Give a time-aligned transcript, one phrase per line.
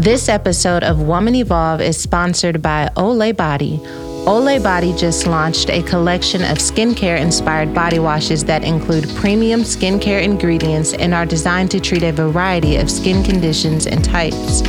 [0.00, 3.76] This episode of Woman Evolve is sponsored by Olay Body.
[4.24, 10.22] Olay Body just launched a collection of skincare inspired body washes that include premium skincare
[10.22, 14.62] ingredients and are designed to treat a variety of skin conditions and types.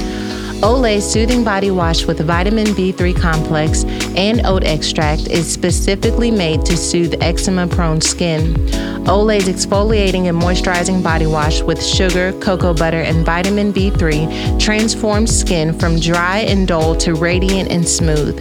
[0.61, 3.83] Olay Soothing Body Wash with vitamin B3 complex
[4.15, 8.53] and oat extract is specifically made to soothe eczema prone skin.
[9.05, 15.77] Olay's exfoliating and moisturizing body wash with sugar, cocoa butter, and vitamin B3 transforms skin
[15.79, 18.37] from dry and dull to radiant and smooth.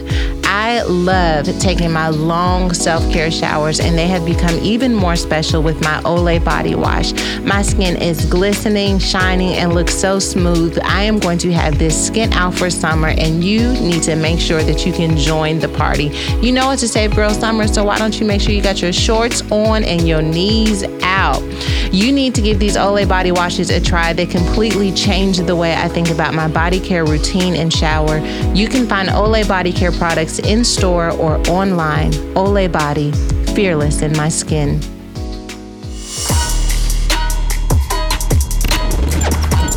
[0.53, 5.63] I love taking my long self care showers, and they have become even more special
[5.63, 7.13] with my Olay body wash.
[7.39, 10.77] My skin is glistening, shining, and looks so smooth.
[10.83, 14.41] I am going to have this skin out for summer, and you need to make
[14.41, 16.11] sure that you can join the party.
[16.41, 18.81] You know it's a safe Girl Summer, so why don't you make sure you got
[18.81, 21.41] your shorts on and your knees out?
[21.93, 24.13] You need to give these Olay body washes a try.
[24.13, 28.19] They completely change the way I think about my body care routine and shower.
[28.53, 32.11] You can find Olay body care products in store or online.
[32.35, 33.11] Olay Body,
[33.53, 34.79] fearless in my skin.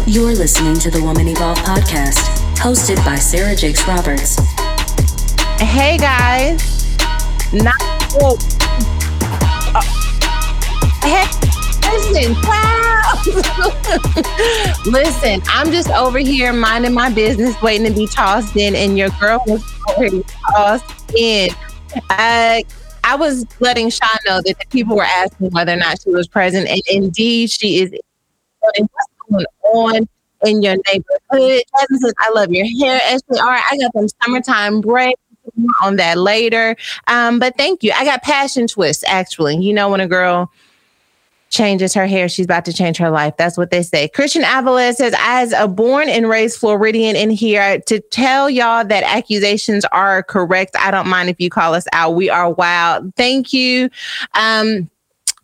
[0.07, 4.37] You're listening to the Woman Evolve podcast, hosted by Sarah Jakes Roberts.
[5.59, 6.97] Hey guys,
[7.53, 7.75] not
[8.21, 8.37] uh,
[11.03, 11.44] hey,
[11.95, 13.23] listen, wow.
[14.87, 19.11] listen, I'm just over here minding my business, waiting to be tossed in, and your
[19.21, 21.51] girl was already tossed in.
[22.11, 22.63] Uh,
[23.05, 26.27] I was letting Sean know that the people were asking whether or not she was
[26.27, 27.93] present, and indeed she is.
[28.61, 30.09] What's going on
[30.47, 31.63] in your neighborhood?
[32.19, 35.21] "I love your hair." Ashley, all right, I got some summertime braids
[35.83, 36.77] on that later.
[37.07, 37.93] Um, but thank you.
[37.93, 39.59] I got passion twists actually.
[39.59, 40.51] You know when a girl
[41.55, 43.37] changes her hair, she's about to change her life.
[43.37, 44.09] That's what they say.
[44.09, 49.05] Christian Avalez says, as a born and raised Floridian in here, to tell y'all that
[49.05, 50.77] accusations are correct.
[50.79, 52.11] I don't mind if you call us out.
[52.11, 53.15] We are wild.
[53.15, 53.89] Thank you.
[54.35, 54.91] Um,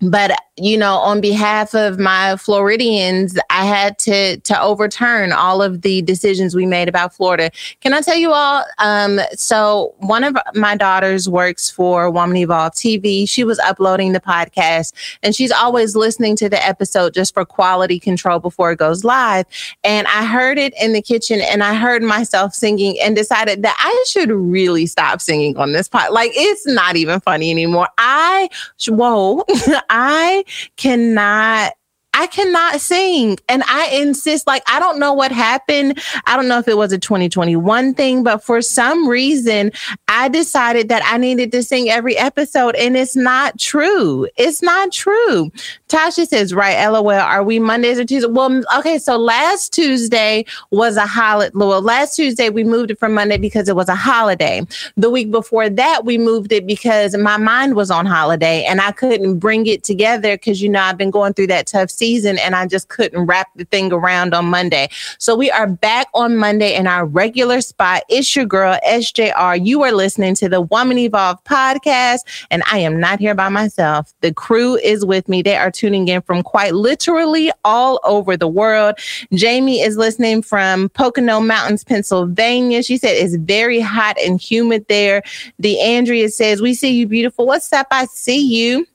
[0.02, 5.82] but you know on behalf of my floridians i had to to overturn all of
[5.82, 7.50] the decisions we made about florida.
[7.80, 12.72] Can i tell you all um, so one of my daughters works for woman evolve
[12.74, 17.44] tv she was uploading the podcast and she's always listening to the episode just for
[17.44, 19.46] quality control before it goes live.
[19.84, 23.76] And i heard it in the kitchen and i heard myself singing and decided that
[23.78, 26.12] i should really stop singing on this pod.
[26.12, 27.88] Like it's not even funny anymore.
[27.98, 28.48] I
[28.88, 29.44] whoa
[29.90, 30.44] i
[30.76, 31.72] cannot
[32.20, 33.38] I cannot sing.
[33.48, 35.98] And I insist, like, I don't know what happened.
[36.26, 39.72] I don't know if it was a 2021 thing, but for some reason,
[40.06, 42.74] I decided that I needed to sing every episode.
[42.74, 44.28] And it's not true.
[44.36, 45.50] It's not true.
[45.88, 48.30] Tasha says, right, LOL, are we Mondays or Tuesdays?
[48.30, 51.52] Well, okay, so last Tuesday was a holiday.
[51.54, 54.66] Well, last Tuesday, we moved it from Monday because it was a holiday.
[54.98, 58.92] The week before that, we moved it because my mind was on holiday and I
[58.92, 62.54] couldn't bring it together because, you know, I've been going through that tough season and
[62.54, 64.88] I just couldn't wrap the thing around on Monday.
[65.18, 68.02] So we are back on Monday in our regular spot.
[68.08, 69.64] It's your girl, SJR.
[69.64, 72.20] You are listening to the Woman Evolve podcast,
[72.50, 74.12] and I am not here by myself.
[74.20, 75.42] The crew is with me.
[75.42, 78.96] They are tuning in from quite literally all over the world.
[79.32, 82.82] Jamie is listening from Pocono Mountains, Pennsylvania.
[82.82, 85.22] She said it's very hot and humid there.
[85.62, 87.46] DeAndrea says, We see you beautiful.
[87.46, 87.86] What's up?
[87.90, 88.86] I see you.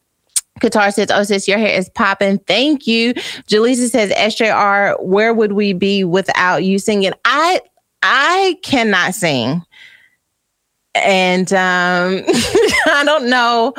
[0.61, 2.39] Qatar says, Oh, sis, your hair is popping.
[2.39, 3.13] Thank you.
[3.13, 7.13] Jaleesa says, SJR, where would we be without you singing?
[7.25, 7.61] I
[8.01, 9.63] I cannot sing.
[10.93, 12.23] And um,
[12.87, 13.73] I don't know.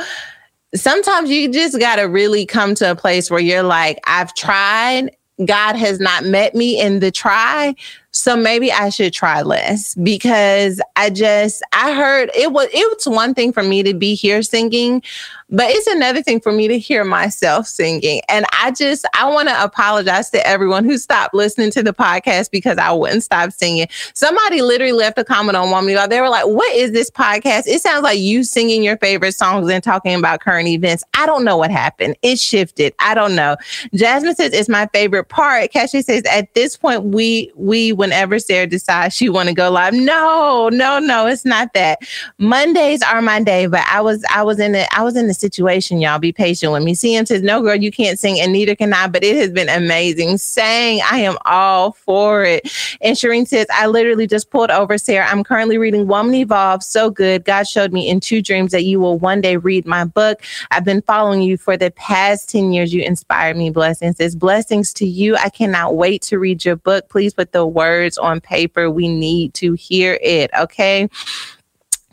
[0.75, 5.17] Sometimes you just got to really come to a place where you're like, I've tried.
[5.45, 7.75] God has not met me in the try.
[8.17, 13.07] So maybe I should try less because I just I heard it was it was
[13.07, 15.03] one thing for me to be here singing,
[15.51, 18.23] but it's another thing for me to hear myself singing.
[18.31, 22.51] And I just I want to apologize to everyone who stopped listening to the podcast
[22.51, 23.87] because I wouldn't stop singing.
[24.15, 27.65] Somebody literally left a comment on Woman They were like, "What is this podcast?
[27.67, 31.45] It sounds like you singing your favorite songs and talking about current events." I don't
[31.45, 32.17] know what happened.
[32.23, 32.95] It shifted.
[32.99, 33.57] I don't know.
[33.95, 35.71] Jasmine says it's my favorite part.
[35.71, 39.69] Cassie says at this point we we would whenever Sarah decides she want to go
[39.69, 39.93] live.
[39.93, 41.99] No, no, no, it's not that.
[42.39, 45.35] Mondays are my day, but I was I was in the I was in the
[45.35, 46.21] situation, y'all.
[46.21, 46.95] Be patient with me.
[46.95, 49.69] CM says, No, girl, you can't sing, and neither can I, but it has been
[49.69, 50.39] amazing.
[50.39, 52.71] Saying I am all for it.
[53.01, 55.27] And Shireen says, I literally just pulled over Sarah.
[55.27, 56.85] I'm currently reading Woman Evolve.
[56.85, 57.45] So good.
[57.45, 60.43] God showed me in two dreams that you will one day read my book.
[60.71, 62.95] I've been following you for the past 10 years.
[62.95, 63.71] You inspired me.
[63.71, 64.19] Blessings.
[64.19, 65.37] Says blessings to you.
[65.37, 67.09] I cannot wait to read your book.
[67.09, 68.91] Please put the words on paper.
[68.91, 70.51] We need to hear it.
[70.59, 71.09] Okay.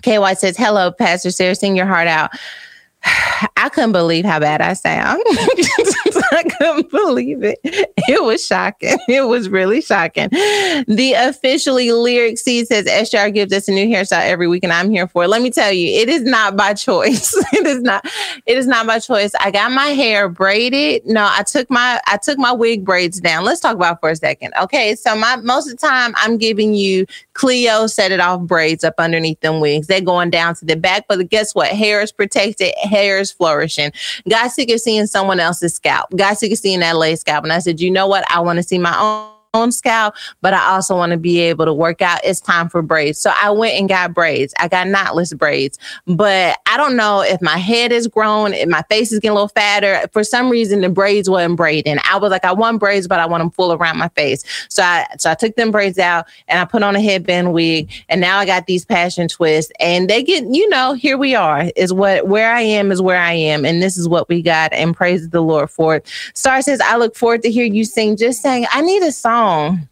[0.04, 2.32] KY says, Hello, Pastor Sarah, sing your heart out.
[3.06, 5.22] I couldn't believe how bad I sound.
[5.28, 7.60] I couldn't believe it.
[7.64, 8.98] It was shocking.
[9.08, 10.30] It was really shocking.
[10.30, 14.90] The officially lyric seed says SR gives us a new hairstyle every week, and I'm
[14.90, 15.28] here for it.
[15.28, 17.34] Let me tell you, it is not by choice.
[17.54, 18.06] it is not.
[18.46, 19.32] It is not by choice.
[19.40, 21.06] I got my hair braided.
[21.06, 23.44] No, I took my I took my wig braids down.
[23.44, 24.54] Let's talk about for a second.
[24.62, 28.84] Okay, so my most of the time I'm giving you Cleo set it off braids
[28.84, 29.88] up underneath them wigs.
[29.88, 31.70] They're going down to the back, but guess what?
[31.70, 32.74] Hair is protected.
[32.94, 33.92] Hair is flourishing.
[34.30, 36.10] Got sick of seeing someone else's scalp.
[36.16, 37.44] Got sick of seeing that lace scalp.
[37.44, 38.24] And I said, you know what?
[38.30, 41.66] I want to see my own own scalp, but I also want to be able
[41.66, 42.20] to work out.
[42.24, 43.20] It's time for braids.
[43.20, 44.52] So I went and got braids.
[44.58, 45.78] I got knotless braids,
[46.08, 49.36] but I don't know if my head is grown, if my face is getting a
[49.36, 50.08] little fatter.
[50.12, 52.00] For some reason, the braids weren't braiding.
[52.10, 54.44] I was like, I want braids, but I want them full around my face.
[54.70, 57.92] So I so I took them braids out and I put on a headband wig,
[58.10, 61.70] and now I got these passion twists, and they get, you know, here we are.
[61.76, 64.74] Is what where I am is where I am, and this is what we got.
[64.74, 66.08] And praise the Lord for it.
[66.34, 68.18] Star says, I look forward to hear you sing.
[68.18, 69.90] Just saying, I need a song song.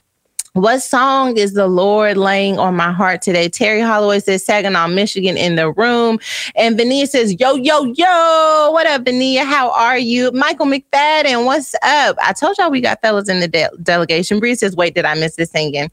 [0.54, 3.50] What song is the Lord laying on my heart today?
[3.50, 6.20] Terry Holloway says Saginaw, Michigan in the room.
[6.56, 8.70] And Vania says, Yo, yo, yo.
[8.72, 9.44] What up, Vania?
[9.44, 10.32] How are you?
[10.32, 12.18] Michael McFadden, what's up?
[12.22, 14.40] I told y'all we got fellas in the de- delegation.
[14.40, 15.92] Bree says, Wait, did I miss this singing?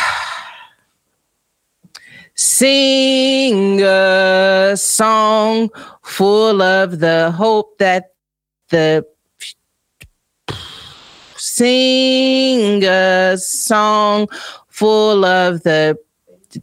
[2.35, 5.69] Sing a song
[6.03, 8.13] full of the hope that
[8.69, 9.05] the
[11.57, 14.27] sing a song
[14.69, 15.97] full of the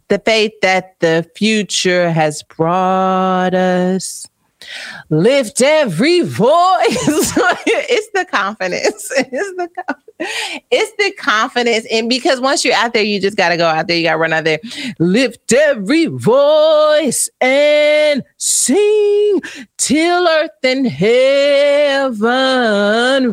[0.07, 4.27] the faith that the future has brought us.
[5.09, 6.47] Lift every voice.
[7.67, 9.11] it's the confidence.
[9.31, 9.69] It's the
[10.71, 11.85] it's the confidence.
[11.91, 13.97] And because once you're out there, you just gotta go out there.
[13.97, 14.59] You gotta run out there.
[14.97, 19.41] Lift every voice and sing
[19.77, 22.25] till earth and heaven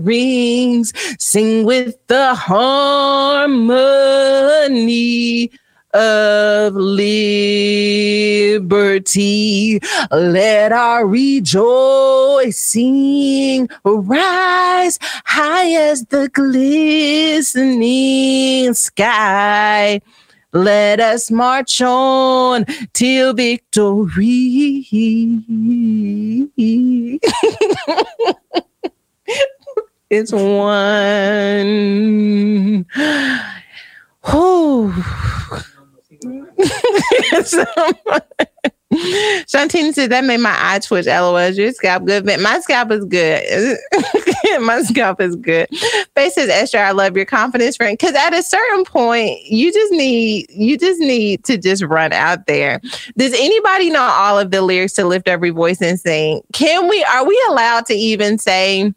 [0.04, 0.92] rings.
[1.18, 3.52] Sing with the harmony
[5.94, 7.70] of liberty.
[10.10, 11.68] Let our rejoicing
[13.84, 17.52] rise high as the glistening
[18.74, 20.00] sky.
[20.54, 24.86] Let us march on till victory.
[30.10, 31.64] it's one.
[34.26, 34.92] Whew.
[39.46, 41.06] Shantine said that made my eye twitch.
[41.06, 41.50] LOL.
[41.50, 42.42] Your scalp good, man.
[42.42, 43.78] My scalp is good.
[44.60, 45.68] my scalp is good.
[46.14, 47.96] Face says, Esther, I love your confidence, friend.
[47.98, 52.46] Because at a certain point, you just need you just need to just run out
[52.46, 52.80] there.
[53.16, 56.42] Does anybody know all of the lyrics to lift every voice and sing?
[56.52, 57.02] Can we?
[57.04, 58.92] Are we allowed to even say?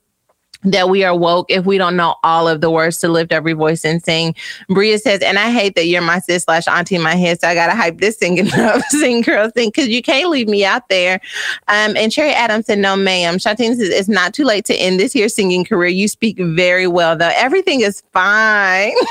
[0.66, 3.54] That we are woke if we don't know all of the words to lift every
[3.54, 4.36] voice and sing.
[4.70, 7.48] Bria says, and I hate that you're my sis slash auntie in my head, so
[7.48, 10.90] I gotta hype this singing up, sing girl sing, because you can't leave me out
[10.90, 11.22] there.
[11.68, 13.36] Um, and Cherry Adams said, no, ma'am.
[13.38, 15.90] Shantina says, it's not too late to end this here singing career.
[15.90, 17.32] You speak very well, though.
[17.36, 18.94] Everything is fine.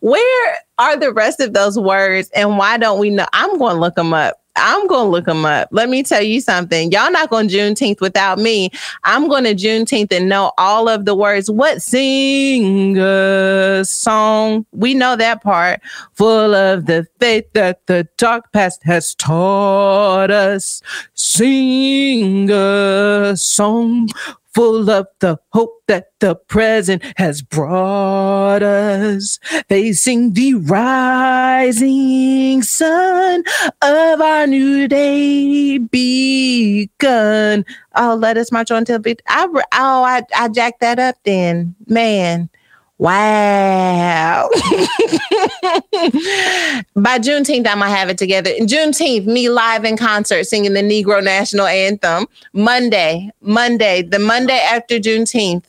[0.00, 3.26] Where are the rest of those words, and why don't we know?
[3.32, 4.41] I'm going to look them up.
[4.56, 5.68] I'm to look them up.
[5.72, 6.92] Let me tell you something.
[6.92, 8.70] Y'all not going Juneteenth without me.
[9.04, 11.50] I'm going to Juneteenth and know all of the words.
[11.50, 14.66] What sing a song?
[14.72, 15.80] We know that part.
[16.14, 20.82] Full of the faith that the dark past has taught us.
[21.14, 24.08] Sing a song
[24.54, 31.82] full of the hope that the present has brought us, facing the rising
[32.62, 33.44] sun
[33.82, 37.64] of our new day begun.
[37.94, 39.16] Oh, let us march on till be.
[39.28, 42.48] I, oh, I, I jacked that up then, man.
[43.02, 44.48] Wow.
[46.94, 48.50] By Juneteenth, I'm to have it together.
[48.60, 52.28] Juneteenth, me live in concert singing the Negro National Anthem.
[52.52, 55.64] Monday, Monday, the Monday after Juneteenth,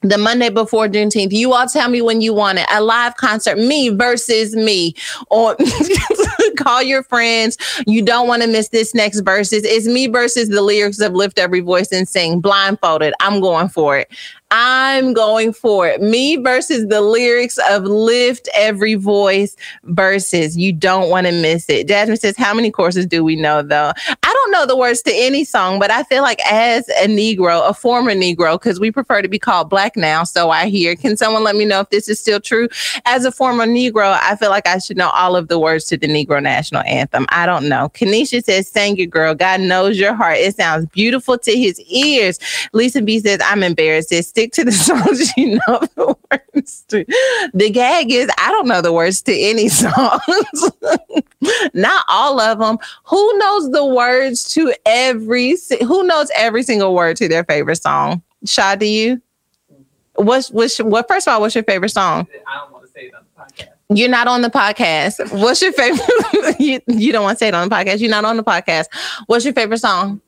[0.00, 1.32] the Monday before Juneteenth.
[1.32, 2.66] You all tell me when you want it.
[2.72, 4.94] A live concert, me versus me.
[5.30, 5.54] Or
[6.56, 7.56] call your friends.
[7.86, 9.64] You don't want to miss this next verses.
[9.64, 12.40] It's me versus the lyrics of Lift Every Voice and Sing.
[12.40, 13.14] Blindfolded.
[13.20, 14.10] I'm going for it.
[14.50, 16.00] I'm going for it.
[16.00, 21.86] Me versus the lyrics of Lift Every Voice versus you don't want to miss it.
[21.86, 23.92] Jasmine says, How many courses do we know though?
[24.08, 27.68] I don't know the words to any song, but I feel like as a Negro,
[27.68, 30.24] a former Negro, because we prefer to be called black now.
[30.24, 30.96] So I hear.
[30.96, 32.68] Can someone let me know if this is still true?
[33.04, 35.98] As a former Negro, I feel like I should know all of the words to
[35.98, 37.26] the Negro national anthem.
[37.30, 37.88] I don't know.
[37.90, 39.34] Kanisha says, Sing it, girl.
[39.34, 40.38] God knows your heart.
[40.38, 42.38] It sounds beautiful to his ears.
[42.72, 44.12] Lisa B says, I'm embarrassed.
[44.12, 47.04] It's stick to the songs you know the words to.
[47.54, 50.70] The gag is I don't know the words to any songs.
[51.74, 52.78] Not all of them.
[53.04, 58.22] Who knows the words to every who knows every single word to their favorite song?
[58.44, 59.20] Sha, do you?
[60.14, 62.26] What's what's what first of all, what's your favorite song?
[62.46, 63.27] I don't want to say it on the podcast.
[63.94, 65.32] You're not on the podcast.
[65.32, 66.56] What's your favorite?
[66.60, 68.00] you, you don't want to say it on the podcast.
[68.00, 68.86] You're not on the podcast.
[69.26, 70.20] What's your favorite song?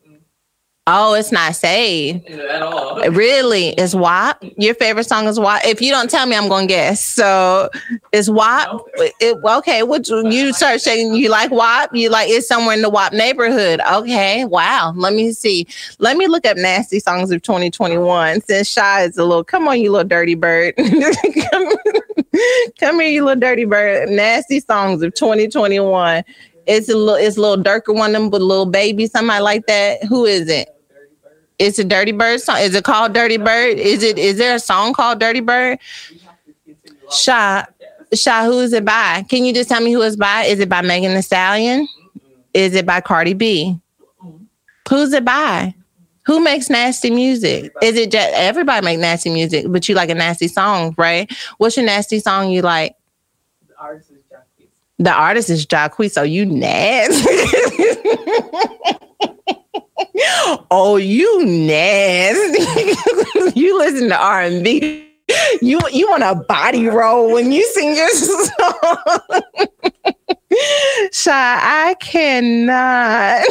[0.87, 2.27] Oh, it's not saved.
[2.29, 3.01] At all.
[3.11, 3.69] Really?
[3.79, 4.43] it's WAP?
[4.57, 5.65] Your favorite song is WAP?
[5.65, 7.05] If you don't tell me, I'm going to guess.
[7.05, 7.69] So
[8.13, 8.81] it's WAP?
[8.97, 9.83] It, okay.
[9.83, 11.95] What you, you start saying you like WAP?
[11.95, 13.81] You like it's somewhere in the WAP neighborhood.
[13.93, 14.45] Okay.
[14.47, 14.93] Wow.
[14.97, 15.67] Let me see.
[15.99, 19.81] Let me look up nasty songs of 2021 since Shy is a little, come on,
[19.81, 20.75] you little dirty bird.
[22.81, 24.09] come, here, you little dirty bird.
[24.09, 26.25] Nasty songs of 2021.
[26.67, 29.67] It's a little, it's a little darker one of them a little baby, somebody like
[29.67, 30.05] that.
[30.05, 30.69] Who is it?
[31.59, 32.59] It's a Dirty Bird song.
[32.61, 33.79] Is it called Dirty Bird?
[33.79, 34.19] Is it?
[34.19, 35.79] Is there a song called Dirty Bird?
[37.13, 37.67] Sha,
[38.15, 39.25] Sha, who is it by?
[39.29, 40.45] Can you just tell me who it's by?
[40.45, 41.87] Is it by Megan Thee Stallion?
[42.55, 43.79] Is it by Cardi B?
[44.89, 45.75] Who's it by?
[46.31, 47.73] Who makes nasty music?
[47.83, 51.29] Is it just everybody make nasty music, but you like a nasty song, right?
[51.59, 52.95] What's your nasty song you like?
[53.67, 54.69] The artist is Jacquees.
[55.01, 57.25] The artist is Jacquees, so you nasty.
[60.71, 62.63] oh, you nasty.
[63.61, 65.09] you listen to R and B.
[65.61, 68.45] You you want a body roll when you sing your song.
[71.11, 73.45] Shy, I cannot.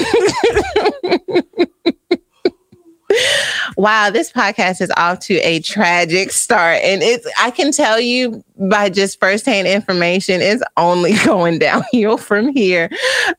[3.78, 6.82] Wow, this podcast is off to a tragic start.
[6.84, 12.50] And it's I can tell you by just firsthand information, it's only going downhill from
[12.50, 12.90] here.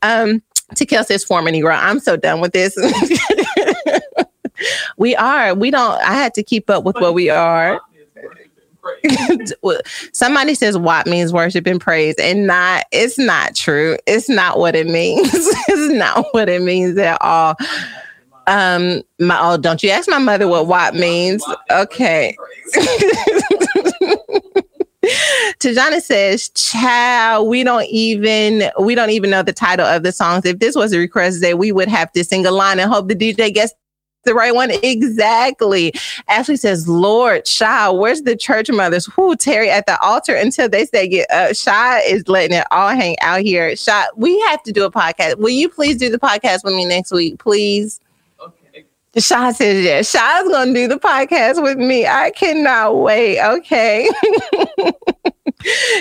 [0.02, 0.42] Um
[0.74, 1.76] Tequil says former Negro.
[1.76, 2.76] I'm so done with this.
[4.96, 5.54] we are.
[5.54, 6.00] We don't.
[6.00, 7.80] I had to keep up with what we are.
[10.12, 12.84] Somebody says WAP means worship and praise, and not.
[12.92, 13.96] It's not true.
[14.06, 15.28] It's not what it means.
[15.32, 17.56] it's not what it means at all.
[18.47, 21.44] Um, my oh, don't you ask my mother what WAP means?
[21.70, 22.37] Okay.
[25.61, 30.44] Tajana says, "Child, we don't even we don't even know the title of the songs.
[30.44, 33.09] If this was a request day, we would have to sing a line and hope
[33.09, 33.73] the DJ gets
[34.25, 34.70] the right one.
[34.82, 35.92] Exactly.
[36.28, 39.06] Ashley says, Lord, Shy, where's the church mothers?
[39.06, 41.56] Who Terry at the altar until they say get up.
[41.56, 43.75] Shy is letting it all hang out here.
[43.76, 45.37] Shy, we have to do a podcast.
[45.37, 48.00] Will you please do the podcast with me next week, please?
[49.17, 49.52] Okay.
[49.52, 50.11] Says yes.
[50.11, 52.07] Shy's gonna do the podcast with me.
[52.07, 53.40] I cannot wait.
[53.40, 54.09] Okay.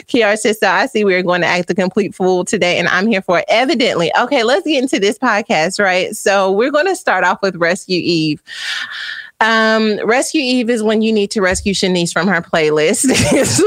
[0.07, 3.07] Kiara says, so I see we're going to act a complete fool today, and I'm
[3.07, 3.45] here for it.
[3.47, 4.11] Evidently.
[4.17, 6.15] Okay, let's get into this podcast, right?
[6.15, 8.41] So we're to start off with Rescue Eve.
[9.41, 13.05] Um, Rescue Eve is when you need to rescue Shanice from her playlist.
[13.09, 13.61] it's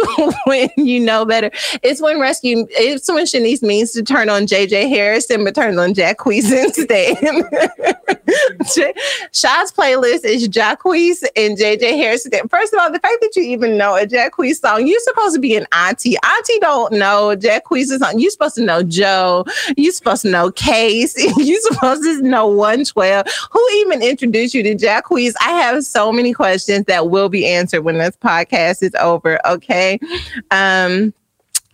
[0.47, 1.50] when you know better.
[1.83, 2.67] It's when rescue.
[2.71, 7.17] It's when Shanice means to turn on JJ Hairston, but turns on Jacquees instead.
[9.33, 12.49] Shaw's playlist is Jacquees and JJ Hairston.
[12.49, 15.41] First of all, the fact that you even know a Jacquees song, you're supposed to
[15.41, 16.17] be an auntie.
[16.23, 18.19] Auntie don't know Jacquees song.
[18.19, 19.47] You're supposed to know Joe.
[19.76, 21.14] You're supposed to know Case.
[21.37, 23.26] You're supposed to know 112.
[23.50, 25.35] Who even introduced you to Jacquees?
[25.41, 29.38] I have so many questions that will be answered when this podcast is over.
[29.47, 29.99] Okay.
[30.50, 31.14] Um,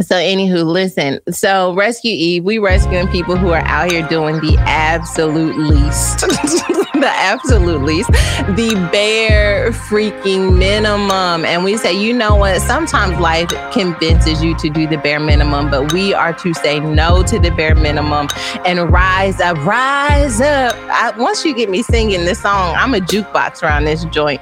[0.00, 1.19] so, anywho, listen.
[1.28, 6.21] So, Rescue Eve, we rescuing people who are out here doing the absolute least,
[6.95, 11.45] the absolute least, the bare freaking minimum.
[11.45, 12.62] And we say, you know what?
[12.62, 17.25] Sometimes life convinces you to do the bare minimum, but we are to say no
[17.25, 18.28] to the bare minimum
[18.64, 20.76] and rise up, rise up.
[20.90, 24.40] I, once you get me singing this song, I'm a jukebox around this joint.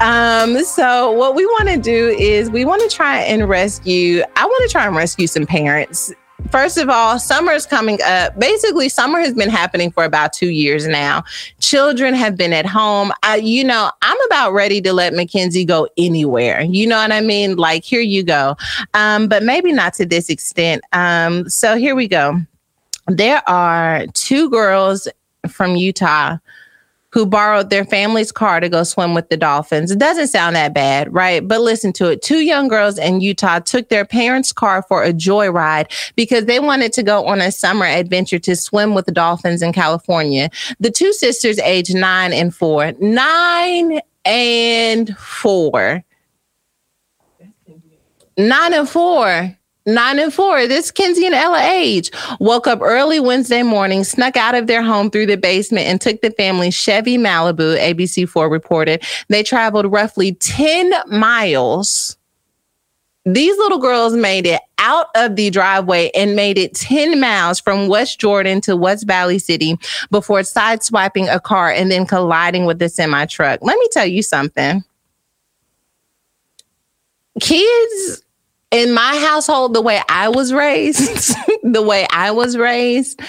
[0.00, 4.46] Um, so what we want to do is we want to try and rescue, I
[4.46, 6.12] want to try and rescue some parents
[6.50, 8.38] First of all, summer is coming up.
[8.38, 11.24] Basically, summer has been happening for about two years now.
[11.60, 13.12] Children have been at home.
[13.22, 16.62] I, you know, I'm about ready to let Mackenzie go anywhere.
[16.62, 17.56] You know what I mean?
[17.56, 18.56] Like, here you go.
[18.94, 20.82] Um, but maybe not to this extent.
[20.92, 22.40] Um, so here we go.
[23.08, 25.06] There are two girls
[25.48, 26.38] from Utah
[27.10, 29.90] who borrowed their family's car to go swim with the dolphins.
[29.90, 31.46] It doesn't sound that bad, right?
[31.46, 32.22] But listen to it.
[32.22, 36.92] Two young girls in Utah took their parents' car for a joyride because they wanted
[36.94, 40.50] to go on a summer adventure to swim with the dolphins in California.
[40.80, 46.04] The two sisters, aged nine and four, nine and four,
[48.36, 49.57] nine and four
[49.88, 54.54] Nine and four, this Kenzie and Ella age woke up early Wednesday morning, snuck out
[54.54, 59.02] of their home through the basement, and took the family Chevy Malibu, ABC4 reported.
[59.28, 62.18] They traveled roughly 10 miles.
[63.24, 67.88] These little girls made it out of the driveway and made it 10 miles from
[67.88, 69.78] West Jordan to West Valley City
[70.10, 73.60] before sideswiping a car and then colliding with the semi truck.
[73.62, 74.84] Let me tell you something.
[77.40, 78.22] Kids
[78.70, 83.20] in my household, the way I was raised, the way I was raised,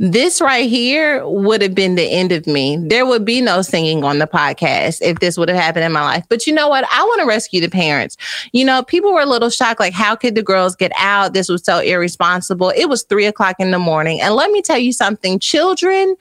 [0.00, 2.76] this right here would have been the end of me.
[2.76, 6.02] There would be no singing on the podcast if this would have happened in my
[6.02, 6.24] life.
[6.28, 6.84] But you know what?
[6.92, 8.16] I want to rescue the parents.
[8.52, 11.32] You know, people were a little shocked, like, how could the girls get out?
[11.32, 12.72] This was so irresponsible.
[12.76, 14.20] It was three o'clock in the morning.
[14.20, 16.16] And let me tell you something children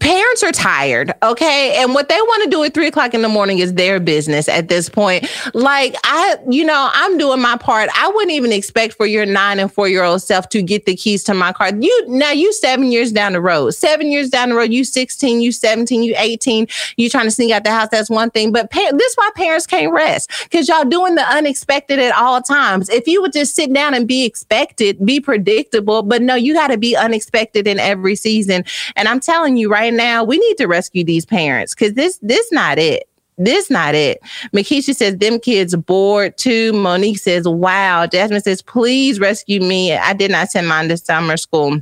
[0.00, 1.76] parents are tired, okay?
[1.76, 4.48] And what they want to do at three o'clock in the morning is their business
[4.48, 5.28] at this point.
[5.52, 7.90] Like, I, you know, I'm doing my part.
[7.94, 10.96] I wouldn't even expect for your nine and four year old self to get the
[10.96, 11.72] keys to my car.
[11.78, 15.42] You, now you seven years down the road, seven years down the road, you 16,
[15.42, 17.88] you 17, you 18, you trying to sneak out the house.
[17.90, 18.50] That's one thing.
[18.50, 22.88] But pa- this why parents can't rest because y'all doing the unexpected at all times.
[22.88, 26.68] If you would just sit down and be expected, be predictable, but no, you got
[26.68, 28.64] to be unexpected in every season.
[28.96, 32.50] And I'm telling you right now, we need to rescue these parents because this this
[32.52, 33.08] not it.
[33.38, 34.20] This not it.
[34.54, 36.72] Makisha says them kids bored too.
[36.74, 38.06] Monique says, wow.
[38.06, 39.94] Jasmine says, please rescue me.
[39.94, 41.80] I did not send mine to summer school.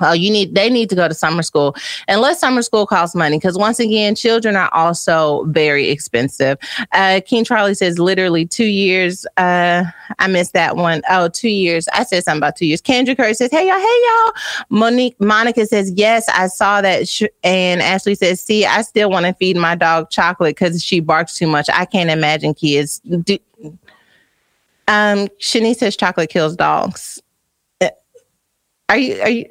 [0.00, 1.76] Oh, you need they need to go to summer school.
[2.08, 6.58] Unless summer school costs money because once again children are also very expensive.
[6.92, 9.84] Uh king charlie says literally two years uh
[10.18, 11.02] i missed that one.
[11.08, 11.88] Oh, two years.
[11.92, 12.82] I said something about two years.
[12.82, 14.32] Kendra curry says hey y'all hey y'all.
[14.70, 19.26] Monique monica says yes i saw that sh- and ashley says see i still want
[19.26, 21.68] to feed my dog chocolate because she barks too much.
[21.72, 23.38] I can't imagine kids do
[24.88, 27.22] um shanice says chocolate kills dogs.
[27.80, 27.88] Uh,
[28.88, 29.46] are you are you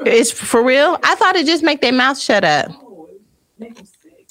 [0.00, 0.98] it's for real.
[1.02, 2.70] I thought it just make their mouth shut up.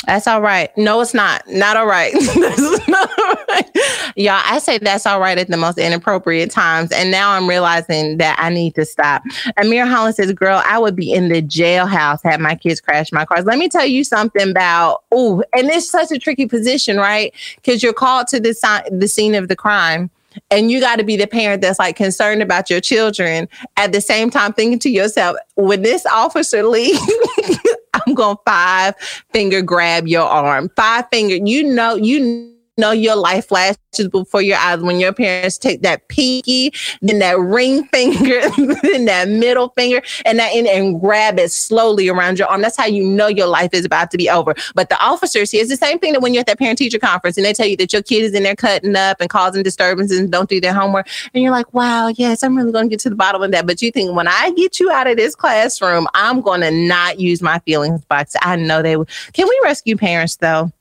[0.06, 0.76] That's all right.
[0.78, 1.48] No, it's not.
[1.48, 2.14] Not all right.
[2.88, 3.70] Not all right.
[4.16, 6.92] Y'all, I say that's all right at the most inappropriate times.
[6.92, 9.24] And now I'm realizing that I need to stop.
[9.58, 13.26] Amir Holland says, Girl, I would be in the jailhouse had my kids crash my
[13.26, 13.46] cars.
[13.46, 17.34] Let me tell you something about, oh, and it's such a tricky position, right?
[17.56, 20.12] Because you're called to the, si- the scene of the crime
[20.52, 24.02] and you got to be the parent that's like concerned about your children at the
[24.02, 27.00] same time thinking to yourself when this officer leaves
[27.94, 28.96] i'm going to five
[29.32, 30.70] finger grab your arm.
[30.76, 33.78] Five finger you know you know your life flashes
[34.12, 38.42] before your eyes when your parents take that pinky, then that ring finger,
[38.84, 42.62] then that middle finger, and that and, and grab it slowly around your arm.
[42.62, 44.56] That's how you know your life is about to be over.
[44.74, 47.00] But the officers here, it's the same thing that when you're at that parent teacher
[47.00, 49.64] conference and they tell you that your kid is in there cutting up and causing
[49.64, 51.08] disturbances and don't do their homework.
[51.34, 53.66] And you're like, wow, yes, I'm really going to get to the bottom of that.
[53.66, 57.20] But you think when I get you out of this classroom, I'm going to not
[57.20, 58.36] use my feelings box.
[58.42, 59.08] I know they will.
[59.34, 60.72] Can we rescue parents though?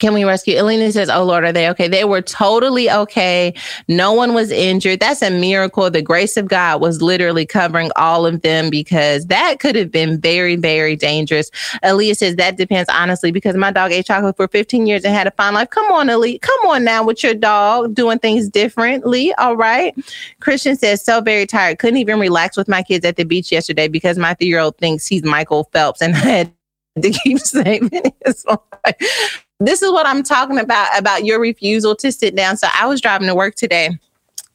[0.00, 0.56] Can we rescue?
[0.56, 1.86] Elena says, Oh Lord, are they okay?
[1.86, 3.54] They were totally okay.
[3.86, 4.98] No one was injured.
[4.98, 5.88] That's a miracle.
[5.88, 10.20] The grace of God was literally covering all of them because that could have been
[10.20, 11.48] very, very dangerous.
[11.84, 15.28] Aaliyah says, That depends, honestly, because my dog ate chocolate for 15 years and had
[15.28, 15.70] a fine life.
[15.70, 16.40] Come on, Aaliyah.
[16.40, 19.32] Come on now with your dog doing things differently.
[19.34, 19.94] All right.
[20.40, 21.78] Christian says, So very tired.
[21.78, 24.76] Couldn't even relax with my kids at the beach yesterday because my three year old
[24.76, 26.52] thinks he's Michael Phelps and I had
[27.00, 32.12] to keep saving his life this is what I'm talking about about your refusal to
[32.12, 32.56] sit down.
[32.56, 33.90] So I was driving to work today.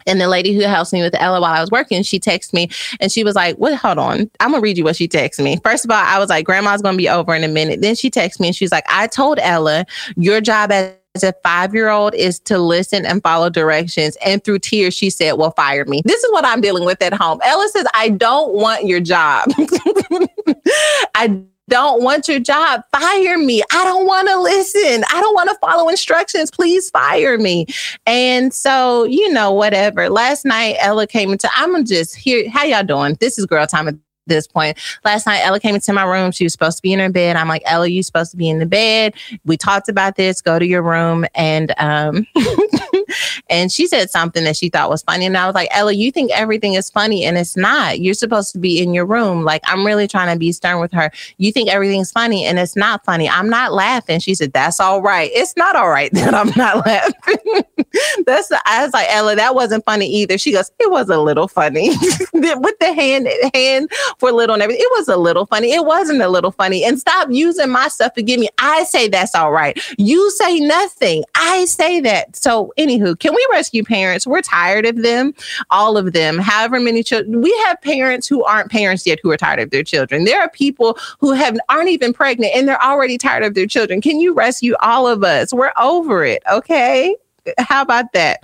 [0.07, 2.69] And the lady who helps me with Ella while I was working, she texted me
[2.99, 3.75] and she was like, What?
[3.75, 4.31] Hold on.
[4.39, 5.57] I'm going to read you what she texted me.
[5.63, 7.81] First of all, I was like, Grandma's going to be over in a minute.
[7.81, 9.85] Then she texted me and she's like, I told Ella,
[10.15, 14.17] your job as a five year old is to listen and follow directions.
[14.25, 16.01] And through tears, she said, Well, fire me.
[16.05, 17.39] This is what I'm dealing with at home.
[17.43, 19.49] Ella says, I don't want your job.
[21.15, 23.63] I don't want your job, fire me.
[23.71, 25.03] I don't want to listen.
[25.09, 26.51] I don't want to follow instructions.
[26.51, 27.67] Please fire me.
[28.05, 30.09] And so, you know, whatever.
[30.09, 32.49] Last night, Ella came into, I'm just here.
[32.49, 33.15] How y'all doing?
[33.19, 34.77] This is girl time this point.
[35.03, 36.31] Last night, Ella came into my room.
[36.31, 37.35] She was supposed to be in her bed.
[37.35, 39.13] I'm like, Ella, you supposed to be in the bed.
[39.45, 40.41] We talked about this.
[40.41, 41.25] Go to your room.
[41.35, 42.25] And um,
[43.49, 45.25] and she said something that she thought was funny.
[45.25, 47.99] And I was like, Ella, you think everything is funny, and it's not.
[47.99, 49.43] You're supposed to be in your room.
[49.43, 51.11] Like I'm really trying to be stern with her.
[51.37, 53.29] You think everything's funny, and it's not funny.
[53.29, 54.19] I'm not laughing.
[54.19, 55.31] She said, That's all right.
[55.33, 57.63] It's not all right that I'm not laughing.
[58.29, 60.37] That's I was like, Ella, that wasn't funny either.
[60.37, 61.89] She goes, It was a little funny
[62.33, 64.83] with the hand hand for little and everything.
[64.83, 65.73] It was a little funny.
[65.73, 66.83] It wasn't a little funny.
[66.83, 68.13] And stop using my stuff.
[68.15, 68.49] Forgive me.
[68.59, 69.79] I say that's all right.
[69.97, 71.23] You say nothing.
[71.35, 72.35] I say that.
[72.35, 74.27] So, anywho, can we rescue parents?
[74.27, 75.33] We're tired of them,
[75.69, 76.37] all of them.
[76.37, 79.83] However many children we have parents who aren't parents yet who are tired of their
[79.83, 80.25] children.
[80.25, 84.01] There are people who have aren't even pregnant and they're already tired of their children.
[84.01, 85.53] Can you rescue all of us?
[85.53, 86.43] We're over it.
[86.51, 87.15] Okay.
[87.57, 88.43] How about that?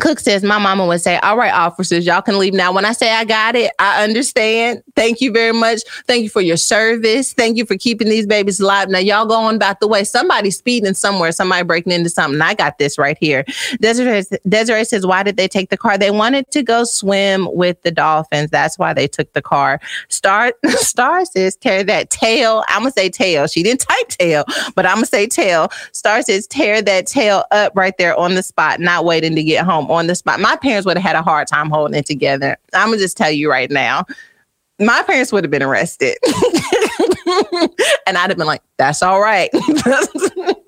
[0.00, 2.72] Cook says, My mama would say, All right, officers, y'all can leave now.
[2.72, 4.82] When I say I got it, I understand.
[4.96, 5.80] Thank you very much.
[6.06, 7.32] Thank you for your service.
[7.32, 8.88] Thank you for keeping these babies alive.
[8.88, 10.04] Now, y'all go on about the way.
[10.04, 12.40] Somebody speeding somewhere, somebody breaking into something.
[12.40, 13.44] I got this right here.
[13.80, 15.98] Desiree, Desiree says, Why did they take the car?
[15.98, 18.50] They wanted to go swim with the dolphins.
[18.50, 19.80] That's why they took the car.
[20.08, 22.64] Star, Star says, Tear that tail.
[22.68, 23.46] I'm going to say tail.
[23.46, 25.68] She didn't type tail, but I'm going to say tail.
[25.92, 29.64] Star says, Tear that tail up right there on the spot, not waiting to get
[29.64, 30.40] home on the spot.
[30.40, 32.56] My parents would have had a hard time holding it together.
[32.72, 34.06] I'm gonna just tell you right now.
[34.78, 36.16] My parents would have been arrested.
[38.06, 39.50] and I'd have been like, that's all right.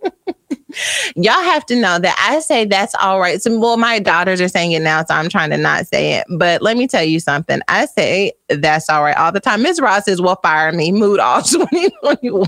[1.17, 3.41] Y'all have to know that I say that's all right.
[3.41, 6.27] So, well, my daughters are saying it now, so I'm trying to not say it.
[6.37, 7.61] But let me tell you something.
[7.69, 9.63] I say that's all right all the time.
[9.63, 9.81] Ms.
[9.81, 10.93] Ross says, well, fire me.
[10.93, 12.47] Mood off 2021.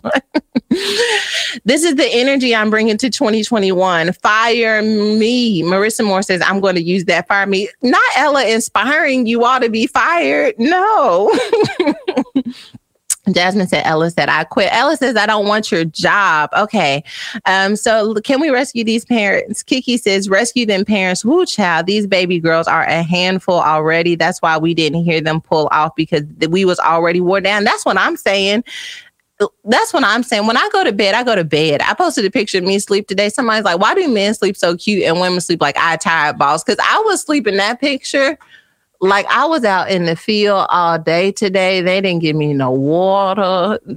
[1.65, 4.13] this is the energy I'm bringing to 2021.
[4.15, 5.63] Fire me.
[5.63, 7.29] Marissa Moore says, I'm going to use that.
[7.29, 7.69] Fire me.
[7.83, 10.55] Not Ella inspiring you all to be fired.
[10.59, 11.37] No.
[13.33, 14.69] Jasmine said, Ella said, I quit.
[14.73, 16.51] Ella says, I don't want your job.
[16.57, 17.03] Okay.
[17.47, 19.63] Um, so can we rescue these parents?
[19.63, 21.25] Kiki says, rescue them parents.
[21.25, 21.87] Woo, child.
[21.87, 24.15] These baby girls are a handful already.
[24.15, 27.65] That's why we didn't hear them pull off because we was already wore down.
[27.65, 28.65] That's what I'm saying.
[29.65, 30.47] That's what I'm saying.
[30.47, 31.83] When I go to bed, I go to bed.
[31.83, 33.29] I posted a picture of me sleep today.
[33.29, 36.63] Somebody's like, why do men sleep so cute and women sleep like I tired balls?
[36.63, 38.39] Because I was sleeping that picture
[39.09, 41.81] like I was out in the field all day today.
[41.81, 43.79] They didn't give me no water.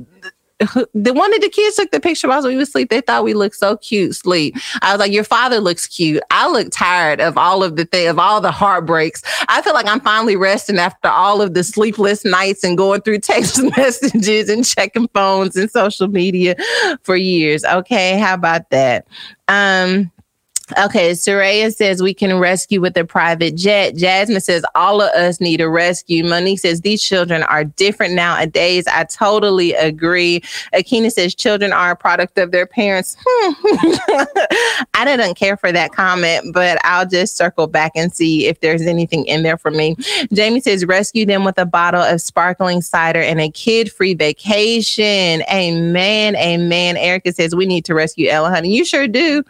[0.95, 2.89] The one of the kids took the picture while we were asleep.
[2.89, 4.15] They thought we looked so cute.
[4.15, 4.55] Sleep.
[4.81, 6.23] I was like, your father looks cute.
[6.31, 9.21] I look tired of all of the thing, of all the heartbreaks.
[9.49, 13.19] I feel like I'm finally resting after all of the sleepless nights and going through
[13.19, 16.55] text messages and checking phones and social media
[17.03, 17.63] for years.
[17.63, 19.05] Okay, how about that?
[19.47, 20.11] Um,
[20.77, 23.95] Okay, Soraya says we can rescue with a private jet.
[23.95, 26.25] Jasmine says all of us need a rescue.
[26.25, 28.85] Monique says these children are different nowadays.
[28.85, 30.41] I totally agree.
[30.73, 33.15] Akina says children are a product of their parents.
[34.93, 38.81] I didn't care for that comment, but I'll just circle back and see if there's
[38.81, 39.95] anything in there for me.
[40.33, 45.43] Jamie says rescue them with a bottle of sparkling cider and a kid-free vacation.
[45.49, 46.35] Amen.
[46.35, 46.97] Amen.
[46.97, 48.75] Erica says we need to rescue Ella Honey.
[48.75, 49.45] You sure do.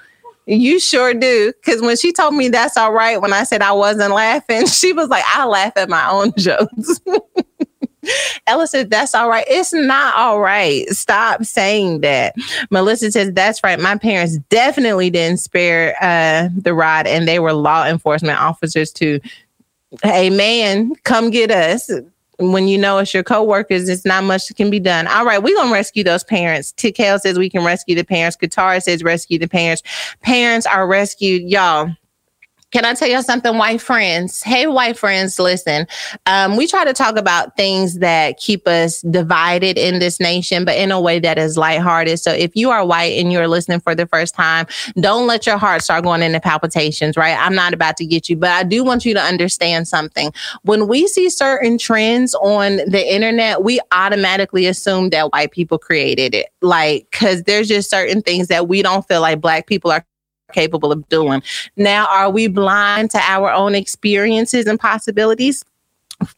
[0.48, 1.52] You sure do.
[1.54, 4.94] Because when she told me that's all right, when I said I wasn't laughing, she
[4.94, 7.02] was like, I laugh at my own jokes.
[8.48, 9.46] Ella said, That's all right.
[9.50, 10.88] It's not all right.
[10.90, 12.36] Stop saying that.
[12.72, 13.80] Melissa says, That's right.
[13.80, 19.20] My parents definitely didn't spare uh, the rod, and they were law enforcement officers too.
[20.04, 21.90] Hey, man, come get us
[22.40, 25.08] when you know it's your coworkers, it's not much that can be done.
[25.08, 26.74] All right, we're gonna rescue those parents.
[26.74, 28.38] Tikale says we can rescue the parents.
[28.38, 29.84] Qatar says rescue the parents.
[30.22, 31.92] Parents are rescued, y'all.
[32.74, 34.44] Can I tell you something, white friends?
[34.44, 35.88] Hey, white friends, listen.
[36.26, 40.76] Um, we try to talk about things that keep us divided in this nation, but
[40.76, 42.20] in a way that is lighthearted.
[42.20, 44.68] So if you are white and you're listening for the first time,
[45.00, 47.38] don't let your heart start going into palpitations, right?
[47.40, 50.34] I'm not about to get you, but I do want you to understand something.
[50.64, 56.36] When we see certain trends on the internet, we automatically assume that white people created
[56.36, 56.48] it.
[56.62, 60.06] Like, because there's just certain things that we don't feel like black people are
[60.52, 61.42] capable of doing.
[61.76, 65.64] Now, are we blind to our own experiences and possibilities?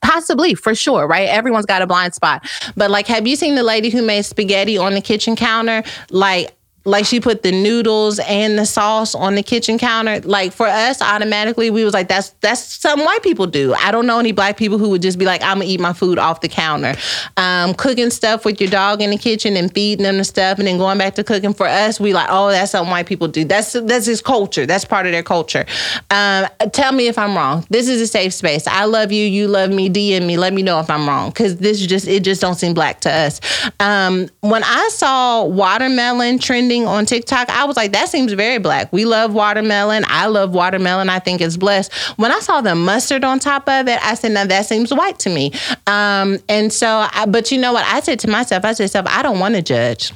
[0.01, 1.29] Possibly, for sure, right?
[1.29, 2.45] Everyone's got a blind spot.
[2.75, 5.83] But like, have you seen the lady who made spaghetti on the kitchen counter?
[6.09, 6.53] Like,
[6.85, 10.21] like she put the noodles and the sauce on the kitchen counter.
[10.21, 13.73] Like for us, automatically we was like, that's that's something white people do.
[13.73, 15.93] I don't know any black people who would just be like, I'm gonna eat my
[15.93, 16.95] food off the counter.
[17.37, 20.67] Um, cooking stuff with your dog in the kitchen and feeding them the stuff and
[20.67, 21.53] then going back to cooking.
[21.53, 23.43] For us, we like, oh, that's something white people do.
[23.43, 24.65] That's that's his culture.
[24.65, 25.65] That's part of their culture.
[26.09, 27.65] Um, tell me if I'm wrong.
[27.69, 28.67] This is a safe space.
[28.67, 29.25] I love you.
[29.25, 29.89] You love me.
[29.89, 30.37] DM me.
[30.37, 33.11] Let me know if I'm wrong because this just it just don't seem black to
[33.11, 33.41] us.
[33.79, 38.91] Um, when I saw watermelon trending on TikTok, I was like, that seems very black.
[38.93, 40.03] We love watermelon.
[40.07, 41.09] I love watermelon.
[41.09, 41.93] I think it's blessed.
[42.17, 45.19] When I saw the mustard on top of it, I said, now that seems white
[45.19, 45.51] to me.
[45.87, 47.85] Um, and so, I, but you know what?
[47.85, 50.13] I said to myself, I said, I don't want to judge.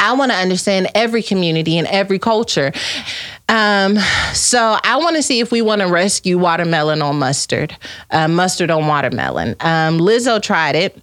[0.00, 2.72] I want to understand every community and every culture.
[3.48, 3.98] Um,
[4.32, 7.76] so I want to see if we want to rescue watermelon on mustard,
[8.10, 9.50] uh, mustard on watermelon.
[9.60, 11.00] Um, Lizzo tried it.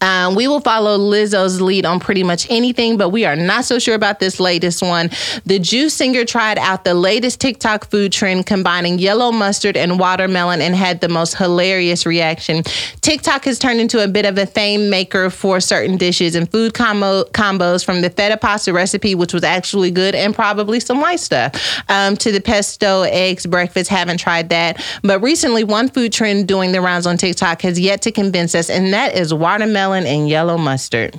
[0.00, 3.78] Um, we will follow Lizzo's lead on pretty much anything, but we are not so
[3.78, 5.10] sure about this latest one.
[5.46, 10.60] The Juice singer tried out the latest TikTok food trend combining yellow mustard and watermelon
[10.60, 12.62] and had the most hilarious reaction.
[13.00, 16.74] TikTok has turned into a bit of a fame maker for certain dishes and food
[16.74, 21.20] combo- combos from the feta pasta recipe, which was actually good, and probably some white
[21.20, 23.90] stuff, um, to the pesto eggs breakfast.
[23.90, 24.84] Haven't tried that.
[25.02, 28.70] But recently, one food trend doing the rounds on TikTok has yet to convince us,
[28.70, 31.18] and that is watermelon watermelon and yellow mustard.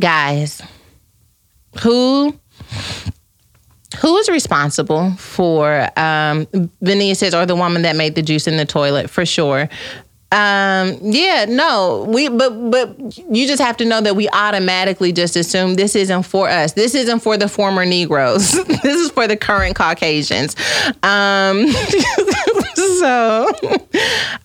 [0.00, 0.62] Guys,
[1.82, 2.34] who
[4.00, 6.46] who is responsible for um
[6.80, 9.68] Vania says or the woman that made the juice in the toilet for sure.
[10.32, 12.96] Um, yeah, no, we, but, but
[13.30, 16.72] you just have to know that we automatically just assume this isn't for us.
[16.72, 18.52] This isn't for the former Negroes.
[18.66, 20.56] this is for the current Caucasians.
[21.02, 21.68] Um,
[22.74, 23.46] so,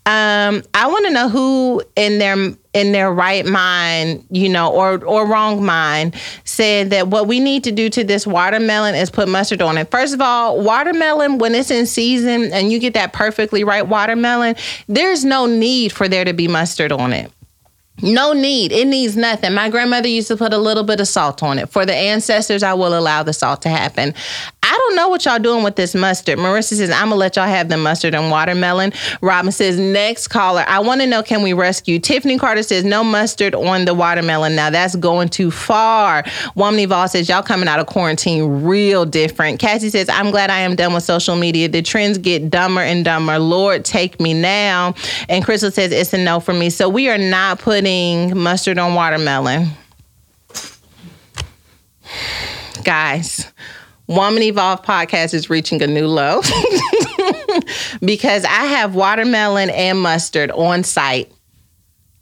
[0.06, 2.36] um, I want to know who in their
[2.78, 7.63] in their right mind, you know, or or wrong mind, said that what we need
[7.63, 9.90] to do to this watermelon is put mustard on it.
[9.90, 14.56] First of all, watermelon when it's in season and you get that perfectly right watermelon,
[14.88, 17.32] there's no need for there to be mustard on it.
[18.04, 18.72] No need.
[18.72, 19.56] It needs nothing.
[19.56, 21.70] My grandmother used to put a little bit of salt on it.
[21.70, 24.13] For the ancestors, I will allow the salt to happen.
[24.69, 26.38] I don't know what y'all doing with this mustard.
[26.38, 28.91] Marissa says, I'm gonna let y'all have the mustard and watermelon.
[29.21, 31.99] Robin says, next caller, I want to know can we rescue?
[31.99, 34.56] Tiffany Carter says, no mustard on the watermelon.
[34.56, 36.25] Now that's going too far.
[36.56, 39.62] Woman Evolve says, y'all coming out of quarantine real different.
[39.62, 41.69] Cassie says, I'm glad I am done with social media.
[41.69, 43.39] The trends get dumber and dumber.
[43.39, 44.95] Lord, take me now.
[45.30, 46.71] And Crystal says, it's a no for me.
[46.71, 49.69] So we are not putting mustard on watermelon.
[52.84, 53.49] Guys,
[54.08, 56.41] Woman Evolve podcast is reaching a new low
[58.00, 61.30] because I have watermelon and mustard on site.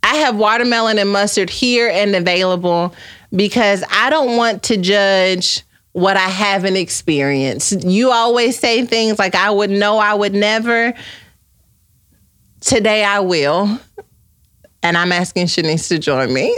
[0.01, 2.95] I have watermelon and mustard here and available
[3.35, 7.83] because I don't want to judge what I haven't experienced.
[7.83, 10.93] You always say things like, I would know, I would never.
[12.61, 13.79] Today I will.
[14.81, 16.47] And I'm asking Shanice to join me.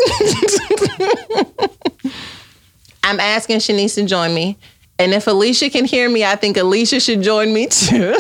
[3.04, 4.58] I'm asking Shanice to join me.
[5.00, 8.16] And if Alicia can hear me, I think Alicia should join me too.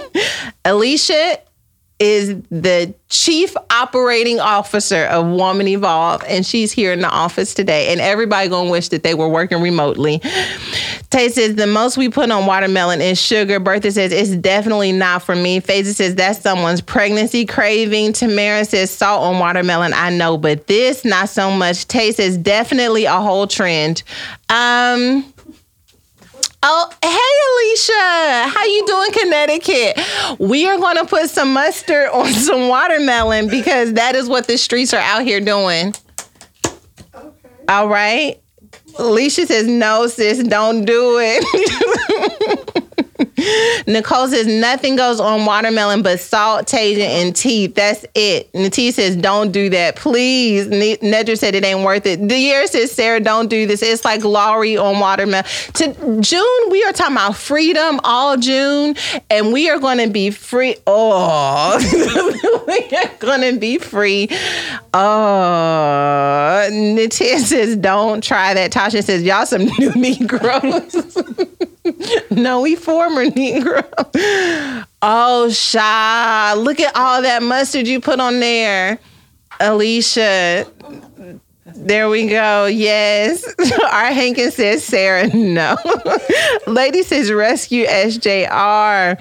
[0.64, 1.38] Alicia
[2.00, 7.92] is the chief operating officer of Woman Evolve, and she's here in the office today.
[7.92, 10.20] And everybody gonna wish that they were working remotely.
[11.10, 13.60] Tay says the most we put on watermelon is sugar.
[13.60, 15.60] Bertha says it's definitely not for me.
[15.60, 18.14] Phaser says that's someone's pregnancy craving.
[18.14, 19.92] Tamara says salt on watermelon.
[19.92, 21.86] I know, but this not so much.
[21.86, 24.02] Tay says definitely a whole trend.
[24.48, 25.34] Um.
[26.62, 30.38] Oh, hey Alicia, how you doing, Connecticut?
[30.38, 34.58] We are going to put some mustard on some watermelon because that is what the
[34.58, 35.94] streets are out here doing.
[37.14, 37.48] Okay.
[37.68, 38.40] All right.
[38.98, 41.96] Alicia says, "No, sis, don't do it."
[43.86, 47.74] Nicole says nothing goes on watermelon but salt, Tajín, and teeth.
[47.74, 48.52] That's it.
[48.52, 50.66] Natia says don't do that, please.
[50.68, 52.28] Nedra said it ain't worth it.
[52.28, 53.82] The year says Sarah, don't do this.
[53.82, 55.44] It's like Lawry on watermelon.
[55.74, 58.94] To June, we are talking about freedom all June,
[59.30, 60.76] and we are going to be free.
[60.86, 61.78] Oh,
[62.66, 64.28] we are going to be free.
[64.92, 68.72] Uh, oh, Natia says don't try that.
[68.72, 71.16] Tasha says y'all some new Negroes.
[72.30, 73.84] no, we former Negro.
[75.02, 78.98] Oh, Sha, look at all that mustard you put on there.
[79.60, 80.66] Alicia.
[81.82, 82.66] There we go.
[82.66, 83.42] Yes.
[83.90, 85.28] Our Hankins says Sarah.
[85.28, 85.78] No.
[86.66, 89.18] Lady says rescue SJR.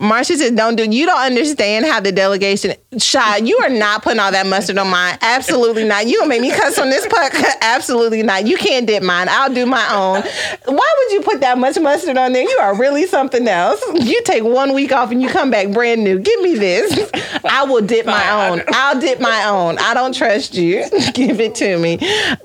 [0.00, 0.90] Marcia says don't do.
[0.90, 2.74] You don't understand how the delegation.
[2.98, 3.46] Shot.
[3.46, 5.18] You are not putting all that mustard on mine.
[5.20, 6.08] Absolutely not.
[6.08, 7.54] You gonna make me cuss on this podcast?
[7.60, 8.46] Absolutely not.
[8.48, 9.28] You can't dip mine.
[9.30, 10.22] I'll do my own.
[10.64, 12.42] Why would you put that much mustard on there?
[12.42, 13.80] You are really something else.
[13.94, 16.18] You take one week off and you come back brand new.
[16.18, 17.10] Give me this.
[17.44, 18.62] I will dip my own.
[18.68, 19.78] I'll dip my own.
[19.78, 20.84] I don't trust you.
[21.12, 21.83] Give it to me.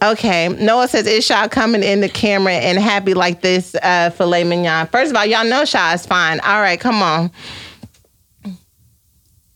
[0.02, 0.50] Okay.
[0.50, 4.88] Noah says, Is Shaw coming in the camera and happy like this uh, filet mignon?
[4.88, 6.40] First of all, y'all know Shaw is fine.
[6.42, 7.32] All right, come on.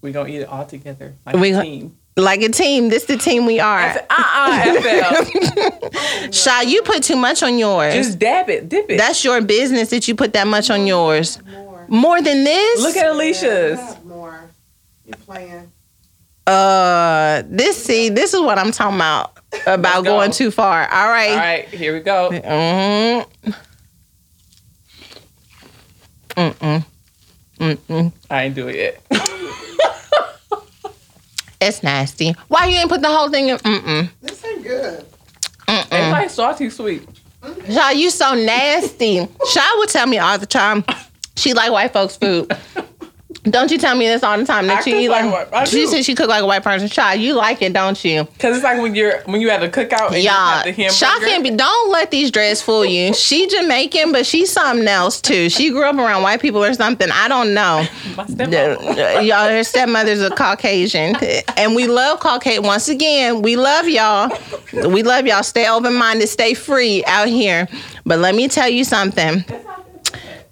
[0.01, 1.97] We gonna eat it all together like We a team.
[2.15, 2.89] Like a team.
[2.89, 3.81] This the team we are.
[3.81, 6.31] Uh uh FL.
[6.31, 7.93] Shaw, you put too much on yours.
[7.93, 8.97] Just dab it, dip it.
[8.97, 11.39] That's your business that you put that much on yours.
[11.87, 12.81] More than this?
[12.81, 13.79] Look at Alicia's.
[14.03, 14.49] More.
[15.05, 15.71] You're playing?
[16.47, 19.37] Uh this see, this is what I'm talking about.
[19.67, 20.11] About go.
[20.17, 20.81] going too far.
[20.91, 21.29] All right.
[21.31, 22.29] All right, here we go.
[22.31, 23.25] Mhm.
[26.35, 26.85] Mm-mm.
[27.59, 28.11] Mm-mm.
[28.29, 29.01] I ain't do it yet.
[31.65, 32.35] It's nasty.
[32.49, 33.57] Why you ain't put the whole thing in?
[33.59, 34.09] Mm-mm.
[34.21, 35.05] This ain't good.
[35.65, 35.85] Mm-mm.
[35.91, 37.07] It's like salty sweet.
[37.69, 39.25] Shaw, you so nasty.
[39.49, 40.83] Shaw would tell me all the time
[41.37, 42.51] she like white folks food.
[43.43, 45.67] Don't you tell me this all the time that I she cook eat like like,
[45.67, 46.87] she said she cook like a white person.
[46.87, 48.25] Shaw, you like it, don't you?
[48.39, 50.89] Cause it's like when you're when you at a cookout and you have the Y'all,
[50.91, 51.25] hamburger.
[51.25, 51.51] Can't be.
[51.51, 53.13] Don't let these dreads fool you.
[53.13, 55.49] She Jamaican, but she's something else too.
[55.49, 57.09] She grew up around white people or something.
[57.11, 57.85] I don't know.
[59.21, 61.15] Y'all, her stepmother's a Caucasian,
[61.57, 62.63] and we love Caucasian.
[62.63, 64.29] Once again, we love y'all.
[64.73, 65.43] We love y'all.
[65.43, 66.27] Stay open minded.
[66.27, 67.67] Stay free out here.
[68.05, 69.43] But let me tell you something.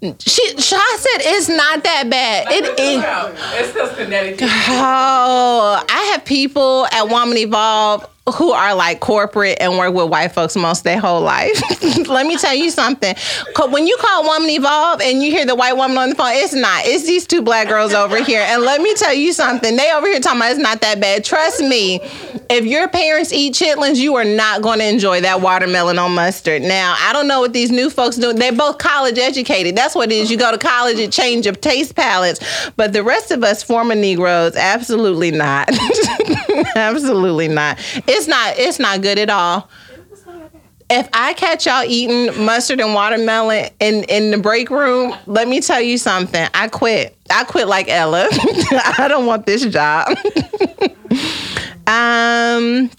[0.02, 2.48] She, Shaw said it's not that bad.
[2.50, 3.04] It is.
[3.60, 4.48] It's just Connecticut.
[4.50, 10.32] Oh, I have people at Woman Evolve who are like corporate and work with white
[10.32, 11.60] folks most their whole life.
[12.08, 13.16] Let me tell you something.
[13.70, 16.54] When you call Woman Evolve and you hear the white woman on the phone, it's
[16.54, 16.86] not.
[16.86, 18.42] It's these two black girls over here.
[18.42, 19.76] And let me tell you something.
[19.76, 21.24] They over here talking about it's not that bad.
[21.24, 22.00] Trust me,
[22.50, 26.62] if your parents eat chitlins, you are not going to enjoy that watermelon on mustard.
[26.62, 28.34] Now, I don't know what these new folks do.
[28.34, 29.76] They're both college educated.
[29.76, 30.30] That's what it is.
[30.30, 32.40] You go to college, it change your taste palates.
[32.76, 35.70] But the rest of us former Negroes, absolutely not.
[36.76, 37.80] absolutely not.
[38.12, 38.58] It's not.
[38.58, 39.70] It's not good at all.
[40.90, 45.62] If I catch y'all eating mustard and watermelon in, in the break room, let me
[45.62, 46.46] tell you something.
[46.54, 47.18] I quit.
[47.30, 48.28] I quit like Ella.
[48.98, 50.10] I don't want this job.
[51.88, 52.90] um.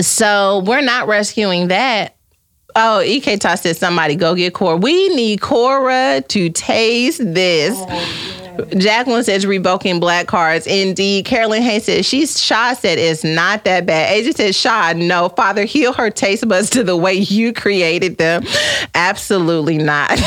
[0.00, 2.16] So we're not rescuing that.
[2.76, 4.76] Oh, EK Toss said somebody go get Cora.
[4.76, 7.78] We need Cora to taste this.
[8.76, 10.66] Jacqueline says revoking black cards.
[10.66, 11.24] Indeed.
[11.24, 14.12] Carolyn Hayes says she's Shaw said it's not that bad.
[14.12, 15.28] Asia says Shaw, no.
[15.30, 18.44] Father, heal her taste buds to the way you created them.
[18.94, 20.10] Absolutely not.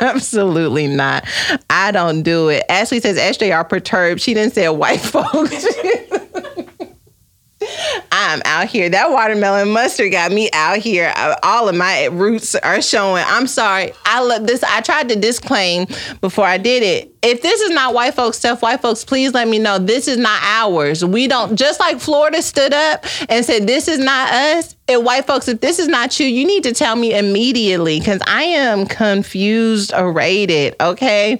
[0.00, 1.24] Absolutely not.
[1.70, 2.64] I don't do it.
[2.68, 4.20] Ashley says SJ are perturbed.
[4.20, 5.66] She didn't say white folks.
[8.18, 8.88] I'm out here.
[8.88, 11.12] That watermelon mustard got me out here.
[11.14, 13.22] Uh, All of my roots are showing.
[13.26, 13.92] I'm sorry.
[14.06, 14.64] I love this.
[14.64, 15.86] I tried to disclaim
[16.22, 17.12] before I did it.
[17.22, 19.78] If this is not white folks stuff, white folks, please let me know.
[19.78, 21.04] This is not ours.
[21.04, 21.56] We don't.
[21.56, 25.60] Just like Florida stood up and said, "This is not us." And white folks, if
[25.60, 30.12] this is not you, you need to tell me immediately because I am confused or
[30.12, 30.76] rated.
[30.80, 31.36] Okay.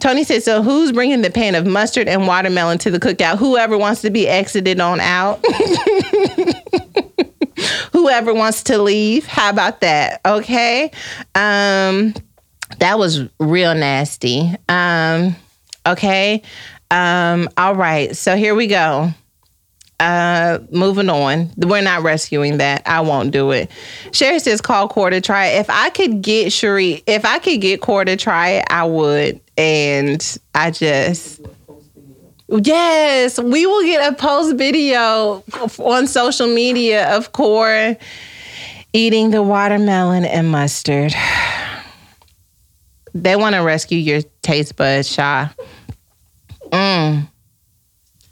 [0.00, 3.38] Tony said, "So who's bringing the pan of mustard and watermelon to the cookout?
[3.38, 5.42] Whoever wants to be exited on out."
[7.92, 9.26] whoever wants to leave.
[9.26, 10.20] How about that?
[10.24, 10.90] Okay.
[11.34, 12.14] Um
[12.78, 14.50] that was real nasty.
[14.68, 15.36] Um
[15.86, 16.42] okay.
[16.90, 18.16] Um all right.
[18.16, 19.10] So here we go.
[20.00, 21.50] Uh moving on.
[21.56, 22.82] We're not rescuing that.
[22.86, 23.70] I won't do it.
[24.12, 25.60] Sherry says call Core to try it.
[25.60, 29.40] If I could get Sherry, if I could get Core to try it, I would.
[29.56, 31.40] And I just
[32.60, 35.42] Yes, we will get a post video
[35.78, 37.96] on social media of Core
[38.92, 41.14] eating the watermelon and mustard.
[43.14, 45.48] They want to rescue your taste buds, Shaw.
[46.70, 47.28] Mm.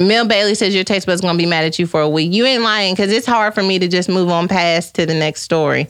[0.01, 2.33] Mill Bailey says your taste buds gonna be mad at you for a week.
[2.33, 5.15] You ain't lying, cause it's hard for me to just move on past to the
[5.15, 5.89] next story.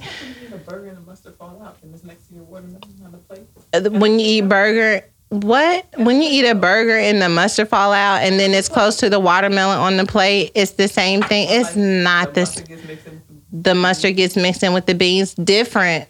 [0.52, 3.18] A burger and a mustard fall out and it's next to your watermelon on the
[3.18, 3.42] plate.
[3.72, 5.86] Uh, When you eat burger, what?
[5.96, 9.08] When you eat a burger and the mustard fall out, and then it's close to
[9.08, 11.46] the watermelon on the plate, it's the same thing.
[11.50, 12.44] It's not the
[13.52, 16.08] the mustard gets mixed in with the beans different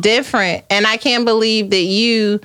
[0.00, 2.40] different and i can't believe that you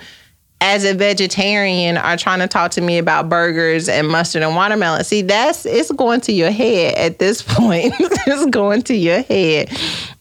[0.62, 5.04] as a vegetarian are trying to talk to me about burgers and mustard and watermelon.
[5.04, 7.96] See, that's it's going to your head at this point.
[8.00, 9.70] it's going to your head.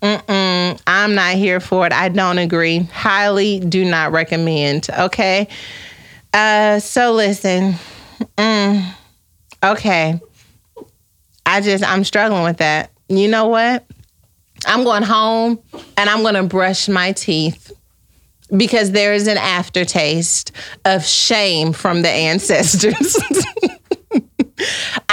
[0.03, 1.93] Mm-mm, I'm not here for it.
[1.93, 2.79] I don't agree.
[2.79, 4.89] Highly do not recommend.
[4.99, 5.47] Okay.
[6.33, 7.75] Uh, so listen.
[8.39, 8.95] Mm,
[9.63, 10.19] okay.
[11.45, 12.91] I just I'm struggling with that.
[13.09, 13.85] You know what?
[14.67, 15.59] I'm going home
[15.97, 17.73] and I'm going to brush my teeth
[18.57, 20.53] because there is an aftertaste
[20.85, 23.17] of shame from the ancestors.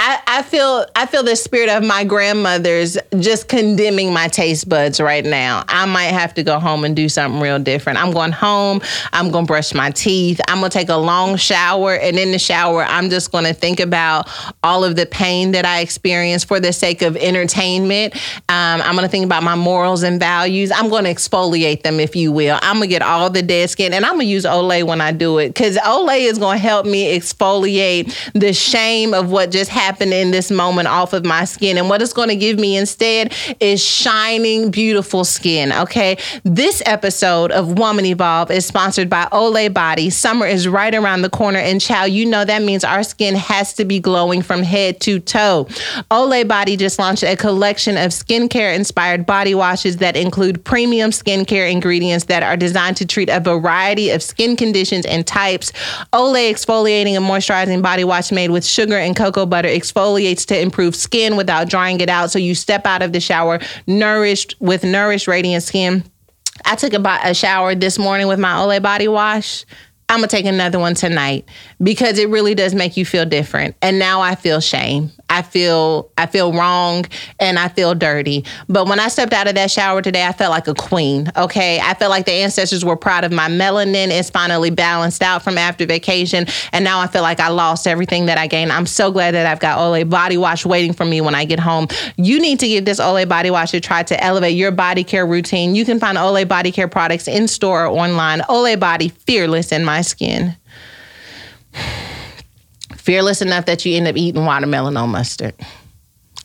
[0.08, 5.00] I, I feel I feel the spirit of my grandmothers just condemning my taste buds
[5.00, 5.64] right now.
[5.68, 8.02] I might have to go home and do something real different.
[8.02, 8.80] I'm going home.
[9.12, 10.40] I'm to brush my teeth.
[10.48, 14.30] I'm to take a long shower, and in the shower, I'm just to think about
[14.62, 18.14] all of the pain that I experienced for the sake of entertainment.
[18.48, 20.72] Um, I'm to think about my morals and values.
[20.72, 22.58] I'm to exfoliate them, if you will.
[22.62, 25.36] I'm to get all the dead skin, and I'm to use Olay when I do
[25.36, 30.30] it because Olay is to help me exfoliate the shame of what just happened in
[30.30, 31.78] this moment off of my skin.
[31.78, 35.72] And what it's going to give me instead is shining, beautiful skin.
[35.72, 36.16] Okay.
[36.44, 40.10] This episode of Woman Evolve is sponsored by Olay Body.
[40.10, 41.58] Summer is right around the corner.
[41.58, 45.20] And Chow, you know that means our skin has to be glowing from head to
[45.20, 45.66] toe.
[46.10, 51.70] Olay Body just launched a collection of skincare inspired body washes that include premium skincare
[51.70, 55.72] ingredients that are designed to treat a variety of skin conditions and types.
[56.12, 60.94] Olay exfoliating and moisturizing body wash made with sugar and cocoa butter exfoliates to improve
[60.96, 62.30] skin without drying it out.
[62.30, 66.04] So you step out of the shower nourished with nourished, radiant skin.
[66.64, 69.64] I took a, a shower this morning with my Olay body wash.
[70.08, 71.46] I'm gonna take another one tonight
[71.82, 73.76] because it really does make you feel different.
[73.82, 75.12] And now I feel shame.
[75.30, 77.04] I feel I feel wrong
[77.38, 78.44] and I feel dirty.
[78.68, 81.30] But when I stepped out of that shower today, I felt like a queen.
[81.36, 81.80] Okay.
[81.80, 84.08] I felt like the ancestors were proud of my melanin.
[84.08, 86.46] It's finally balanced out from after vacation.
[86.72, 88.72] And now I feel like I lost everything that I gained.
[88.72, 91.60] I'm so glad that I've got Olay body wash waiting for me when I get
[91.60, 91.88] home.
[92.16, 95.26] You need to give this Olay body wash a try to elevate your body care
[95.26, 95.74] routine.
[95.74, 98.40] You can find Olay body care products in store or online.
[98.40, 100.56] Olay body fearless in my skin
[103.08, 105.54] fearless enough that you end up eating watermelon on mustard.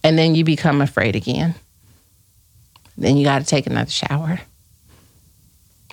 [0.01, 1.55] And then you become afraid again.
[2.97, 4.39] Then you got to take another shower.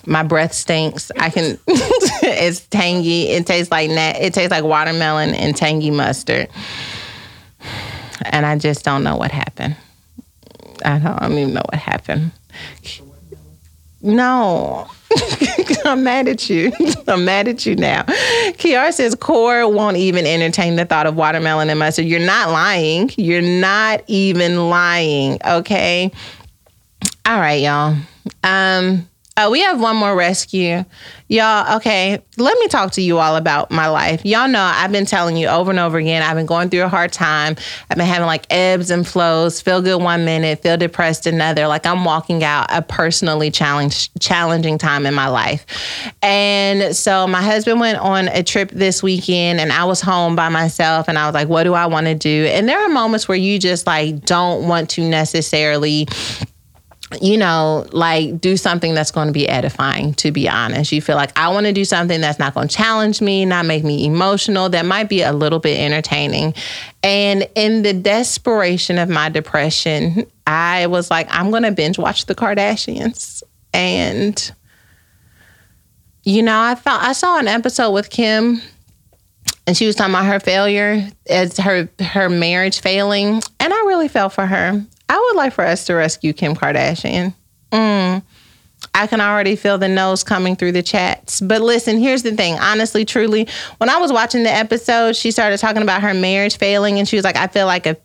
[0.06, 1.10] My breath stinks.
[1.18, 1.58] I can.
[1.66, 3.30] it's tangy.
[3.30, 4.12] It tastes like nat.
[4.20, 6.48] It tastes like watermelon and tangy mustard.
[8.26, 9.74] And I just don't know what happened.
[10.84, 12.30] I don't, I don't even know what happened.
[14.02, 14.88] No.
[15.84, 16.72] I'm mad at you.
[17.08, 18.02] I'm mad at you now.
[18.02, 22.06] Kiara says Core won't even entertain the thought of watermelon and mustard.
[22.06, 23.10] You're not lying.
[23.16, 25.38] You're not even lying.
[25.44, 26.10] Okay.
[27.26, 27.96] All right, y'all.
[28.42, 30.84] Um, uh, we have one more rescue.
[31.28, 34.24] Y'all, okay, let me talk to you all about my life.
[34.24, 36.88] Y'all know I've been telling you over and over again, I've been going through a
[36.88, 37.54] hard time.
[37.88, 41.68] I've been having like ebbs and flows, feel good one minute, feel depressed another.
[41.68, 45.64] Like I'm walking out a personally challenge, challenging time in my life.
[46.20, 50.48] And so my husband went on a trip this weekend and I was home by
[50.48, 52.46] myself and I was like, what do I want to do?
[52.46, 56.08] And there are moments where you just like don't want to necessarily
[57.20, 60.92] you know, like do something that's going to be edifying, to be honest.
[60.92, 63.66] You feel like I want to do something that's not going to challenge me, not
[63.66, 66.54] make me emotional, that might be a little bit entertaining.
[67.02, 72.26] And in the desperation of my depression, I was like, I'm going to binge watch
[72.26, 73.42] the Kardashians.
[73.72, 74.52] And,
[76.22, 78.62] you know, I thought I saw an episode with Kim
[79.70, 84.08] and she was talking about her failure as her her marriage failing and i really
[84.08, 87.34] felt for her I would like for us to rescue Kim Kardashian.
[87.72, 88.22] Mm.
[88.94, 91.40] I can already feel the nose coming through the chats.
[91.40, 92.56] But listen, here's the thing.
[92.60, 93.48] Honestly, truly,
[93.78, 97.16] when I was watching the episode, she started talking about her marriage failing, and she
[97.16, 97.96] was like, "I feel like a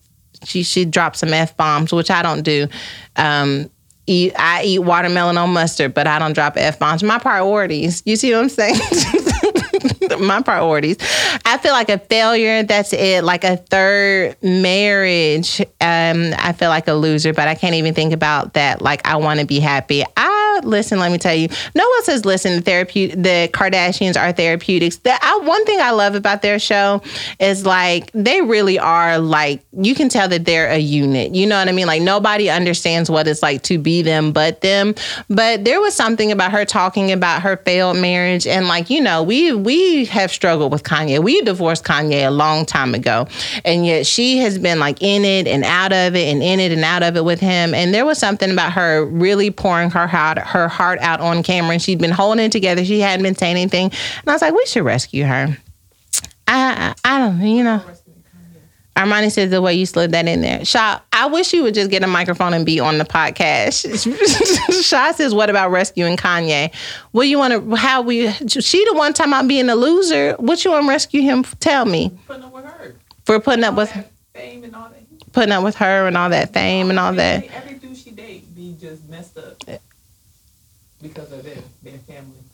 [0.45, 2.67] she she dropped some f bombs, which I don't do.
[3.15, 3.69] Um,
[4.07, 7.03] eat I eat watermelon on mustard, but I don't drop f bombs.
[7.03, 8.01] My priorities.
[8.03, 8.79] You see what I'm saying?
[10.19, 10.97] my priorities.
[11.45, 12.63] I feel like a failure.
[12.63, 13.23] That's it.
[13.23, 15.61] Like a third marriage.
[15.81, 18.81] Um, I feel like a loser, but I can't even think about that.
[18.81, 20.03] Like I want to be happy.
[20.17, 20.99] I listen.
[20.99, 21.47] Let me tell you.
[21.75, 22.55] No one says listen.
[22.55, 23.21] The therapeutic.
[23.21, 24.97] The Kardashians are therapeutics.
[24.97, 27.01] That I, one thing I love about their show
[27.39, 31.35] is like they really are like you can tell that they're a unit.
[31.35, 31.87] You know what I mean?
[31.87, 34.95] Like nobody understands what it's like to be them but them.
[35.29, 39.23] But there was something about her talking about her failed marriage and like you know
[39.23, 41.21] we we have struggled with Kanye.
[41.23, 43.27] We divorced Kanye a long time ago,
[43.63, 46.71] and yet she has been like in it and out of it and in it
[46.71, 47.73] and out of it with him.
[47.73, 51.73] And there was something about her really pouring her heart her heart out on camera
[51.73, 52.85] and she'd been holding it together.
[52.85, 53.85] She hadn't been saying anything.
[53.85, 55.57] And I was like, we should rescue her.
[56.47, 57.81] I, I, I don't, you know.
[58.95, 60.63] Armani says the way you slid that in there.
[60.63, 63.83] Shaw, I wish you would just get a microphone and be on the podcast.
[64.85, 66.73] Shaw says, what about rescuing Kanye?
[67.11, 70.35] What you want to, how we, she the one time about being a loser.
[70.35, 71.43] What you want to rescue him?
[71.59, 72.17] Tell me.
[72.25, 72.95] Putting up with her.
[73.25, 73.91] For putting up with,
[74.33, 75.33] Fame and all that.
[75.33, 77.43] putting up with her and all that fame and all that.
[77.43, 79.61] Every, every dude she date be just messed up
[81.07, 82.44] because of them, their family.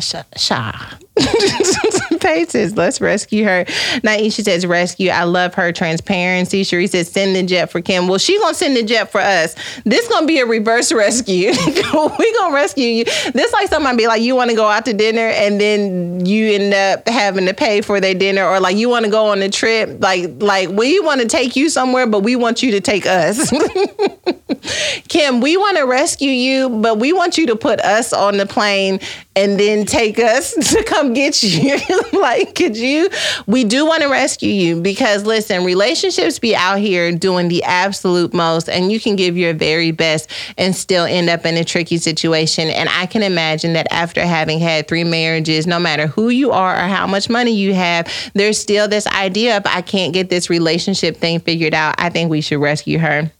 [0.00, 0.96] Sha.
[2.20, 3.64] Paige let's rescue her.
[4.02, 5.10] Naisha says, rescue.
[5.10, 6.64] I love her transparency.
[6.64, 8.08] Cherie says, send the jet for Kim.
[8.08, 9.54] Well, she gonna send the jet for us.
[9.84, 11.52] This gonna be a reverse rescue.
[11.66, 13.04] we gonna rescue you.
[13.04, 16.52] This like somebody be like, you want to go out to dinner and then you
[16.52, 19.40] end up having to pay for their dinner, or like you want to go on
[19.42, 20.02] a trip.
[20.02, 23.50] Like like we want to take you somewhere, but we want you to take us.
[25.08, 28.46] Kim, we want to rescue you, but we want you to put us on the
[28.46, 29.00] plane
[29.36, 31.78] and then take us to come get you.
[32.18, 33.10] like, could you?
[33.46, 38.32] We do want to rescue you because listen, relationships be out here doing the absolute
[38.34, 41.98] most, and you can give your very best and still end up in a tricky
[41.98, 42.68] situation.
[42.68, 46.74] And I can imagine that after having had three marriages, no matter who you are
[46.74, 50.48] or how much money you have, there's still this idea of I can't get this
[50.48, 51.94] relationship thing figured out.
[51.98, 53.30] I think we should rescue her.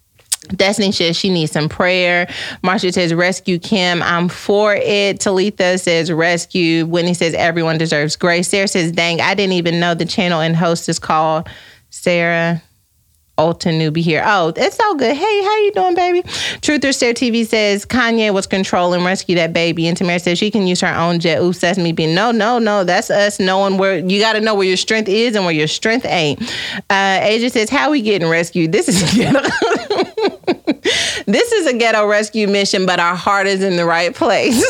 [0.48, 2.26] Destiny says she needs some prayer.
[2.62, 4.02] Marsha says rescue Kim.
[4.02, 5.20] I'm for it.
[5.20, 6.86] Talitha says rescue.
[6.86, 8.48] Whitney says everyone deserves grace.
[8.48, 11.48] Sarah says, dang, I didn't even know the channel and host is called
[11.90, 12.62] Sarah.
[13.38, 14.22] Alton newbie here.
[14.24, 15.14] Oh, it's all good.
[15.14, 16.22] Hey, how you doing, baby?
[16.62, 19.86] Truth or Stare TV says Kanye was controlling rescue that baby.
[19.86, 21.40] And Tamara says she can use her own jet.
[21.42, 22.82] Ooh, Sesame being no, no, no.
[22.84, 25.68] That's us knowing where you got to know where your strength is and where your
[25.68, 26.40] strength ain't.
[26.88, 28.72] Uh, Asia says, how we getting rescued?
[28.72, 29.46] This is ghetto.
[31.26, 34.64] this is a ghetto rescue mission, but our heart is in the right place.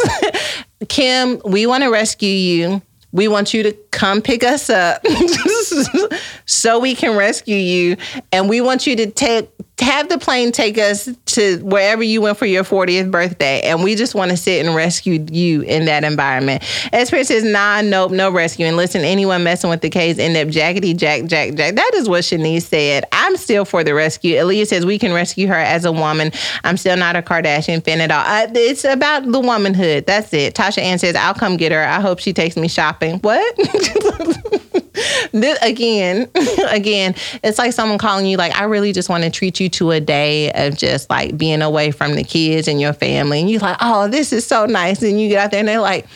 [0.89, 2.83] Kim, we want to rescue you.
[3.13, 5.03] We want you to come pick us up
[6.47, 7.97] so we can rescue you.
[8.33, 9.51] And we want you to take
[9.81, 13.61] have the plane take us to wherever you went for your 40th birthday.
[13.61, 16.63] And we just want to sit and rescue you in that environment.
[16.93, 18.65] Esprit says, nah, nope, no rescue.
[18.65, 21.75] And listen, anyone messing with the case end up jackety jack, jack, jack.
[21.75, 23.05] That is what Shanice said.
[23.13, 24.37] I'm still for the rescue.
[24.37, 26.33] Aaliyah says we can rescue her as a woman.
[26.65, 28.25] I'm still not a Kardashian fan at all.
[28.25, 30.07] Uh, it's about the womanhood.
[30.07, 30.55] That's it.
[30.55, 31.85] Tasha Ann says, I'll come get her.
[31.85, 33.19] I hope she takes me shopping.
[33.19, 34.83] What?
[35.33, 36.31] this, again,
[36.69, 39.91] again, it's like someone calling you like, I really just want to treat you to
[39.93, 43.41] a day of just like being away from the kids and your family.
[43.41, 45.03] And you're like, oh, this is so nice.
[45.03, 46.07] And you get out there and they're like,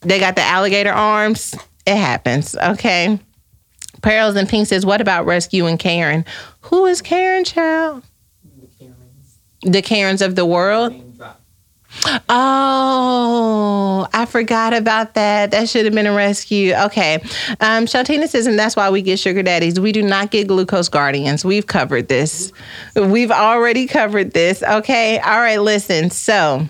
[0.00, 1.54] they got the alligator arms.
[1.86, 2.54] It happens.
[2.56, 3.18] Okay.
[4.02, 6.24] Pearls and Pink says, what about rescuing Karen?
[6.62, 8.02] Who is Karen, child?
[8.60, 9.38] The Karens.
[9.62, 10.92] The Karens of the world?
[12.28, 15.50] Oh, I forgot about that.
[15.50, 16.74] That should have been a rescue.
[16.74, 17.16] Okay.
[17.60, 19.78] Um, Shantina says, and that's why we get sugar daddies.
[19.78, 21.44] We do not get glucose guardians.
[21.44, 22.52] We've covered this.
[22.96, 24.62] We've already covered this.
[24.62, 25.18] Okay.
[25.18, 25.60] All right.
[25.60, 26.10] Listen.
[26.10, 26.68] So.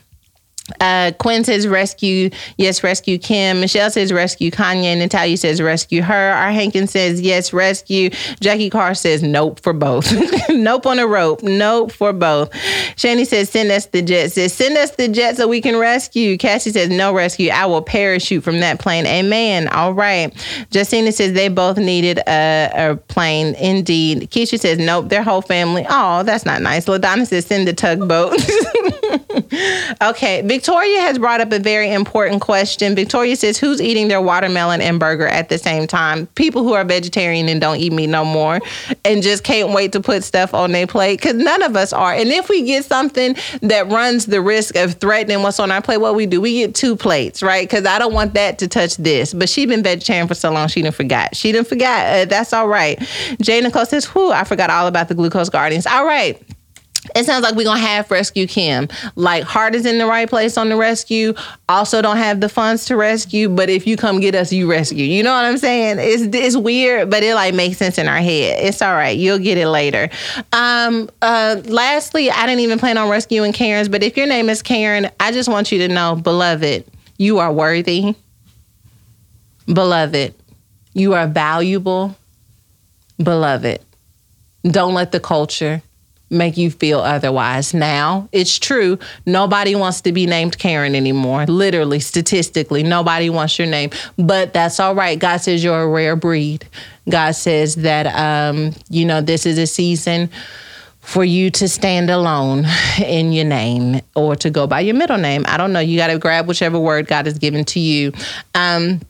[0.81, 3.61] Uh, Quinn says rescue, yes, rescue Kim.
[3.61, 4.97] Michelle says rescue Kanye.
[4.97, 6.33] Natalia says rescue her.
[6.33, 8.11] Our Hankin says yes, rescue.
[8.41, 10.13] Jackie Carr says nope for both.
[10.51, 11.43] nope on a rope.
[11.43, 12.51] Nope for both.
[12.97, 14.33] Shani says send us the jet.
[14.33, 16.37] Says send us the jet so we can rescue.
[16.39, 17.51] Cassie says no rescue.
[17.51, 19.07] I will parachute from that plane.
[19.07, 19.69] Amen.
[19.69, 20.33] All right.
[20.73, 23.55] Justina says they both needed a, a plane.
[23.55, 24.31] Indeed.
[24.31, 25.09] Keisha says nope.
[25.09, 25.87] Their whole family.
[25.89, 26.87] Oh, that's not nice.
[26.87, 28.33] Ladonna says send the tugboat.
[30.03, 30.43] okay.
[30.63, 32.95] Victoria has brought up a very important question.
[32.95, 36.29] Victoria says, Who's eating their watermelon and burger at the same time?
[36.37, 38.61] People who are vegetarian and don't eat meat no more
[39.05, 42.15] and just can't wait to put stuff on their plate because none of us are.
[42.15, 45.97] And if we get something that runs the risk of threatening what's on our plate,
[45.97, 47.69] what we do, we get two plates, right?
[47.69, 49.35] Because I don't want that to touch this.
[49.35, 51.35] But she's been vegetarian for so long, she didn't forgot.
[51.35, 52.07] She didn't forgot.
[52.07, 53.03] Uh, that's all right.
[53.41, 55.89] Jay Nicole says, Whew, I forgot all about the glucose guardians.
[55.89, 56.41] All right
[57.17, 58.89] it sounds like we're gonna have rescue Kim.
[59.17, 61.35] Like heart is in the right place on the rescue.
[61.69, 65.05] Also don't have the funds to rescue, but if you come get us, you rescue.
[65.05, 65.97] You know what I'm saying?
[65.99, 68.65] It's it's weird, but it like makes sense in our head.
[68.65, 69.17] It's all right.
[69.17, 70.11] You'll get it later.
[70.53, 74.63] Um uh lastly, I didn't even plan on rescuing Karen's, but if your name is
[74.63, 76.85] Karen, I just want you to know, beloved,
[77.19, 78.15] you are worthy.
[79.67, 80.35] Beloved,
[80.95, 82.17] you are valuable.
[83.19, 83.81] Beloved,
[84.65, 85.83] don't let the culture
[86.33, 87.75] make you feel otherwise.
[87.75, 91.47] Now, it's true, nobody wants to be named Karen anymore.
[91.47, 93.91] Literally, statistically, nobody wants your name.
[94.17, 95.19] But that's all right.
[95.19, 96.67] God says you're a rare breed.
[97.09, 100.31] God says that um, you know, this is a season
[101.01, 102.65] for you to stand alone
[103.05, 105.45] in your name or to go by your middle name.
[105.47, 105.81] I don't know.
[105.81, 108.13] You got to grab whichever word God has given to you.
[108.55, 109.01] Um,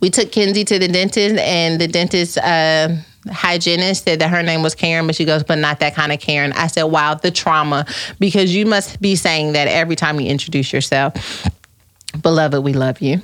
[0.00, 2.38] we took Kenzie to the dentist, and the dentist.
[2.38, 2.96] Uh,
[3.30, 6.20] hygienist said that her name was Karen, but she goes, but not that kind of
[6.20, 6.52] Karen.
[6.52, 7.86] I said, wow, the trauma,
[8.18, 11.48] because you must be saying that every time you introduce yourself.
[12.22, 13.20] Beloved, we love you.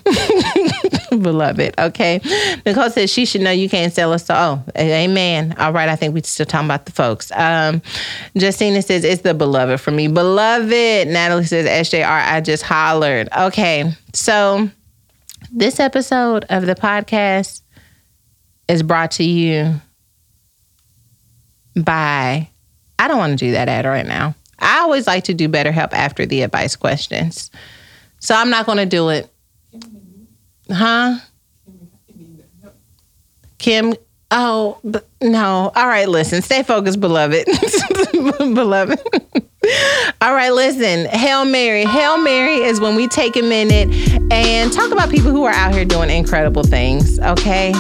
[1.11, 2.21] Beloved, okay.
[2.65, 4.27] Nicole says she should know you can't sell us.
[4.29, 5.55] Oh, amen.
[5.59, 7.31] All right, I think we're still talking about the folks.
[7.33, 7.83] Um,
[8.35, 10.09] Justina says it's the beloved for me.
[10.09, 11.09] Beloved.
[11.09, 13.29] Natalie says SJR, I just hollered.
[13.37, 14.69] Okay, so
[15.53, 17.63] this episode of the podcast
[18.69, 19.81] is brought to you
[21.75, 22.49] by,
[22.99, 24.35] I don't want to do that ad right now.
[24.59, 27.51] I always like to do better help after the advice questions.
[28.21, 29.29] So I'm not going to do it.
[30.71, 31.19] Huh?
[33.59, 33.95] Kim,
[34.31, 34.79] oh,
[35.21, 35.73] no.
[35.75, 36.43] All right, listen.
[36.43, 37.47] Stay focused, beloved.
[38.39, 39.01] beloved.
[40.21, 41.07] All right, listen.
[41.07, 41.85] Hail Mary.
[41.85, 43.89] Hail Mary is when we take a minute
[44.33, 47.73] and talk about people who are out here doing incredible things, okay?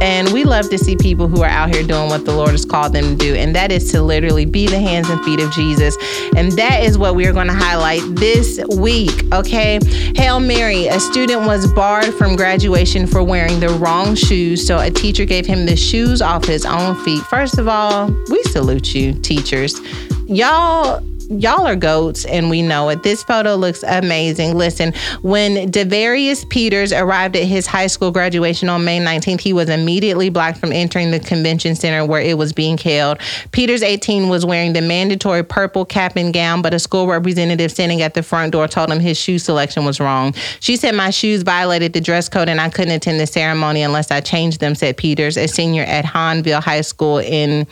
[0.00, 2.64] And we love to see people who are out here doing what the Lord has
[2.64, 5.50] called them to do, and that is to literally be the hands and feet of
[5.52, 5.96] Jesus.
[6.36, 9.78] And that is what we are going to highlight this week, okay?
[10.16, 14.90] Hail Mary, a student was barred from graduation for wearing the wrong shoes, so a
[14.90, 17.22] teacher gave him the shoes off his own feet.
[17.24, 19.80] First of all, we salute you, teachers.
[20.26, 21.02] Y'all
[21.40, 23.02] y'all are goats and we know it.
[23.02, 24.56] This photo looks amazing.
[24.56, 29.68] Listen, when Devarius Peters arrived at his high school graduation on May 19th, he was
[29.68, 33.18] immediately blocked from entering the convention center where it was being held.
[33.52, 38.02] Peters, 18, was wearing the mandatory purple cap and gown, but a school representative standing
[38.02, 40.34] at the front door told him his shoe selection was wrong.
[40.60, 44.10] She said, My shoes violated the dress code and I couldn't attend the ceremony unless
[44.10, 47.66] I changed them, said Peters, a senior at Hahnville High School in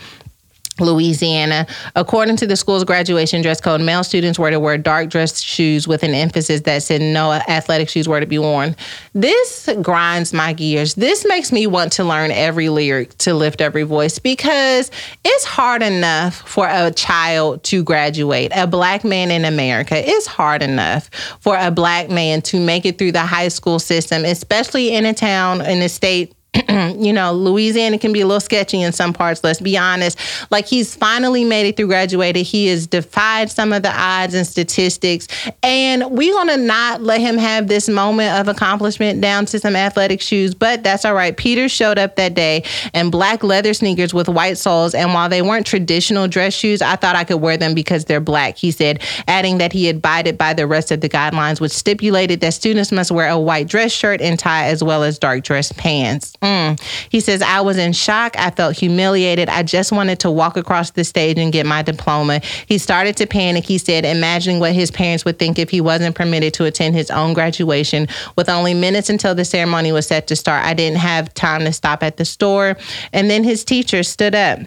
[0.81, 1.67] Louisiana.
[1.95, 5.87] According to the school's graduation dress code, male students were to wear dark dress shoes
[5.87, 8.75] with an emphasis that said no athletic shoes were to be worn.
[9.13, 10.95] This grinds my gears.
[10.95, 14.91] This makes me want to learn every lyric to lift every voice because
[15.25, 18.53] it's hard enough for a child to graduate.
[18.55, 21.11] A black man in America, is hard enough
[21.41, 25.15] for a black man to make it through the high school system, especially in a
[25.15, 26.35] town, in a state
[26.99, 30.19] you know, Louisiana can be a little sketchy in some parts, let's be honest.
[30.51, 32.47] Like he's finally made it through graduated.
[32.47, 35.29] He has defied some of the odds and statistics.
[35.63, 40.21] And we're to not let him have this moment of accomplishment down to some athletic
[40.21, 41.37] shoes, but that's all right.
[41.37, 42.65] Peter showed up that day
[42.95, 44.95] in black leather sneakers with white soles.
[44.95, 48.21] And while they weren't traditional dress shoes, I thought I could wear them because they're
[48.21, 52.41] black, he said, adding that he abided by the rest of the guidelines, which stipulated
[52.41, 55.73] that students must wear a white dress shirt and tie as well as dark dress
[55.73, 56.33] pants.
[56.43, 56.62] Mm.
[56.63, 56.75] Hmm.
[57.09, 58.37] He says, I was in shock.
[58.39, 59.49] I felt humiliated.
[59.49, 62.41] I just wanted to walk across the stage and get my diploma.
[62.67, 63.65] He started to panic.
[63.65, 67.11] He said, imagining what his parents would think if he wasn't permitted to attend his
[67.11, 68.09] own graduation.
[68.37, 71.73] With only minutes until the ceremony was set to start, I didn't have time to
[71.73, 72.77] stop at the store.
[73.13, 74.61] And then his teacher stood up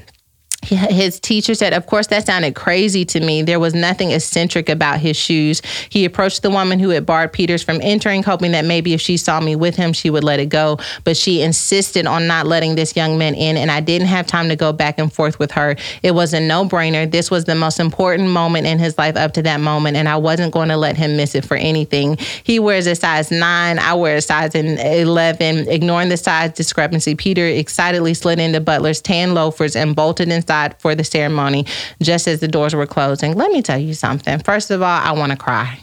[0.66, 3.42] his teacher said, Of course, that sounded crazy to me.
[3.42, 5.62] There was nothing eccentric about his shoes.
[5.90, 9.18] He approached the woman who had barred Peters from entering, hoping that maybe if she
[9.18, 10.80] saw me with him, she would let it go.
[11.04, 14.50] But she insisted on not letting this young man in, and I didn't have time
[14.50, 15.76] to go back and forth with her.
[16.02, 17.10] It was a no brainer.
[17.10, 20.18] This was the most important moment in his life up to that moment, and I
[20.18, 22.18] wasn't going to let him miss it for anything.
[22.44, 25.70] He wears a size nine, I wear a size 11.
[25.70, 30.80] Ignoring the size discrepancy, Peter excitedly slid into Butler's tan loafers and bolted inside outside
[30.82, 31.66] for the ceremony
[32.02, 33.34] just as the doors were closing.
[33.34, 34.40] Let me tell you something.
[34.40, 35.80] First of all, I want to cry.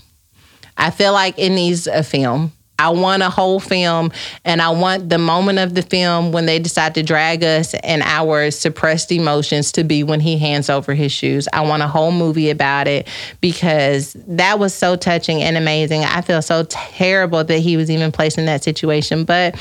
[0.76, 2.52] I feel like it needs a film.
[2.78, 4.10] I want a whole film,
[4.44, 8.02] and I want the moment of the film when they decide to drag us and
[8.02, 11.46] our suppressed emotions to be when he hands over his shoes.
[11.52, 13.06] I want a whole movie about it
[13.40, 16.02] because that was so touching and amazing.
[16.02, 19.54] I feel so terrible that he was even placed in that situation, but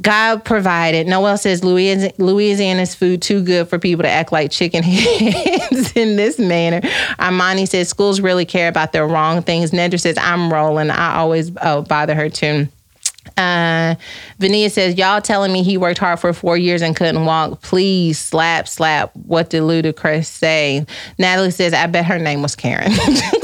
[0.00, 1.06] God provided.
[1.06, 6.38] Noel says Louisiana's food too good for people to act like chicken heads in this
[6.38, 6.80] manner.
[7.18, 9.70] Armani says schools really care about their wrong things.
[9.70, 10.90] Nedra says I'm rolling.
[10.90, 12.68] I always oh, bother her too.
[13.36, 13.94] Uh,
[14.38, 17.60] Vania says, Y'all telling me he worked hard for four years and couldn't walk.
[17.62, 19.14] Please slap, slap.
[19.14, 20.86] What did Ludacris say?
[21.18, 22.92] Natalie says, I bet her name was Karen.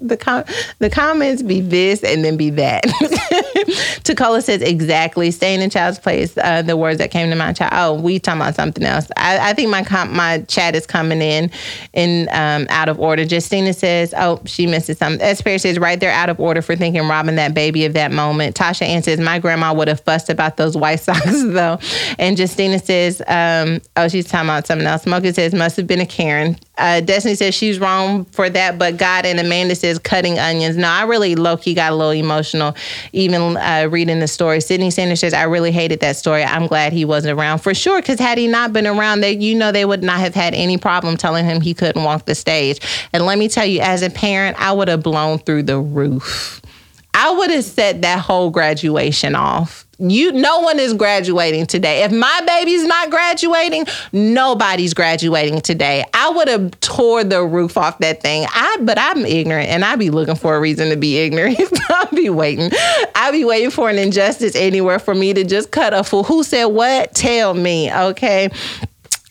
[0.00, 0.44] the com-
[0.78, 2.84] the comments be this and then be that.
[4.04, 5.30] Tacola says exactly.
[5.30, 6.36] Staying in child's place.
[6.36, 7.72] Uh, the words that came to my child.
[7.74, 9.08] Oh, we talking about something else.
[9.16, 11.50] I, I think my com- my chat is coming in
[11.92, 13.22] in um, out of order.
[13.22, 15.20] Justina says, oh, she misses something.
[15.20, 15.42] S.
[15.42, 18.56] Perry says, right there, out of order for thinking robbing that baby of that moment.
[18.56, 21.78] Tasha Ann says, my grandma would have fussed about those white socks though.
[22.18, 25.02] And Justina says, um, oh, she's talking about something else.
[25.02, 26.56] Smoker says, must have been a Karen.
[26.78, 30.76] Uh, Destiny says she's wrong for that, but God and Amanda says cutting onions.
[30.76, 32.74] No, I really low key got a little emotional
[33.12, 34.60] even uh, reading the story.
[34.60, 36.44] Sydney Sanders says I really hated that story.
[36.44, 39.54] I'm glad he wasn't around for sure because had he not been around, they you
[39.54, 42.80] know they would not have had any problem telling him he couldn't walk the stage.
[43.12, 46.60] And let me tell you, as a parent, I would have blown through the roof.
[47.20, 49.86] I would have set that whole graduation off.
[49.98, 52.02] You no one is graduating today.
[52.02, 56.02] If my baby's not graduating, nobody's graduating today.
[56.14, 58.46] I would have tore the roof off that thing.
[58.48, 61.60] I but I'm ignorant and I be looking for a reason to be ignorant.
[61.90, 62.70] I'll be waiting.
[63.14, 66.24] I'll be waiting for an injustice anywhere for me to just cut a fool.
[66.24, 67.14] Who said what?
[67.14, 68.48] Tell me, okay?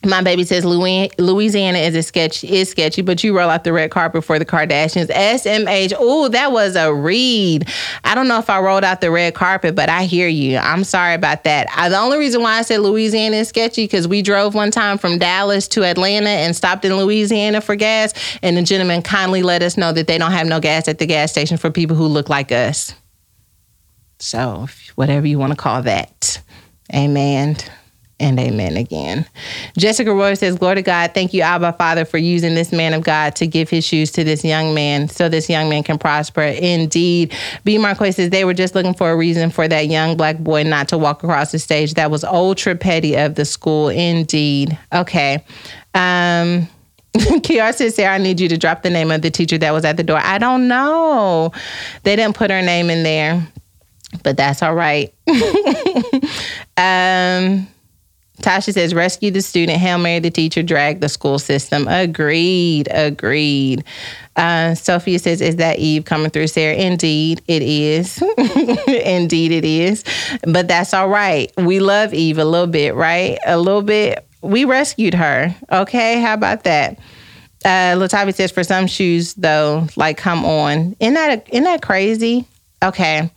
[0.06, 3.92] My baby says Louisiana is a sketch is sketchy, but you roll out the red
[3.92, 5.08] carpet for the Kardashians.
[5.08, 5.94] SMH.
[5.98, 7.68] Oh, that was a read.
[8.06, 10.58] I don't know if I rolled out the red carpet, but I hear you.
[10.58, 11.68] I'm sorry about that.
[11.76, 14.98] I, the only reason why I said Louisiana is sketchy because we drove one time
[14.98, 19.62] from Dallas to Atlanta and stopped in Louisiana for gas, and the gentleman kindly let
[19.62, 22.06] us know that they don't have no gas at the gas station for people who
[22.06, 22.94] look like us.
[24.20, 26.42] So, whatever you want to call that.
[26.94, 27.58] Amen
[28.20, 29.26] and amen again.
[29.78, 31.14] Jessica Roy says, Glory to God.
[31.14, 34.24] Thank you, Abba Father, for using this man of God to give his shoes to
[34.24, 36.42] this young man so this young man can prosper.
[36.42, 37.34] Indeed.
[37.64, 37.78] B.
[37.78, 40.88] Marquez says, They were just looking for a reason for that young black boy not
[40.90, 41.94] to walk across the stage.
[41.96, 43.90] That was ultra petty of the school.
[43.90, 44.78] Indeed.
[44.94, 45.44] Okay.
[45.94, 46.68] Um,
[47.16, 49.84] Kiara says, Sarah, I need you to drop the name of the teacher that was
[49.84, 50.20] at the door.
[50.22, 51.52] I don't know.
[52.04, 53.48] They didn't put her name in there,
[54.24, 55.14] but that's all right.
[56.78, 57.68] um,
[58.42, 61.88] Tasha says, rescue the student, Hail Mary the teacher, drag the school system.
[61.88, 63.84] Agreed, agreed.
[64.36, 66.76] Uh, Sophia says, is that Eve coming through, Sarah?
[66.76, 68.22] Indeed, it is.
[68.88, 70.04] Indeed, it is.
[70.44, 71.52] But that's all right.
[71.58, 73.38] We love Eve a little bit, right?
[73.46, 74.26] A little bit.
[74.42, 75.54] We rescued her.
[75.72, 76.98] Okay, how about that?
[77.66, 80.96] Uh, Latavia says, for some shoes, though, like, come on.
[81.00, 82.48] Isn't that, isn't that crazy?
[82.82, 83.30] Okay.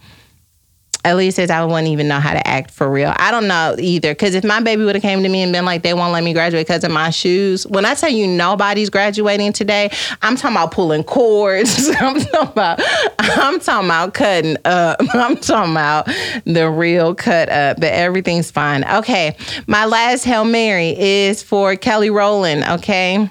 [1.05, 3.13] Elise says I wouldn't even know how to act for real.
[3.17, 4.13] I don't know either.
[4.13, 6.23] Because if my baby would have came to me and been like, they won't let
[6.23, 7.67] me graduate because of my shoes.
[7.67, 9.91] When I tell you nobody's graduating today,
[10.23, 11.89] I'm talking about pulling cords.
[12.01, 12.81] I'm talking about
[13.19, 15.01] I'm talking about cutting up.
[15.15, 16.07] I'm talking about
[16.45, 17.81] the real cut up.
[17.81, 18.85] But everything's fine.
[18.85, 19.37] Okay.
[19.67, 22.65] My last Hail Mary is for Kelly Rowland.
[22.65, 23.29] Okay.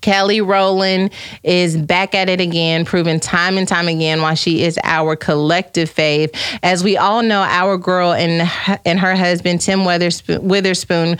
[0.00, 1.10] Kelly Rowland
[1.42, 5.92] is back at it again, proving time and time again why she is our collective
[5.92, 6.34] fave.
[6.62, 8.48] As we all know, our girl and
[8.84, 11.18] and her husband Tim Weatherspoon, Weatherspoon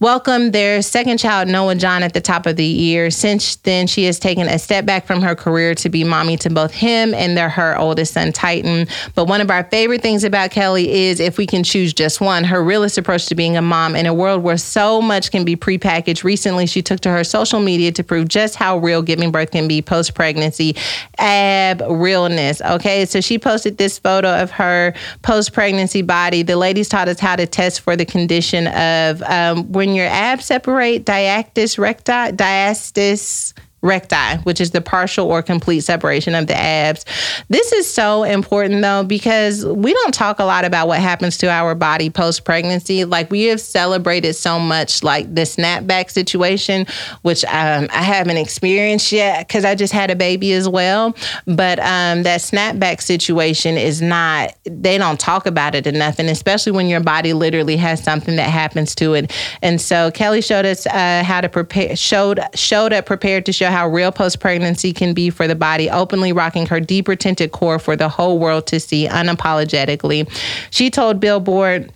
[0.00, 3.10] welcomed their second child, Noah Jon, at the top of the year.
[3.10, 6.50] Since then, she has taken a step back from her career to be mommy to
[6.50, 8.86] both him and their her oldest son, Titan.
[9.14, 12.44] But one of our favorite things about Kelly is if we can choose just one,
[12.44, 15.56] her realist approach to being a mom in a world where so much can be
[15.56, 16.22] prepackaged.
[16.22, 19.66] Recently, she took to her social media to prove just how real giving birth can
[19.66, 20.76] be post pregnancy.
[21.18, 22.60] Ab realness.
[22.62, 26.42] Okay, so she posted this photo of her post pregnancy body.
[26.42, 30.06] The ladies taught us how to test for the condition of um, when when your
[30.06, 36.56] abs separate, diactis recti, diastis recti, which is the partial or complete separation of the
[36.56, 37.04] abs.
[37.48, 41.48] This is so important though, because we don't talk a lot about what happens to
[41.48, 43.04] our body post pregnancy.
[43.04, 46.86] Like we have celebrated so much like the snapback situation,
[47.22, 51.14] which um, I haven't experienced yet because I just had a baby as well.
[51.46, 56.18] But um, that snapback situation is not, they don't talk about it enough.
[56.18, 59.32] And especially when your body literally has something that happens to it.
[59.62, 63.67] And so Kelly showed us uh, how to prepare, showed, showed up prepared to show
[63.70, 67.78] how real post pregnancy can be for the body, openly rocking her deeper tinted core
[67.78, 70.28] for the whole world to see unapologetically.
[70.70, 71.92] She told Billboard,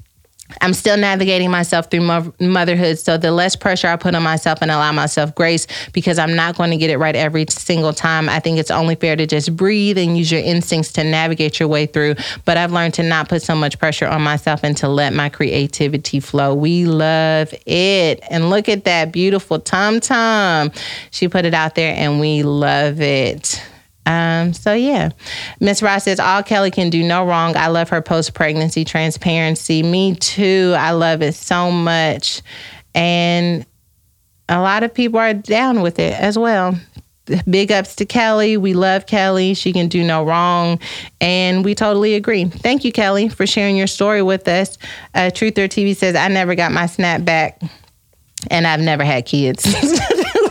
[0.61, 2.99] I'm still navigating myself through mo- motherhood.
[2.99, 6.57] So the less pressure I put on myself and allow myself grace because I'm not
[6.57, 8.29] going to get it right every single time.
[8.29, 11.69] I think it's only fair to just breathe and use your instincts to navigate your
[11.69, 12.17] way through.
[12.45, 15.29] But I've learned to not put so much pressure on myself and to let my
[15.29, 16.55] creativity flow.
[16.55, 18.21] We love it.
[18.31, 20.71] And look at that beautiful Tom Tom.
[21.11, 23.63] She put it out there and we love it.
[24.05, 25.11] Um, so yeah,
[25.61, 27.57] Miss Ross says all Kelly can do no wrong.
[27.57, 29.83] I love her post pregnancy transparency.
[29.83, 30.75] Me too.
[30.77, 32.43] I love it so much,
[32.95, 33.65] and
[34.49, 36.79] a lot of people are down with it as well.
[37.49, 38.57] big ups to Kelly.
[38.57, 39.55] We love Kelly.
[39.55, 40.79] She can do no wrong.
[41.21, 42.45] And we totally agree.
[42.47, 44.77] Thank you, Kelly, for sharing your story with us.
[45.15, 47.61] Uh, Truth or TV says, I never got my snap back
[48.51, 49.65] and I've never had kids.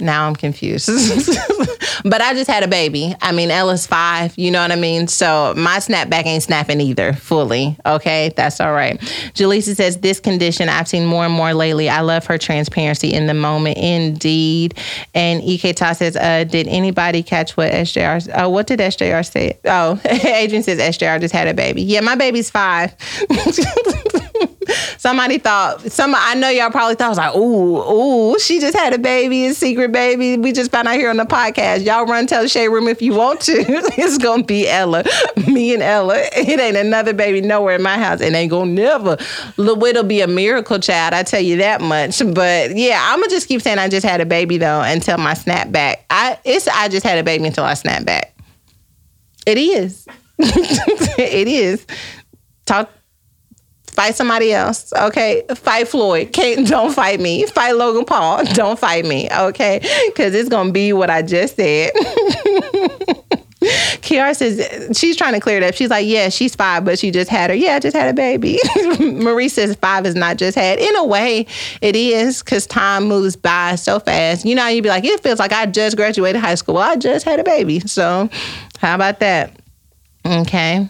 [0.00, 0.86] now I'm confused.
[2.04, 3.14] but I just had a baby.
[3.20, 5.08] I mean, Ella's five, you know what I mean?
[5.08, 7.76] So my snapback ain't snapping either fully.
[7.84, 8.98] Okay, that's all right.
[9.34, 11.88] Jaleesa says, This condition I've seen more and more lately.
[11.88, 14.74] I love her transparency in the moment, indeed.
[15.14, 18.30] And EK Ta says, uh, Did anybody catch what SJR?
[18.34, 19.58] Oh, what did SJR say?
[19.64, 21.82] Oh, Adrian says SJR just had a baby.
[21.82, 22.94] Yeah, my baby's five.
[24.98, 28.76] Somebody thought some I know y'all probably thought I was like, ooh, ooh, she just
[28.76, 30.36] had a baby, a secret baby.
[30.36, 31.84] We just found out here on the podcast.
[31.84, 33.52] Y'all run tell the shade room if you want to.
[33.58, 35.04] it's gonna be Ella.
[35.46, 36.18] Me and Ella.
[36.36, 38.20] It ain't another baby nowhere in my house.
[38.20, 39.16] It ain't gonna never.
[39.58, 42.22] It'll be a miracle child, I tell you that much.
[42.34, 45.96] But yeah, I'ma just keep saying I just had a baby though until my snapback.
[46.10, 48.36] I it's I just had a baby until I snap back.
[49.46, 50.06] It is.
[50.38, 51.86] it is.
[52.66, 52.90] Talk
[53.98, 55.42] Fight somebody else, okay?
[55.56, 56.32] Fight Floyd.
[56.32, 57.44] Can't don't fight me.
[57.46, 58.44] Fight Logan Paul.
[58.54, 59.80] Don't fight me, okay?
[60.06, 61.90] Because it's gonna be what I just said.
[63.60, 65.74] Kiara says she's trying to clear it up.
[65.74, 67.56] She's like, yeah, she's five, but she just had her.
[67.56, 68.60] Yeah, I just had a baby.
[69.00, 70.78] Marie says five is not just had.
[70.78, 71.44] In a way,
[71.80, 74.44] it is because time moves by so fast.
[74.44, 76.76] You know, you'd be like, it feels like I just graduated high school.
[76.76, 77.80] Well, I just had a baby.
[77.80, 78.30] So,
[78.78, 79.58] how about that?
[80.24, 80.88] Okay.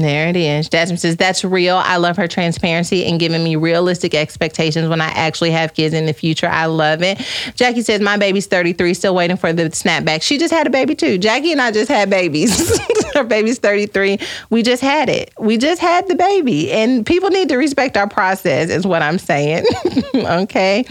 [0.00, 0.68] There it is.
[0.68, 1.76] Jasmine says, That's real.
[1.76, 6.04] I love her transparency and giving me realistic expectations when I actually have kids in
[6.04, 6.48] the future.
[6.48, 7.18] I love it.
[7.54, 10.20] Jackie says, My baby's 33, still waiting for the snapback.
[10.20, 11.16] She just had a baby too.
[11.16, 12.78] Jackie and I just had babies.
[13.14, 14.18] her baby's 33.
[14.50, 15.32] We just had it.
[15.38, 16.70] We just had the baby.
[16.72, 19.64] And people need to respect our process, is what I'm saying.
[20.14, 20.84] okay.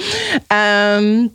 [0.49, 1.31] Um,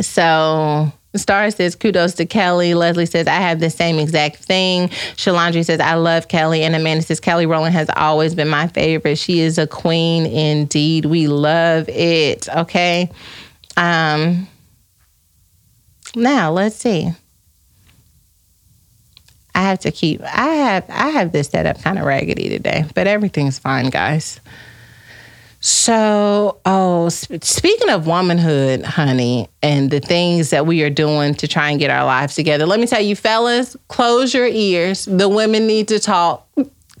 [0.00, 2.74] so Star says, kudos to Kelly.
[2.74, 4.88] Leslie says, I have the same exact thing.
[5.16, 6.62] Shalandri says, I love Kelly.
[6.62, 9.16] And Amanda says, Kelly Rowland has always been my favorite.
[9.16, 11.04] She is a queen indeed.
[11.04, 12.48] We love it.
[12.48, 13.10] Okay.
[13.76, 14.48] Um,
[16.16, 17.12] now let's see.
[19.54, 22.84] I have to keep I have I have this set up kind of raggedy today,
[22.94, 24.40] but everything's fine, guys.
[25.66, 31.70] So, oh, speaking of womanhood, honey, and the things that we are doing to try
[31.70, 35.06] and get our lives together, let me tell you, fellas, close your ears.
[35.06, 36.46] The women need to talk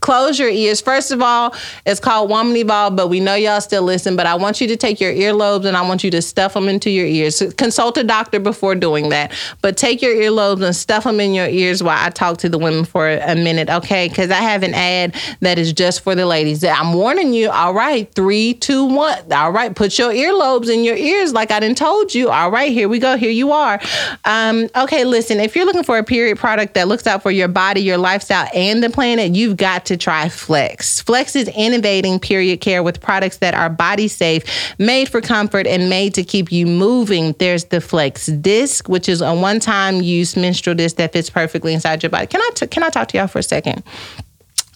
[0.04, 0.82] close your ears.
[0.82, 1.54] First of all,
[1.86, 4.16] it's called Woman Evolve, but we know y'all still listen.
[4.16, 6.68] But I want you to take your earlobes and I want you to stuff them
[6.68, 7.42] into your ears.
[7.56, 9.32] Consult a doctor before doing that.
[9.62, 12.58] But take your earlobes and stuff them in your ears while I talk to the
[12.58, 14.06] women for a minute, okay?
[14.06, 16.62] Because I have an ad that is just for the ladies.
[16.62, 17.48] I'm warning you.
[17.48, 19.32] All right, three, two, one.
[19.32, 22.28] All right, put your earlobes in your ears like I didn't told you.
[22.28, 23.16] All right, here we go.
[23.16, 23.80] Here you are.
[24.26, 25.40] Um, okay, listen.
[25.40, 28.50] If you're looking for a period product that looks out for your body, your lifestyle,
[28.52, 31.00] and the planet, you've got to to try Flex.
[31.00, 34.44] Flex is innovating period care with products that are body safe,
[34.78, 37.34] made for comfort, and made to keep you moving.
[37.38, 42.02] There's the Flex Disc, which is a one-time use menstrual disc that fits perfectly inside
[42.02, 42.26] your body.
[42.26, 43.82] Can I t- can I talk to y'all for a second?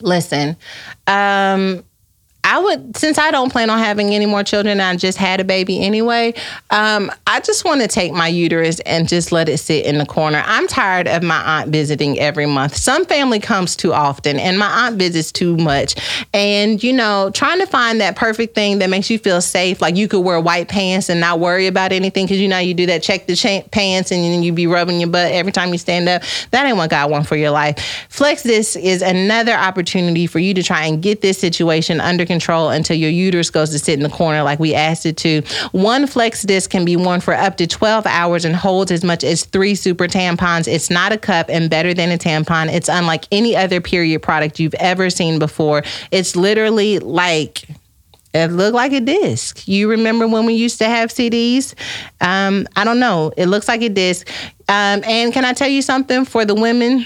[0.01, 0.57] Listen,
[1.07, 1.83] um,
[2.49, 5.45] I would, since I don't plan on having any more children, I just had a
[5.45, 6.33] baby anyway.
[6.71, 10.07] Um, I just want to take my uterus and just let it sit in the
[10.07, 10.43] corner.
[10.47, 12.75] I'm tired of my aunt visiting every month.
[12.75, 15.95] Some family comes too often, and my aunt visits too much.
[16.33, 19.97] And you know, trying to find that perfect thing that makes you feel safe, like
[19.97, 22.87] you could wear white pants and not worry about anything, because you know you do
[22.87, 25.79] that check the cha- pants and then you be rubbing your butt every time you
[25.79, 26.23] stand up.
[26.53, 28.07] That ain't what God want for your life.
[28.09, 32.38] Flex this is another opportunity for you to try and get this situation under control
[32.39, 35.43] control until your uterus goes to sit in the corner like we asked it to.
[35.73, 39.25] One flex disc can be worn for up to 12 hours and holds as much
[39.25, 40.69] as three super tampons.
[40.69, 42.73] It's not a cup and better than a tampon.
[42.73, 45.83] It's unlike any other period product you've ever seen before.
[46.13, 47.65] It's literally like
[48.35, 49.67] it looked like a disc.
[49.67, 51.75] You remember when we used to have CDs?
[52.21, 53.33] Um, I don't know.
[53.37, 54.29] It looks like a disc.
[54.69, 57.05] Um, and can I tell you something for the women?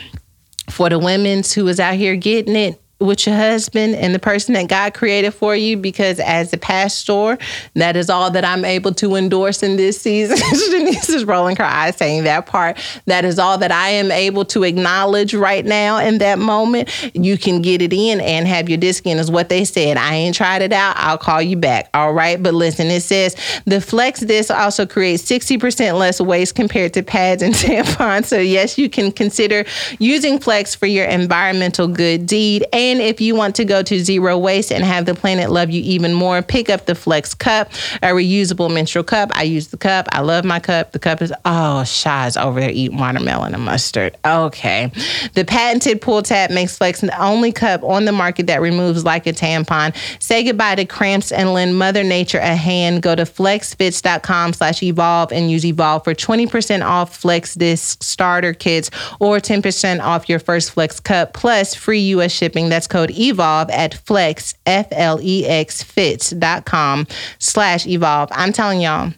[0.69, 4.55] For the women who is out here getting it, with your husband and the person
[4.55, 7.39] that God created for you because as a pastor,
[7.75, 10.37] that is all that I'm able to endorse in this season.
[10.71, 12.79] Denise is rolling her eyes saying that part.
[13.07, 16.89] That is all that I am able to acknowledge right now in that moment.
[17.15, 19.97] You can get it in and have your disc in is what they said.
[19.97, 20.97] I ain't tried it out.
[20.97, 21.91] I'll call you back.
[21.95, 22.43] All right.
[22.43, 23.37] But listen, it says
[23.67, 28.27] the flex disc also creates 60% less waste compared to pads and tampons.
[28.27, 29.65] So yes, you can consider
[29.99, 34.05] using flex for your environmental good deed and And if you want to go to
[34.05, 37.73] zero waste and have the planet love you even more, pick up the Flex Cup,
[38.03, 39.31] a reusable menstrual cup.
[39.35, 40.09] I use the cup.
[40.13, 40.93] I love my cup.
[40.93, 44.19] The cup is, oh, Shy's over there eating watermelon and mustard.
[44.27, 44.93] Okay.
[45.33, 49.27] The patented pull tab makes Flex the only cup on the market that removes like
[49.27, 49.97] a tampon.
[50.23, 53.03] Say goodbye to cramps and lend Mother Nature a hand.
[53.03, 58.91] Go to flexfits.com slash evolve and use evolve for 20% off Flex Disc starter kits
[59.19, 62.69] or 10% off your first Flex cup plus free US shipping.
[62.73, 67.07] That's code evolve at flex, F L E X fits.com
[67.39, 68.31] slash evolve.
[68.33, 69.13] I'm telling y'all,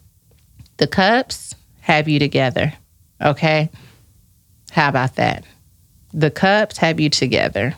[0.79, 2.75] the cups have you together.
[3.23, 3.71] Okay?
[4.73, 5.45] How about that?
[6.13, 7.77] The cups have you together.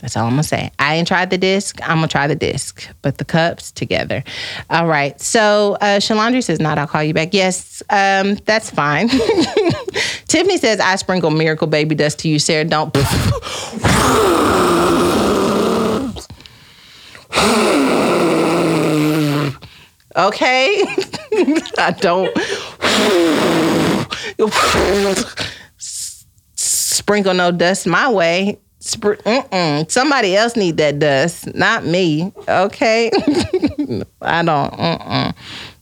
[0.00, 0.70] That's all I'm gonna say.
[0.78, 1.80] I ain't tried the disc.
[1.82, 4.22] I'm gonna try the disc, but the cups together.
[4.70, 5.20] All right.
[5.20, 6.78] So uh, Shalandri says, "Not.
[6.78, 9.10] I'll call you back." Yes, um, that's fine.
[10.28, 12.64] Tiffany says, "I sprinkle miracle baby dust to you, Sarah.
[12.64, 12.96] Don't."
[20.16, 20.84] okay,
[21.78, 22.36] I don't
[27.06, 28.58] sprinkle no dust my way.
[28.80, 29.90] Spr- mm-mm.
[29.90, 32.32] Somebody else need that dust, not me.
[32.48, 33.10] Okay,
[34.22, 34.72] I don't.
[34.72, 35.34] Mm-mm.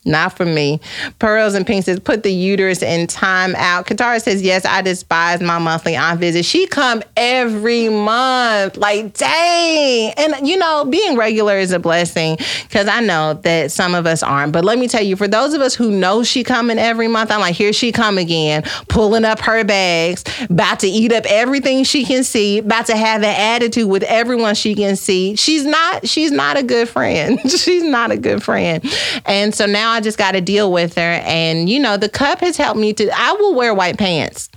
[0.07, 0.81] Not for me.
[1.19, 3.87] Pearls and Pink says, put the uterus in time out.
[3.87, 6.45] Katara says, yes, I despise my monthly aunt visit.
[6.45, 8.77] She come every month.
[8.77, 10.13] Like, dang.
[10.19, 14.23] And, you know, being regular is a blessing because I know that some of us
[14.23, 14.53] aren't.
[14.53, 17.31] But let me tell you, for those of us who know she coming every month,
[17.31, 21.83] I'm like, here she come again, pulling up her bags, about to eat up everything
[21.85, 25.35] she can see, about to have an attitude with everyone she can see.
[25.37, 27.41] She's not, she's not a good friend.
[27.51, 28.85] she's not a good friend.
[29.25, 31.01] And so now I just got to deal with her.
[31.25, 34.51] And, you know, the cup has helped me to, I will wear white pants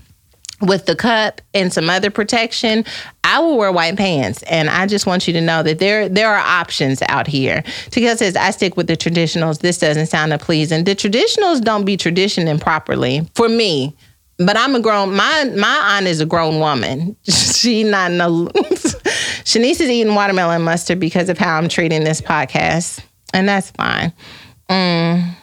[0.62, 2.84] with the cup and some other protection,
[3.24, 4.44] I will wear white pants.
[4.44, 7.64] And I just want you to know that there there are options out here.
[7.92, 9.60] Tika says, I stick with the traditionals.
[9.60, 10.84] This doesn't sound pleasing.
[10.84, 13.96] The traditionals don't be traditioning properly for me.
[14.40, 17.16] But I'm a grown my my aunt is a grown woman.
[17.24, 18.48] she not no
[19.48, 23.04] Shanice is eating watermelon mustard because of how I'm treating this podcast.
[23.34, 24.14] And that's fine.
[24.70, 25.36] Mm.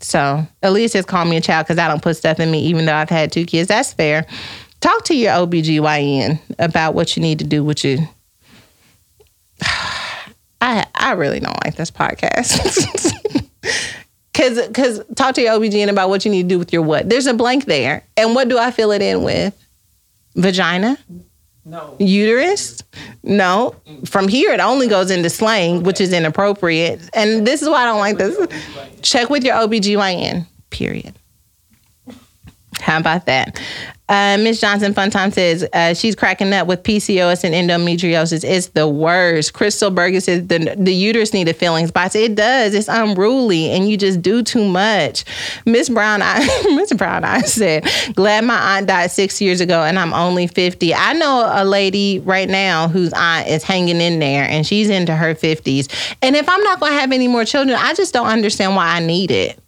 [0.00, 2.86] So Elise just called me a child because I don't put stuff in me, even
[2.86, 3.68] though I've had two kids.
[3.68, 4.26] That's fair.
[4.80, 7.98] Talk to your OBGYN about what you need to do with you.
[10.60, 13.14] I I really don't like this podcast.
[14.34, 17.08] Cause cause talk to your OBGYN about what you need to do with your what.
[17.08, 18.04] There's a blank there.
[18.16, 19.52] And what do I fill it in with?
[20.36, 20.96] Vagina?
[21.68, 21.96] No.
[21.98, 22.82] Uterus?
[23.22, 23.76] No.
[24.06, 27.00] From here, it only goes into slang, which is inappropriate.
[27.12, 28.38] And this is why I don't like this.
[29.02, 31.14] Check with your OBGYN, period.
[32.80, 33.60] How about that?
[34.08, 38.42] Uh, Miss Johnson Funtime says uh, she's cracking up with PCOS and endometriosis.
[38.42, 39.52] It's the worst.
[39.52, 42.16] Crystal Berger says the, the uterus need a filling spot.
[42.16, 42.72] It does.
[42.72, 45.26] It's unruly, and you just do too much.
[45.66, 46.38] Miss Brown, I
[46.74, 50.94] Miss Brown, I said, glad my aunt died six years ago, and I'm only fifty.
[50.94, 55.14] I know a lady right now whose aunt is hanging in there, and she's into
[55.14, 55.88] her fifties.
[56.22, 58.86] And if I'm not going to have any more children, I just don't understand why
[58.96, 59.58] I need it.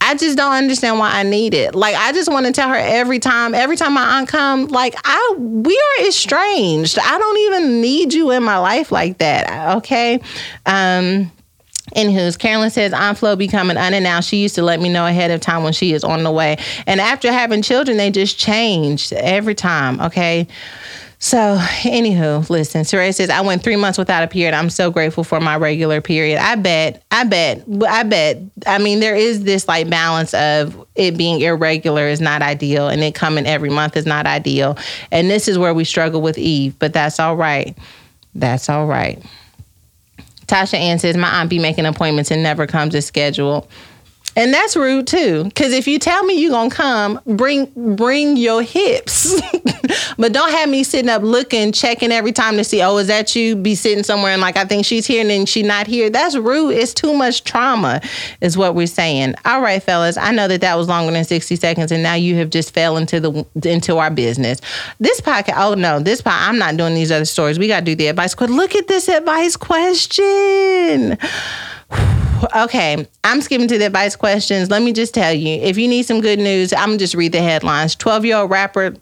[0.00, 1.74] I just don't understand why I need it.
[1.74, 4.94] Like I just want to tell her every time, every time my aunt come, like
[5.04, 6.98] I we are estranged.
[6.98, 9.76] I don't even need you in my life like that.
[9.78, 10.20] Okay.
[10.66, 11.30] Um
[11.96, 14.28] Anywho's, Carolyn says Aunt Flo becoming unannounced.
[14.28, 16.56] She used to let me know ahead of time when she is on the way.
[16.86, 20.00] And after having children, they just changed every time.
[20.00, 20.46] Okay.
[21.22, 24.54] So, anywho, listen, Saray says, I went three months without a period.
[24.54, 26.38] I'm so grateful for my regular period.
[26.38, 28.38] I bet, I bet, I bet.
[28.66, 33.02] I mean, there is this like balance of it being irregular is not ideal and
[33.02, 34.78] it coming every month is not ideal.
[35.12, 37.76] And this is where we struggle with Eve, but that's all right.
[38.34, 39.22] That's all right.
[40.46, 43.68] Tasha Ann says, My aunt be making appointments and never comes as scheduled.
[44.36, 45.50] And that's rude too.
[45.54, 49.40] Cause if you tell me you're gonna come, bring bring your hips.
[50.18, 53.34] but don't have me sitting up looking, checking every time to see, oh, is that
[53.34, 53.56] you?
[53.56, 56.10] Be sitting somewhere and like I think she's here and then she not here.
[56.10, 56.70] That's rude.
[56.70, 58.00] It's too much trauma,
[58.40, 59.34] is what we're saying.
[59.44, 60.16] All right, fellas.
[60.16, 62.96] I know that that was longer than 60 seconds, and now you have just fell
[62.96, 64.60] into the into our business.
[65.00, 67.58] This podcast, oh no, this pod, I'm not doing these other stories.
[67.58, 68.38] We gotta do the advice.
[68.40, 71.18] Look at this advice question.
[72.54, 74.70] Okay, I'm skipping to the advice questions.
[74.70, 77.42] Let me just tell you if you need some good news, I'm just read the
[77.42, 77.94] headlines.
[77.94, 78.94] 12 year old rapper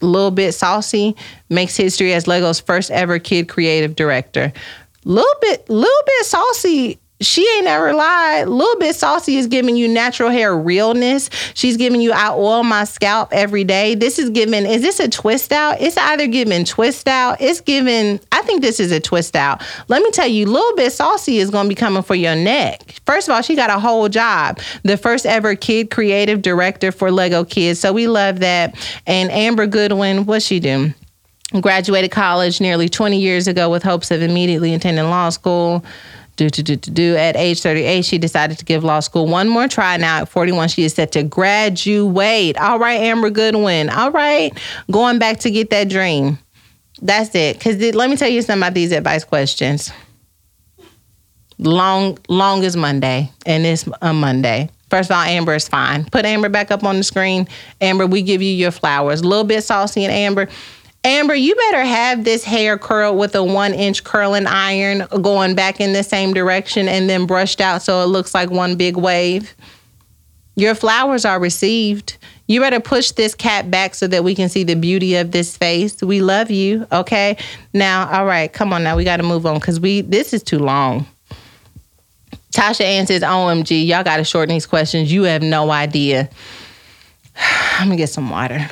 [0.00, 1.16] Little Bit Saucy
[1.48, 4.52] makes history as Lego's first ever kid creative director.
[5.04, 8.48] Little bit, little bit saucy she ain't never lied.
[8.48, 11.30] Little bit saucy is giving you natural hair realness.
[11.54, 13.94] She's giving you I oil my scalp every day.
[13.94, 15.80] This is giving, is this a twist out?
[15.80, 17.40] It's either giving twist out.
[17.40, 19.62] It's giving, I think this is a twist out.
[19.88, 23.00] Let me tell you, little bit saucy is gonna be coming for your neck.
[23.06, 24.58] First of all, she got a whole job.
[24.82, 27.78] The first ever kid creative director for Lego Kids.
[27.78, 28.74] So we love that.
[29.06, 30.94] And Amber Goodwin, what's she doing?
[31.60, 35.84] Graduated college nearly 20 years ago with hopes of immediately attending law school
[36.36, 37.16] do, do, do, do, do.
[37.16, 39.96] At age 38, she decided to give law school one more try.
[39.96, 42.58] Now at 41, she is set to graduate.
[42.58, 43.88] All right, Amber Goodwin.
[43.88, 44.52] All right,
[44.90, 46.38] going back to get that dream.
[47.00, 47.58] That's it.
[47.58, 49.92] Because let me tell you something about these advice questions.
[51.58, 54.70] Long, long Monday, and it's a Monday.
[54.90, 56.04] First of all, Amber is fine.
[56.04, 57.48] Put Amber back up on the screen.
[57.80, 59.20] Amber, we give you your flowers.
[59.20, 60.48] A little bit saucy and Amber.
[61.06, 65.78] Amber, you better have this hair curled with a one inch curling iron going back
[65.78, 69.54] in the same direction and then brushed out so it looks like one big wave.
[70.56, 72.16] Your flowers are received.
[72.46, 75.56] You better push this cap back so that we can see the beauty of this
[75.56, 76.00] face.
[76.02, 76.86] We love you.
[76.90, 77.36] Okay.
[77.74, 78.96] Now, all right, come on now.
[78.96, 81.06] We got to move on because we this is too long.
[82.52, 85.12] Tasha answers, OMG, y'all got to shorten these questions.
[85.12, 86.30] You have no idea.
[87.78, 88.70] I'm to get some water.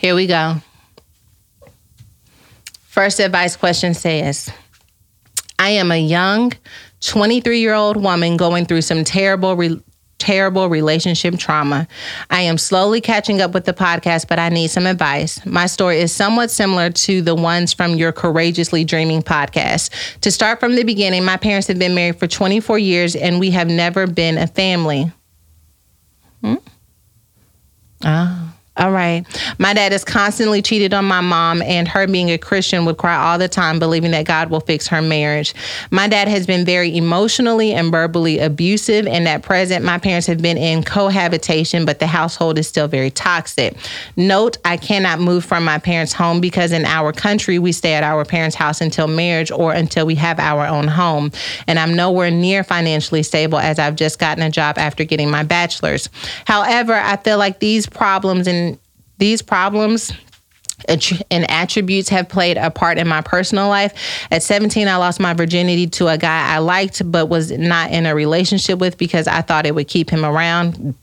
[0.00, 0.56] Here we go.
[2.84, 4.48] First advice question says
[5.58, 6.54] I am a young
[7.00, 9.82] 23 year old woman going through some terrible, re-
[10.16, 11.86] terrible relationship trauma.
[12.30, 15.44] I am slowly catching up with the podcast, but I need some advice.
[15.44, 19.90] My story is somewhat similar to the ones from your Courageously Dreaming podcast.
[20.22, 23.50] To start from the beginning, my parents have been married for 24 years and we
[23.50, 25.12] have never been a family.
[26.40, 26.54] Hmm?
[28.02, 28.49] Ah.
[28.80, 29.26] All right.
[29.58, 33.14] My dad has constantly cheated on my mom, and her being a Christian would cry
[33.14, 35.52] all the time, believing that God will fix her marriage.
[35.90, 40.40] My dad has been very emotionally and verbally abusive, and at present, my parents have
[40.40, 43.76] been in cohabitation, but the household is still very toxic.
[44.16, 48.02] Note, I cannot move from my parents' home because in our country, we stay at
[48.02, 51.32] our parents' house until marriage or until we have our own home.
[51.66, 55.42] And I'm nowhere near financially stable as I've just gotten a job after getting my
[55.42, 56.08] bachelor's.
[56.46, 58.69] However, I feel like these problems and
[59.20, 60.12] these problems
[60.88, 64.26] and attributes have played a part in my personal life.
[64.30, 68.06] At 17, I lost my virginity to a guy I liked but was not in
[68.06, 70.94] a relationship with because I thought it would keep him around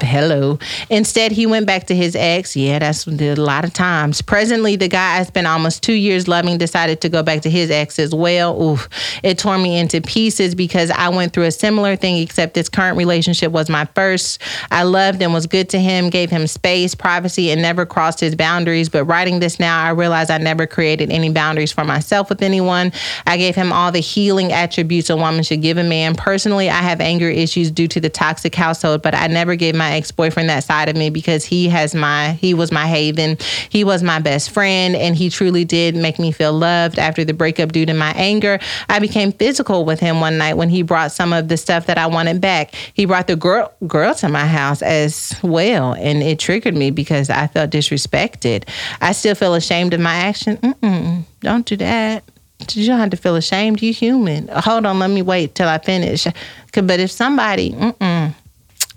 [0.00, 0.58] hello.
[0.88, 2.56] Instead, he went back to his ex.
[2.56, 4.22] Yeah, that's a lot of times.
[4.22, 7.70] Presently, the guy I spent almost two years loving decided to go back to his
[7.70, 8.60] ex as well.
[8.62, 8.88] Oof.
[9.22, 12.96] It tore me into pieces because I went through a similar thing, except this current
[12.96, 14.40] relationship was my first.
[14.70, 18.34] I loved and was good to him, gave him space, privacy, and never crossed his
[18.34, 18.88] boundaries.
[18.88, 22.92] But writing this now, I realize I never created any boundaries for myself with anyone.
[23.26, 26.14] I gave him all the healing attributes a woman should give a man.
[26.14, 29.96] Personally, I have anger issues due to the toxic household, but I never gave my
[29.96, 33.36] ex-boyfriend that side of me because he has my he was my haven.
[33.68, 37.34] He was my best friend and he truly did make me feel loved after the
[37.34, 38.60] breakup due to my anger.
[38.88, 41.98] I became physical with him one night when he brought some of the stuff that
[41.98, 42.74] I wanted back.
[42.94, 47.28] He brought the girl girl to my house as well and it triggered me because
[47.28, 48.68] I felt disrespected.
[49.00, 50.58] I still feel ashamed of my action.
[50.58, 52.22] Mm-mm, don't do that.
[52.70, 53.82] You don't have to feel ashamed.
[53.82, 54.46] You human.
[54.46, 56.28] Hold on, let me wait till I finish.
[56.72, 57.72] But if somebody,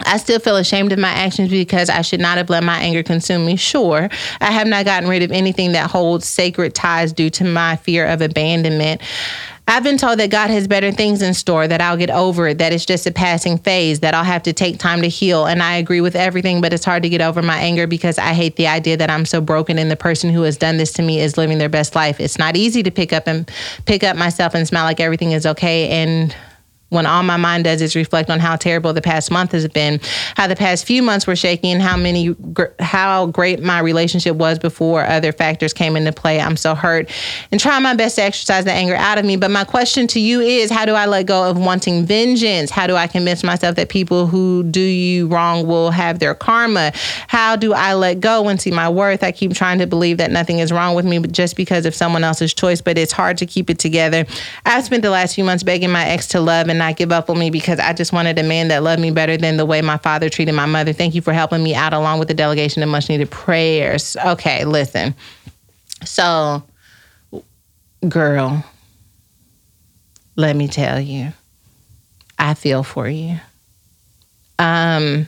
[0.01, 3.03] I still feel ashamed of my actions because I should not have let my anger
[3.03, 3.55] consume me.
[3.55, 4.09] Sure,
[4.41, 8.05] I have not gotten rid of anything that holds sacred ties due to my fear
[8.05, 9.01] of abandonment.
[9.67, 12.59] I've been told that God has better things in store, that I'll get over it,
[12.59, 15.45] that it's just a passing phase, that I'll have to take time to heal.
[15.47, 18.33] And I agree with everything, but it's hard to get over my anger because I
[18.33, 21.01] hate the idea that I'm so broken and the person who has done this to
[21.01, 22.19] me is living their best life.
[22.19, 23.49] It's not easy to pick up and
[23.85, 26.35] pick up myself and smile like everything is okay and
[26.89, 29.99] when all my mind does is reflect on how terrible the past month has been,
[30.35, 32.35] how the past few months were shaking, how many,
[32.79, 36.39] how great my relationship was before other factors came into play.
[36.39, 37.09] I'm so hurt
[37.51, 39.35] and trying my best to exercise the anger out of me.
[39.35, 42.69] But my question to you is, how do I let go of wanting vengeance?
[42.69, 46.91] How do I convince myself that people who do you wrong will have their karma?
[47.27, 49.23] How do I let go and see my worth?
[49.23, 52.23] I keep trying to believe that nothing is wrong with me just because of someone
[52.23, 54.25] else's choice, but it's hard to keep it together.
[54.65, 57.11] I've spent the last few months begging my ex to love and and not give
[57.11, 59.65] up on me because I just wanted a man that loved me better than the
[59.65, 60.91] way my father treated my mother.
[60.91, 64.17] Thank you for helping me out along with the delegation of much needed prayers.
[64.25, 65.15] Okay, listen.
[66.03, 66.63] So,
[68.07, 68.63] girl,
[70.35, 71.31] let me tell you,
[72.37, 73.39] I feel for you.
[74.59, 75.27] Um,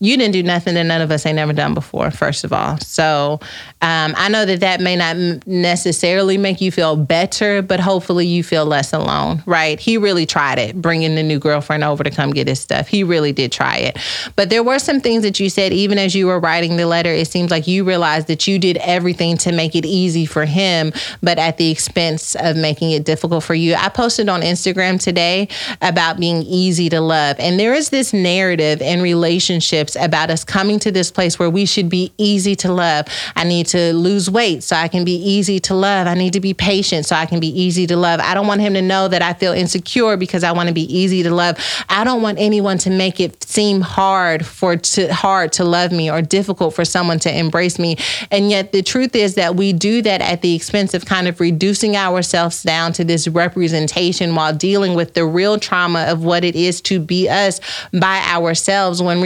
[0.00, 2.78] you didn't do nothing that none of us ain't never done before, first of all.
[2.78, 3.40] So
[3.82, 5.16] um, I know that that may not
[5.46, 9.78] necessarily make you feel better, but hopefully you feel less alone, right?
[9.78, 12.88] He really tried it, bringing the new girlfriend over to come get his stuff.
[12.88, 13.98] He really did try it.
[14.36, 17.10] But there were some things that you said, even as you were writing the letter,
[17.10, 20.92] it seems like you realized that you did everything to make it easy for him,
[21.22, 23.74] but at the expense of making it difficult for you.
[23.74, 25.48] I posted on Instagram today
[25.82, 27.36] about being easy to love.
[27.38, 31.66] And there is this narrative in relationships about us coming to this place where we
[31.66, 33.06] should be easy to love.
[33.36, 36.06] I need to lose weight so I can be easy to love.
[36.06, 38.20] I need to be patient so I can be easy to love.
[38.20, 40.82] I don't want him to know that I feel insecure because I want to be
[40.94, 41.58] easy to love.
[41.88, 46.10] I don't want anyone to make it seem hard for to hard to love me
[46.10, 47.96] or difficult for someone to embrace me.
[48.30, 51.40] And yet the truth is that we do that at the expense of kind of
[51.40, 56.56] reducing ourselves down to this representation while dealing with the real trauma of what it
[56.56, 57.60] is to be us
[57.92, 59.20] by ourselves when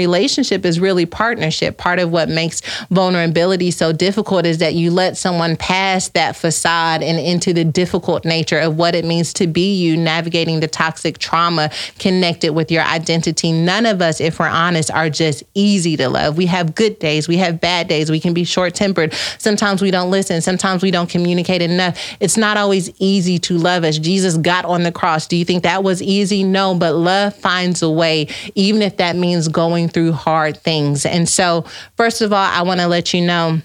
[0.50, 1.76] relationship is really partnership.
[1.76, 7.02] Part of what makes vulnerability so difficult is that you let someone pass that facade
[7.02, 11.18] and into the difficult nature of what it means to be you, navigating the toxic
[11.18, 13.52] trauma connected with your identity.
[13.52, 16.36] None of us, if we're honest, are just easy to love.
[16.36, 19.12] We have good days, we have bad days, we can be short tempered.
[19.38, 21.98] Sometimes we don't listen, sometimes we don't communicate enough.
[22.20, 23.98] It's not always easy to love us.
[23.98, 25.26] Jesus got on the cross.
[25.26, 26.42] Do you think that was easy?
[26.44, 31.04] No, but love finds a way, even if that means going through hard things.
[31.04, 31.64] And so,
[31.96, 33.60] first of all, I want to let you know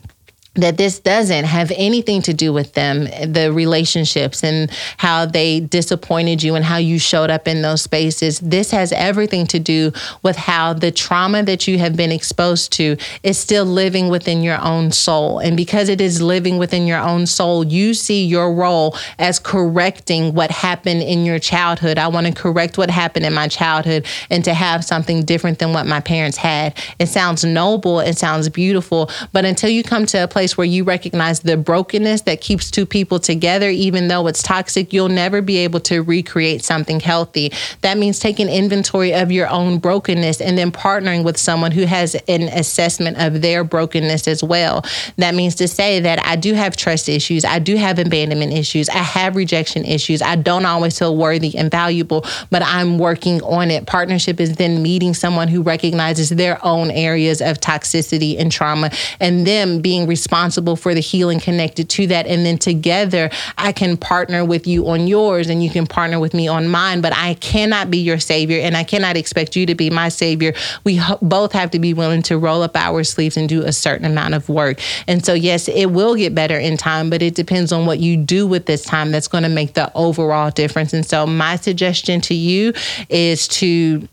[0.56, 6.44] that this doesn't have anything to do with them, the relationships and how they disappointed
[6.44, 8.40] you and how you showed up in those spaces.
[8.40, 12.98] This has everything to do with how the trauma that you have been exposed to
[13.24, 15.40] is still living within your own soul.
[15.40, 20.36] And because it is living within your own soul, you see your role as correcting
[20.36, 21.98] what happened in your childhood.
[21.98, 25.74] I want to correct what happened in my childhood and to have something different than
[25.74, 26.78] what my parents had.
[27.00, 30.68] It sounds noble, it sounds beautiful, but until you come to a place place where
[30.68, 35.42] you recognize the brokenness that keeps two people together, even though it's toxic, you'll never
[35.42, 37.50] be able to recreate something healthy.
[37.80, 42.16] That means taking inventory of your own brokenness and then partnering with someone who has
[42.28, 44.84] an assessment of their brokenness as well.
[45.16, 48.90] That means to say that I do have trust issues, I do have abandonment issues,
[48.90, 53.72] I have rejection issues, I don't always feel worthy and valuable, but I'm working on
[53.72, 53.86] it.
[53.86, 58.92] Partnership is then meeting someone who recognizes their own areas of toxicity and trauma
[59.22, 62.26] and them being responsible responsible for the healing connected to that.
[62.26, 66.34] And then together, I can partner with you on yours and you can partner with
[66.34, 67.02] me on mine.
[67.02, 70.54] But I cannot be your savior and I cannot expect you to be my savior.
[70.86, 73.72] We ho- both have to be willing to roll up our sleeves and do a
[73.72, 74.80] certain amount of work.
[75.08, 78.18] And so, yes, it will get better in time, but it depends on what you
[78.18, 80.94] do with this time that's going to make the overall difference.
[80.94, 82.74] And so, my suggestion to you
[83.08, 84.08] is to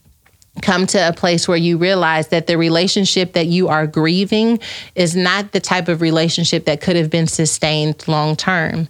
[0.63, 4.59] come to a place where you realize that the relationship that you are grieving
[4.95, 8.89] is not the type of relationship that could have been sustained long term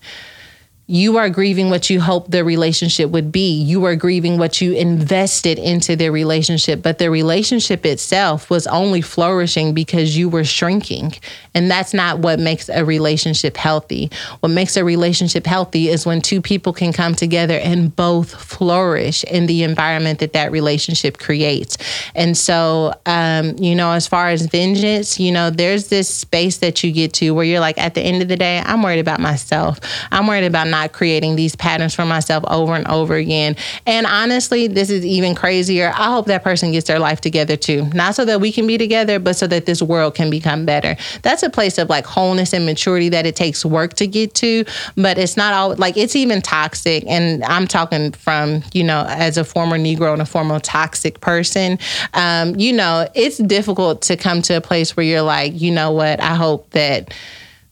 [0.91, 3.62] you are grieving what you hoped the relationship would be.
[3.62, 9.01] You are grieving what you invested into the relationship, but the relationship itself was only
[9.01, 11.12] flourishing because you were shrinking.
[11.55, 14.11] And that's not what makes a relationship healthy.
[14.41, 19.23] What makes a relationship healthy is when two people can come together and both flourish
[19.23, 21.79] in the environment that that relationship creates.
[22.17, 26.83] And so, um, you know, as far as vengeance, you know, there's this space that
[26.83, 29.21] you get to where you're like, at the end of the day, I'm worried about
[29.21, 29.79] myself.
[30.11, 33.57] I'm worried about not not creating these patterns for myself over and over again.
[33.86, 35.93] And honestly, this is even crazier.
[35.94, 37.85] I hope that person gets their life together too.
[37.94, 40.97] Not so that we can be together, but so that this world can become better.
[41.23, 44.65] That's a place of like wholeness and maturity that it takes work to get to,
[44.97, 47.05] but it's not all like it's even toxic.
[47.07, 51.78] And I'm talking from, you know, as a former Negro and a former toxic person,
[52.15, 55.90] um, you know, it's difficult to come to a place where you're like, you know
[55.93, 57.12] what, I hope that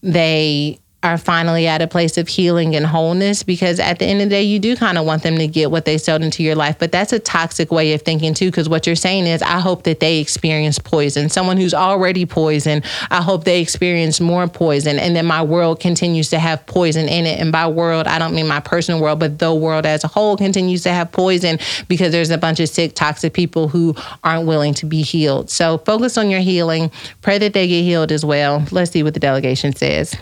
[0.01, 4.25] they are finally at a place of healing and wholeness because at the end of
[4.25, 6.55] the day you do kind of want them to get what they sowed into your
[6.55, 6.77] life.
[6.77, 9.83] But that's a toxic way of thinking too because what you're saying is i hope
[9.83, 11.29] that they experience poison.
[11.29, 16.29] Someone who's already poisoned i hope they experience more poison and then my world continues
[16.31, 17.39] to have poison in it.
[17.39, 20.35] And by world i don't mean my personal world but the world as a whole
[20.35, 24.73] continues to have poison because there's a bunch of sick toxic people who aren't willing
[24.73, 25.49] to be healed.
[25.49, 26.91] So focus on your healing.
[27.21, 28.65] Pray that they get healed as well.
[28.71, 30.15] Let's see what the delegation says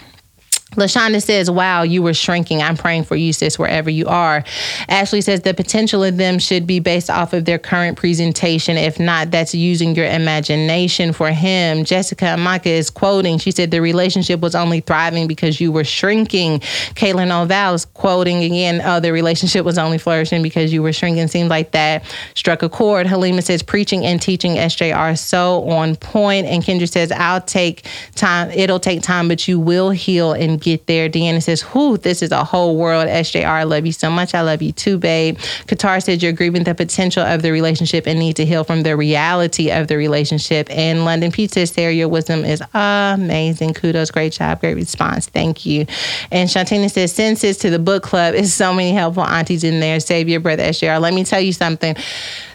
[0.76, 2.62] Lashonda says, Wow, you were shrinking.
[2.62, 4.44] I'm praying for you, sis, wherever you are.
[4.90, 8.76] Ashley says, The potential of them should be based off of their current presentation.
[8.76, 11.86] If not, that's using your imagination for him.
[11.86, 16.60] Jessica Amaka is quoting, She said, The relationship was only thriving because you were shrinking.
[16.96, 21.30] Caitlin Oval is quoting again, Oh, the relationship was only flourishing because you were shrinking.
[21.30, 22.04] Seems like that
[22.36, 23.08] struck a chord.
[23.08, 26.46] Halima says, Preaching and teaching SJ are so on point.
[26.46, 27.86] And Kendra says, I'll take
[28.16, 28.52] time.
[28.52, 31.10] It'll take time, but you will heal and get there.
[31.10, 33.08] Deanna says, Whew, this is a whole world.
[33.08, 34.34] SJR, I love you so much.
[34.34, 35.38] I love you too, babe.
[35.68, 38.96] Qatar says, You're grieving the potential of the relationship and need to heal from the
[38.96, 40.70] reality of the relationship.
[40.70, 43.74] And London Pete says, Sarah, your wisdom is amazing.
[43.74, 44.12] Kudos.
[44.12, 44.60] Great job.
[44.60, 45.28] Great response.
[45.28, 45.86] Thank you.
[46.32, 48.36] And Shantina says, Send sis to the book club.
[48.36, 50.00] It's so many helpful aunties in there.
[50.00, 51.00] Save your breath, SJR.
[51.00, 51.96] Let me tell you something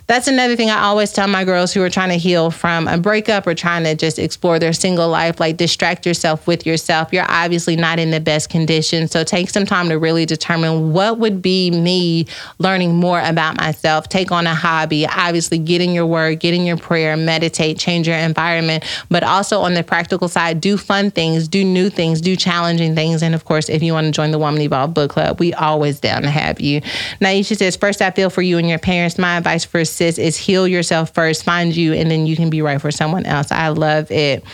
[0.06, 2.98] that's another thing I always tell my girls who are trying to heal from a
[2.98, 5.38] breakup or trying to just explore their single life.
[5.38, 7.12] Like, distract yourself with yourself.
[7.12, 9.08] You're obviously not in the best condition.
[9.08, 12.26] So, take some time to really determine what would be me
[12.58, 14.08] learning more about myself.
[14.08, 15.06] Take on a hobby.
[15.06, 18.84] Obviously, get in your word, get in your prayer, meditate, change your environment.
[19.08, 23.22] But also on the practical side, do fun things, do new things, do challenging things.
[23.22, 26.00] And of course, if you want to join the Woman Evolved Book Club, we always
[26.00, 26.80] down to have you.
[27.20, 29.16] Naisha says, First, I feel for you and your parents.
[29.18, 32.62] My advice for sis is heal yourself first, find you, and then you can be
[32.62, 33.52] right for someone else.
[33.52, 34.44] I love it.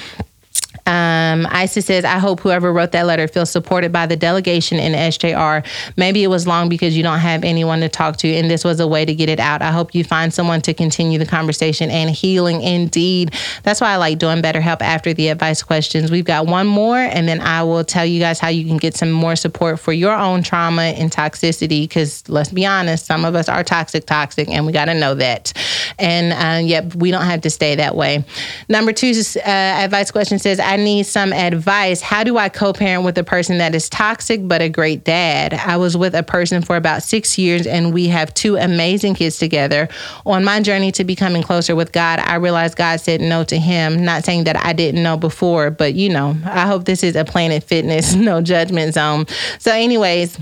[0.88, 4.92] Um, Isis says, I hope whoever wrote that letter feels supported by the delegation in
[4.92, 5.64] SJR.
[5.98, 8.80] Maybe it was long because you don't have anyone to talk to, and this was
[8.80, 9.60] a way to get it out.
[9.60, 13.34] I hope you find someone to continue the conversation and healing indeed.
[13.64, 16.10] That's why I like doing BetterHelp after the advice questions.
[16.10, 18.96] We've got one more, and then I will tell you guys how you can get
[18.96, 21.82] some more support for your own trauma and toxicity.
[21.82, 25.14] Because let's be honest, some of us are toxic, toxic, and we got to know
[25.16, 25.52] that.
[25.98, 28.24] And uh, yep, we don't have to stay that way.
[28.70, 32.00] Number two uh, advice question says, I need some advice.
[32.00, 35.54] How do I co parent with a person that is toxic but a great dad?
[35.54, 39.38] I was with a person for about six years and we have two amazing kids
[39.38, 39.88] together.
[40.26, 44.04] On my journey to becoming closer with God, I realized God said no to him.
[44.04, 47.24] Not saying that I didn't know before, but you know, I hope this is a
[47.24, 49.26] Planet Fitness, no judgment zone.
[49.58, 50.38] So, anyways,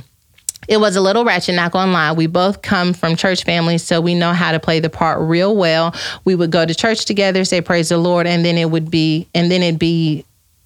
[0.69, 2.13] it was a little ratchet, not gonna lie.
[2.13, 5.55] We both come from church families, so we know how to play the part real
[5.55, 5.95] well.
[6.25, 9.29] We would go to church together, say praise the Lord, and then it would be,
[9.35, 10.25] and then it'd be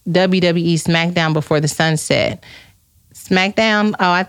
[0.08, 2.42] WWE SmackDown before the sunset.
[3.12, 4.28] SmackDown, oh, I,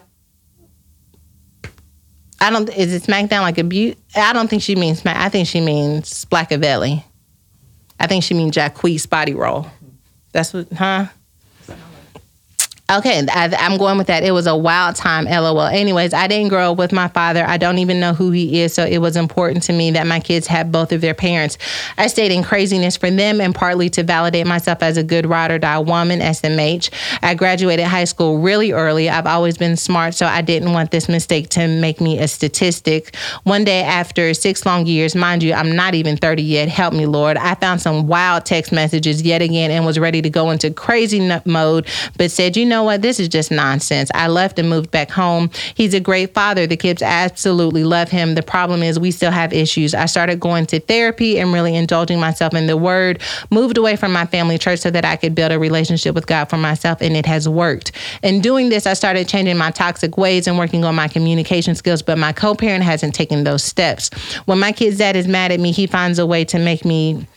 [2.41, 3.97] I don't, is it SmackDown like a beaut?
[4.15, 7.03] I don't think she means Smack, I think she means Blackavelli.
[7.99, 9.67] I think she means Jacquees body roll.
[10.33, 11.05] That's what, huh?
[12.91, 14.25] Okay, I, am going with that.
[14.25, 15.61] It was a wild time, lol.
[15.61, 17.45] Anyways, I didn't grow up with my father.
[17.47, 20.19] I don't even know who he is, so it was important to me that my
[20.19, 21.57] kids had both of their parents.
[21.97, 25.51] I stayed in craziness for them and partly to validate myself as a good ride
[25.51, 26.89] or die woman, SMH.
[27.21, 29.09] I graduated high school really early.
[29.09, 33.15] I've always been smart, so I didn't want this mistake to make me a statistic.
[33.43, 37.05] One day after six long years, mind you, I'm not even 30 yet, help me,
[37.05, 40.71] Lord, I found some wild text messages yet again and was ready to go into
[40.71, 41.87] crazy mode,
[42.17, 43.01] but said, you know, know what?
[43.01, 44.09] This is just nonsense.
[44.13, 45.51] I left and moved back home.
[45.75, 46.65] He's a great father.
[46.65, 48.35] The kids absolutely love him.
[48.35, 49.93] The problem is we still have issues.
[49.93, 53.21] I started going to therapy and really indulging myself in the word,
[53.51, 56.45] moved away from my family church so that I could build a relationship with God
[56.45, 57.91] for myself, and it has worked.
[58.23, 62.01] In doing this, I started changing my toxic ways and working on my communication skills,
[62.01, 64.09] but my co parent hasn't taken those steps.
[64.45, 67.27] When my kid's dad is mad at me, he finds a way to make me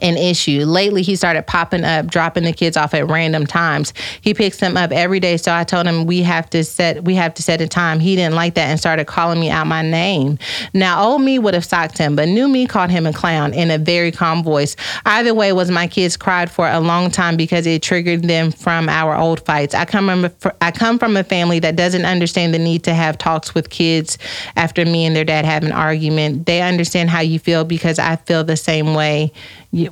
[0.00, 0.64] an issue.
[0.64, 3.92] Lately, he started popping up, dropping the kids off at random times.
[4.20, 5.36] He picks them up every day.
[5.36, 8.00] So I told him we have to set we have to set a time.
[8.00, 10.38] He didn't like that and started calling me out my name.
[10.72, 13.70] Now, old me would have socked him, but new me called him a clown in
[13.70, 14.76] a very calm voice.
[15.06, 18.88] Either way, was my kids cried for a long time because it triggered them from
[18.88, 19.74] our old fights.
[19.74, 23.18] I come from I come from a family that doesn't understand the need to have
[23.18, 24.18] talks with kids
[24.56, 26.46] after me and their dad have an argument.
[26.46, 29.32] They understand how you feel because I feel the same way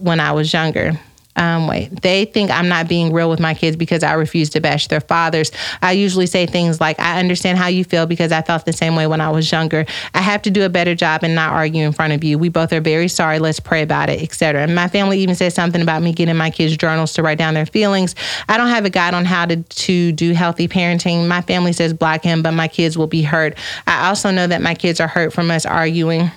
[0.01, 0.99] when I was younger.
[1.35, 4.61] Um, wait, they think I'm not being real with my kids because I refuse to
[4.61, 5.51] bash their fathers.
[5.81, 8.97] I usually say things like, I understand how you feel because I felt the same
[8.97, 9.87] way when I was younger.
[10.13, 12.39] I have to do a better job and not argue in front of you.
[12.39, 13.39] We both are very sorry.
[13.39, 14.63] Let's pray about it, etc.
[14.63, 17.55] And my family even said something about me getting my kids' journals to write down
[17.55, 18.15] their feelings.
[18.49, 21.27] I don't have a guide on how to, to do healthy parenting.
[21.29, 23.57] My family says block him, but my kids will be hurt.
[23.87, 26.31] I also know that my kids are hurt from us arguing.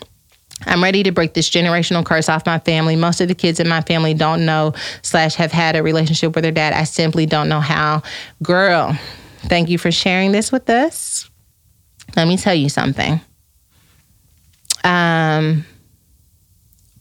[0.65, 2.95] I'm ready to break this generational curse off my family.
[2.95, 6.43] Most of the kids in my family don't know slash have had a relationship with
[6.43, 6.73] their dad.
[6.73, 8.03] I simply don't know how.
[8.41, 8.97] Girl,
[9.43, 11.29] thank you for sharing this with us.
[12.15, 13.19] Let me tell you something.
[14.83, 15.65] Um,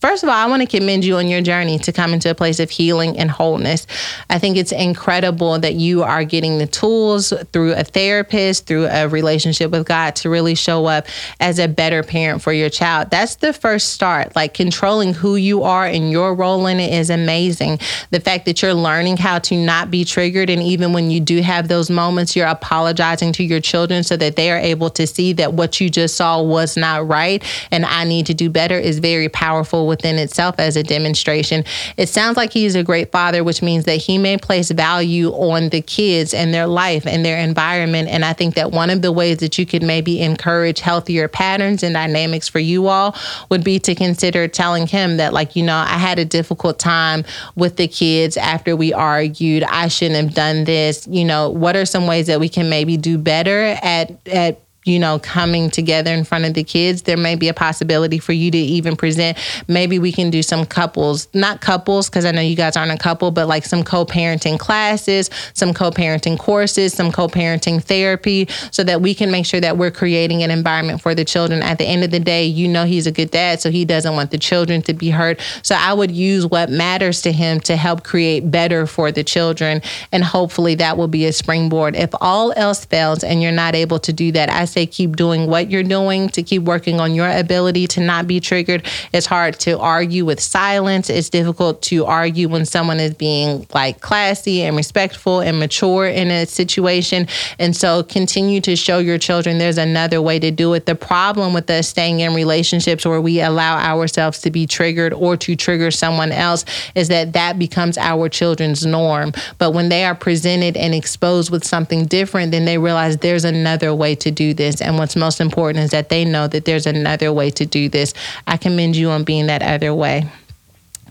[0.04, 2.34] First of all, I want to commend you on your journey to come into a
[2.34, 3.86] place of healing and wholeness.
[4.28, 9.08] I think it's incredible that you are getting the tools through a therapist, through a
[9.08, 11.06] relationship with God to really show up
[11.40, 13.08] as a better parent for your child.
[13.08, 14.36] That's the first start.
[14.36, 17.78] Like controlling who you are and your role in it is amazing.
[18.10, 21.40] The fact that you're learning how to not be triggered, and even when you do
[21.40, 25.32] have those moments, you're apologizing to your children so that they are able to see
[25.32, 28.98] that what you just saw was not right and I need to do better is
[28.98, 31.64] very powerful within itself as a demonstration.
[31.96, 35.68] It sounds like he's a great father, which means that he may place value on
[35.68, 38.08] the kids and their life and their environment.
[38.08, 41.84] And I think that one of the ways that you could maybe encourage healthier patterns
[41.84, 43.14] and dynamics for you all
[43.50, 47.24] would be to consider telling him that, like, you know, I had a difficult time
[47.54, 49.62] with the kids after we argued.
[49.62, 51.06] I shouldn't have done this.
[51.08, 54.98] You know, what are some ways that we can maybe do better at at you
[54.98, 58.50] know, coming together in front of the kids, there may be a possibility for you
[58.50, 59.38] to even present.
[59.66, 62.98] Maybe we can do some couples, not couples, because I know you guys aren't a
[62.98, 68.48] couple, but like some co parenting classes, some co parenting courses, some co parenting therapy,
[68.70, 71.62] so that we can make sure that we're creating an environment for the children.
[71.62, 74.14] At the end of the day, you know, he's a good dad, so he doesn't
[74.14, 75.40] want the children to be hurt.
[75.62, 79.80] So I would use what matters to him to help create better for the children.
[80.12, 81.96] And hopefully that will be a springboard.
[81.96, 85.46] If all else fails and you're not able to do that, I say keep doing
[85.46, 88.86] what you're doing, to keep working on your ability to not be triggered.
[89.12, 91.08] It's hard to argue with silence.
[91.08, 96.30] It's difficult to argue when someone is being like classy and respectful and mature in
[96.30, 97.28] a situation.
[97.58, 100.86] And so continue to show your children there's another way to do it.
[100.86, 105.36] The problem with us staying in relationships where we allow ourselves to be triggered or
[105.36, 106.64] to trigger someone else
[106.94, 109.32] is that that becomes our children's norm.
[109.58, 113.94] But when they are presented and exposed with something different, then they realize there's another
[113.94, 114.63] way to do this.
[114.80, 118.14] And what's most important is that they know that there's another way to do this.
[118.46, 120.28] I commend you on being that other way.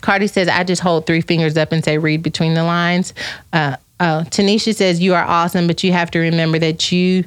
[0.02, 3.14] Cardi says, I just hold three fingers up and say, read between the lines.
[3.54, 7.24] Uh, oh, Tanisha says, you are awesome, but you have to remember that you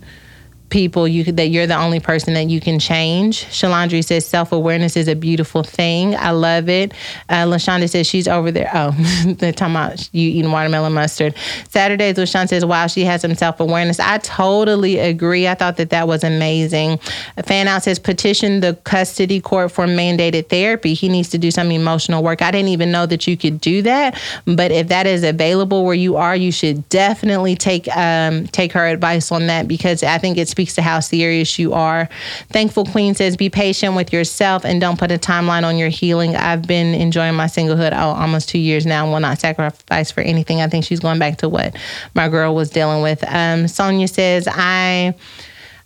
[0.69, 3.45] people you that you're the only person that you can change.
[3.47, 6.17] Shalandri says self awareness is a beautiful thing.
[6.17, 6.93] I love it.
[7.29, 8.71] Uh, Lashonda says she's over there.
[8.75, 8.91] Oh,
[9.39, 11.35] they're talking about you eating watermelon mustard.
[11.69, 14.01] Saturdays, Lashonda says wow, she has some self awareness.
[14.01, 15.47] I totally agree.
[15.47, 16.99] I thought that that was amazing.
[17.45, 20.95] Fan out says petition the custody court for mandated therapy.
[20.95, 22.43] He needs to do some emotional work.
[22.43, 25.95] I didn't even know that you could do that, but if that is available where
[25.95, 30.39] you are, you should definitely take um, take her advice on that because I think
[30.39, 32.09] it's speaks to how serious you are.
[32.49, 36.35] Thankful Queen says, be patient with yourself and don't put a timeline on your healing.
[36.35, 40.23] I've been enjoying my singlehood oh, almost two years now and will not sacrifice for
[40.23, 40.63] anything.
[40.63, 41.77] I think she's going back to what
[42.15, 43.23] my girl was dealing with.
[43.29, 45.15] Um, Sonia says, I.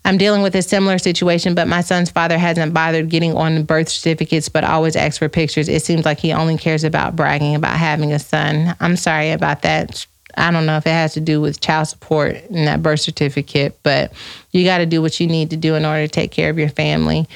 [0.02, 3.90] I'm dealing with a similar situation, but my son's father hasn't bothered getting on birth
[3.90, 5.68] certificates, but always asks for pictures.
[5.68, 8.74] It seems like he only cares about bragging about having a son.
[8.80, 10.06] I'm sorry about that.
[10.36, 13.78] I don't know if it has to do with child support and that birth certificate,
[13.82, 14.12] but
[14.50, 16.58] you got to do what you need to do in order to take care of
[16.58, 17.26] your family.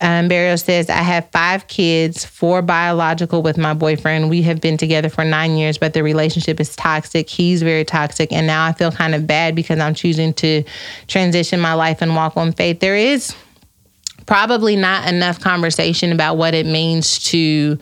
[0.00, 4.30] Um, Burial says, I have five kids, four biological with my boyfriend.
[4.30, 7.28] We have been together for nine years, but the relationship is toxic.
[7.28, 8.32] He's very toxic.
[8.32, 10.64] And now I feel kind of bad because I'm choosing to
[11.06, 12.80] transition my life and walk on faith.
[12.80, 13.34] There is
[14.26, 17.78] probably not enough conversation about what it means to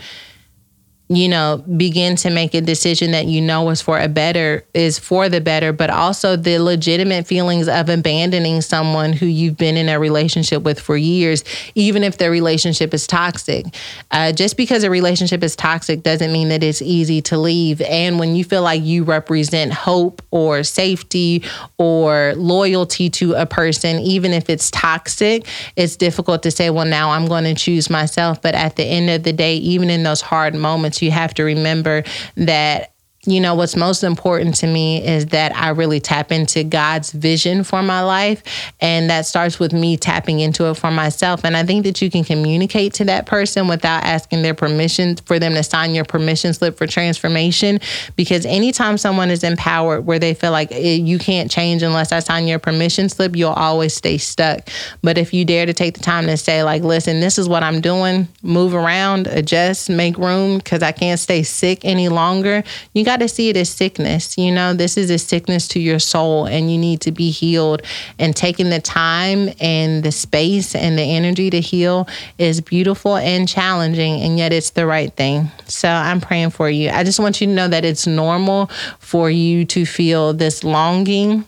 [1.09, 4.98] you know, begin to make a decision that you know is for a better, is
[4.98, 9.89] for the better, but also the legitimate feelings of abandoning someone who you've been in
[9.89, 11.44] a relationship with for years,
[11.74, 13.64] even if the relationship is toxic.
[14.10, 17.80] Uh, just because a relationship is toxic doesn't mean that it's easy to leave.
[17.82, 21.43] And when you feel like you represent hope or safety
[21.78, 27.12] or loyalty to a person, even if it's toxic, it's difficult to say, well, now
[27.12, 28.43] I'm going to choose myself.
[28.43, 31.45] But at the end of the day, even in those hard moments, you have to
[31.45, 32.05] remember
[32.37, 32.93] that
[33.30, 37.62] you know, what's most important to me is that I really tap into God's vision
[37.62, 38.42] for my life.
[38.80, 41.44] And that starts with me tapping into it for myself.
[41.44, 45.38] And I think that you can communicate to that person without asking their permission for
[45.38, 47.80] them to sign your permission slip for transformation.
[48.16, 52.20] Because anytime someone is empowered where they feel like eh, you can't change unless I
[52.20, 54.68] sign your permission slip, you'll always stay stuck.
[55.02, 57.62] But if you dare to take the time to say, like, listen, this is what
[57.62, 62.64] I'm doing, move around, adjust, make room, because I can't stay sick any longer,
[62.94, 64.36] you got to see it as sickness.
[64.39, 67.82] You know, this is a sickness to your soul and you need to be healed.
[68.19, 72.09] And taking the time and the space and the energy to heal
[72.39, 75.51] is beautiful and challenging, and yet it's the right thing.
[75.66, 76.90] So I'm praying for you.
[76.90, 78.66] I just want you to know that it's normal
[78.99, 81.45] for you to feel this longing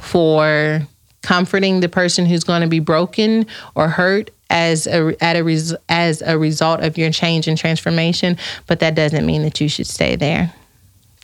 [0.00, 0.86] for
[1.22, 5.74] comforting the person who's going to be broken or hurt as a at a res,
[5.88, 9.86] as a result of your change and transformation, but that doesn't mean that you should
[9.86, 10.52] stay there.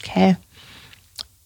[0.04, 0.36] Okay.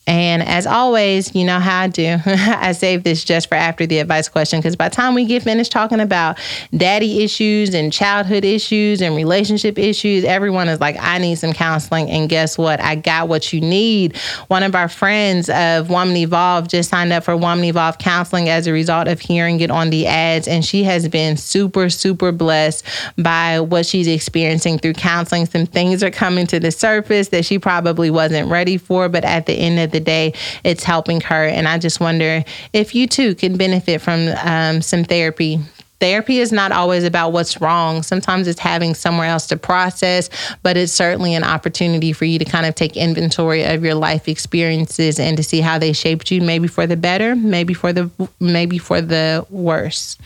[0.08, 2.16] And as always, you know how I do.
[2.26, 5.42] I save this just for after the advice question because by the time we get
[5.42, 6.38] finished talking about
[6.74, 12.10] daddy issues and childhood issues and relationship issues, everyone is like, I need some counseling.
[12.10, 12.80] And guess what?
[12.80, 14.16] I got what you need.
[14.46, 18.66] One of our friends of Woman Evolve just signed up for Woman Evolve counseling as
[18.66, 20.48] a result of hearing it on the ads.
[20.48, 22.82] And she has been super, super blessed
[23.18, 25.44] by what she's experiencing through counseling.
[25.44, 29.44] Some things are coming to the surface that she probably wasn't ready for, but at
[29.44, 30.34] the end of the day,
[30.64, 31.44] it's helping her.
[31.44, 35.60] And I just wonder if you too can benefit from um, some therapy.
[36.00, 38.04] Therapy is not always about what's wrong.
[38.04, 40.30] Sometimes it's having somewhere else to process,
[40.62, 44.28] but it's certainly an opportunity for you to kind of take inventory of your life
[44.28, 48.08] experiences and to see how they shaped you, maybe for the better, maybe for the
[48.38, 50.16] maybe for the worse.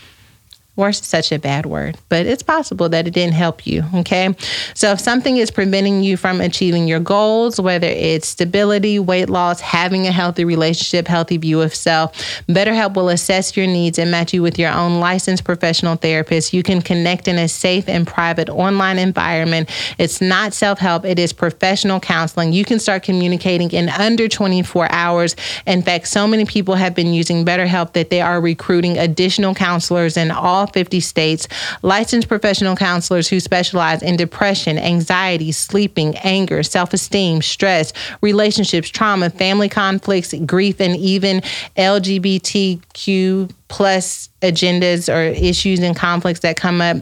[0.74, 3.84] Worse is such a bad word, but it's possible that it didn't help you.
[3.96, 4.34] Okay.
[4.72, 9.60] So if something is preventing you from achieving your goals, whether it's stability, weight loss,
[9.60, 12.16] having a healthy relationship, healthy view of self,
[12.48, 16.54] BetterHelp will assess your needs and match you with your own licensed professional therapist.
[16.54, 19.68] You can connect in a safe and private online environment.
[19.98, 22.54] It's not self help, it is professional counseling.
[22.54, 25.36] You can start communicating in under 24 hours.
[25.66, 30.16] In fact, so many people have been using BetterHelp that they are recruiting additional counselors
[30.16, 31.48] in all 50 states,
[31.82, 39.30] licensed professional counselors who specialize in depression, anxiety, sleeping, anger, self esteem, stress, relationships, trauma,
[39.30, 41.40] family conflicts, grief, and even
[41.76, 46.96] LGBTQ plus agendas or issues and conflicts that come up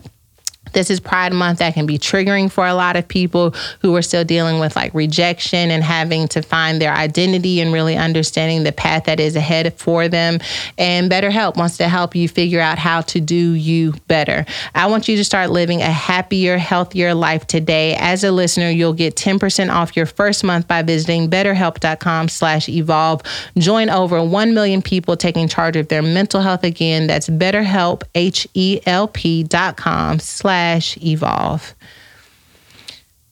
[0.72, 4.02] this is Pride Month that can be triggering for a lot of people who are
[4.02, 8.72] still dealing with like rejection and having to find their identity and really understanding the
[8.72, 10.38] path that is ahead for them.
[10.78, 14.44] And BetterHelp wants to help you figure out how to do you better.
[14.74, 17.96] I want you to start living a happier, healthier life today.
[17.96, 23.22] As a listener, you'll get 10% off your first month by visiting betterhelp.com slash evolve.
[23.58, 27.06] Join over 1 million people taking charge of their mental health again.
[27.06, 30.59] That's betterhelp, H-E-L-P dot com slash
[31.02, 31.74] evolve.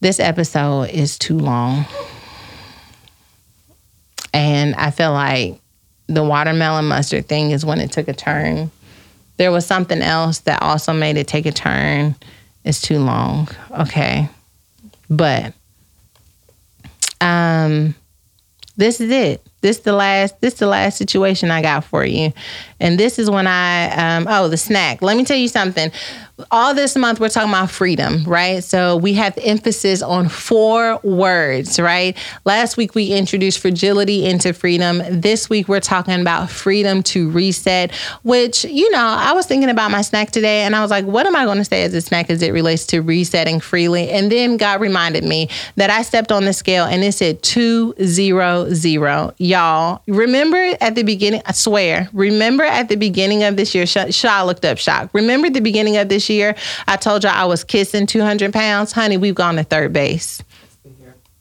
[0.00, 1.84] This episode is too long.
[4.32, 5.60] And I feel like
[6.06, 8.70] the watermelon mustard thing is when it took a turn.
[9.36, 12.14] There was something else that also made it take a turn.
[12.64, 13.48] It's too long.
[13.70, 14.28] Okay.
[15.10, 15.54] But
[17.20, 17.94] um
[18.76, 19.44] this is it.
[19.60, 22.32] This the last this the last situation I got for you.
[22.78, 25.02] And this is when I um oh the snack.
[25.02, 25.90] Let me tell you something.
[26.52, 28.62] All this month we're talking about freedom, right?
[28.62, 32.16] So we have emphasis on four words, right?
[32.44, 35.02] Last week we introduced fragility into freedom.
[35.10, 37.92] This week we're talking about freedom to reset,
[38.22, 41.26] which, you know, I was thinking about my snack today and I was like, what
[41.26, 44.08] am I going to say as a snack as it relates to resetting freely?
[44.10, 49.34] And then God reminded me that I stepped on the scale and it said 200.
[49.38, 54.44] Y'all, remember at the beginning, I swear, remember at the beginning of this year, Shaw
[54.44, 55.10] looked up shock.
[55.12, 56.54] Remember at the beginning of this year,
[56.86, 58.92] I told y'all I was kissing 200 pounds.
[58.92, 60.42] Honey, we've gone to third base.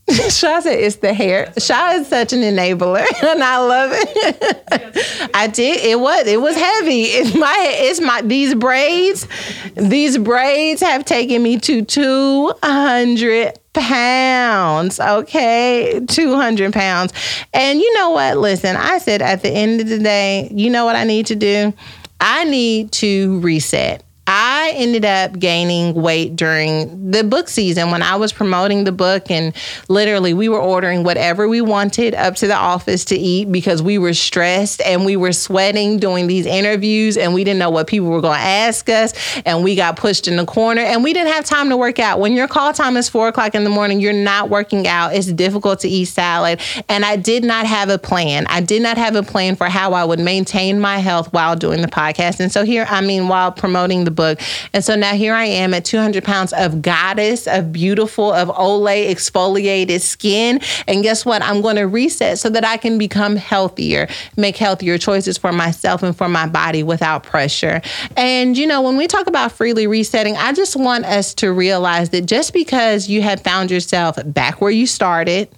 [0.29, 1.51] Shaw said it's the hair.
[1.57, 5.31] Shaw is such an enabler, and I love it.
[5.35, 5.83] I did.
[5.83, 6.25] It was.
[6.27, 7.01] It was heavy.
[7.03, 7.55] It's my.
[7.59, 8.21] It's my.
[8.21, 9.27] These braids.
[9.75, 15.01] These braids have taken me to two hundred pounds.
[15.01, 17.11] Okay, two hundred pounds.
[17.53, 18.37] And you know what?
[18.37, 21.35] Listen, I said at the end of the day, you know what I need to
[21.35, 21.73] do.
[22.21, 24.05] I need to reset.
[24.29, 29.31] I ended up gaining weight during the book season when I was promoting the book,
[29.31, 29.55] and
[29.87, 33.97] literally we were ordering whatever we wanted up to the office to eat because we
[33.97, 38.09] were stressed and we were sweating doing these interviews, and we didn't know what people
[38.09, 39.13] were going to ask us,
[39.45, 42.19] and we got pushed in the corner, and we didn't have time to work out.
[42.19, 45.15] When your call time is four o'clock in the morning, you're not working out.
[45.15, 46.59] It's difficult to eat salad,
[46.89, 48.45] and I did not have a plan.
[48.47, 51.81] I did not have a plan for how I would maintain my health while doing
[51.81, 54.41] the podcast, and so here, I mean, while promoting the book.
[54.73, 59.09] And so now here I am at 200 pounds of goddess, of beautiful, of Olay
[59.09, 60.59] exfoliated skin.
[60.87, 61.41] And guess what?
[61.41, 66.03] I'm going to reset so that I can become healthier, make healthier choices for myself
[66.03, 67.81] and for my body without pressure.
[68.17, 72.09] And, you know, when we talk about freely resetting, I just want us to realize
[72.09, 75.49] that just because you have found yourself back where you started,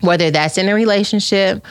[0.00, 1.64] whether that's in a relationship,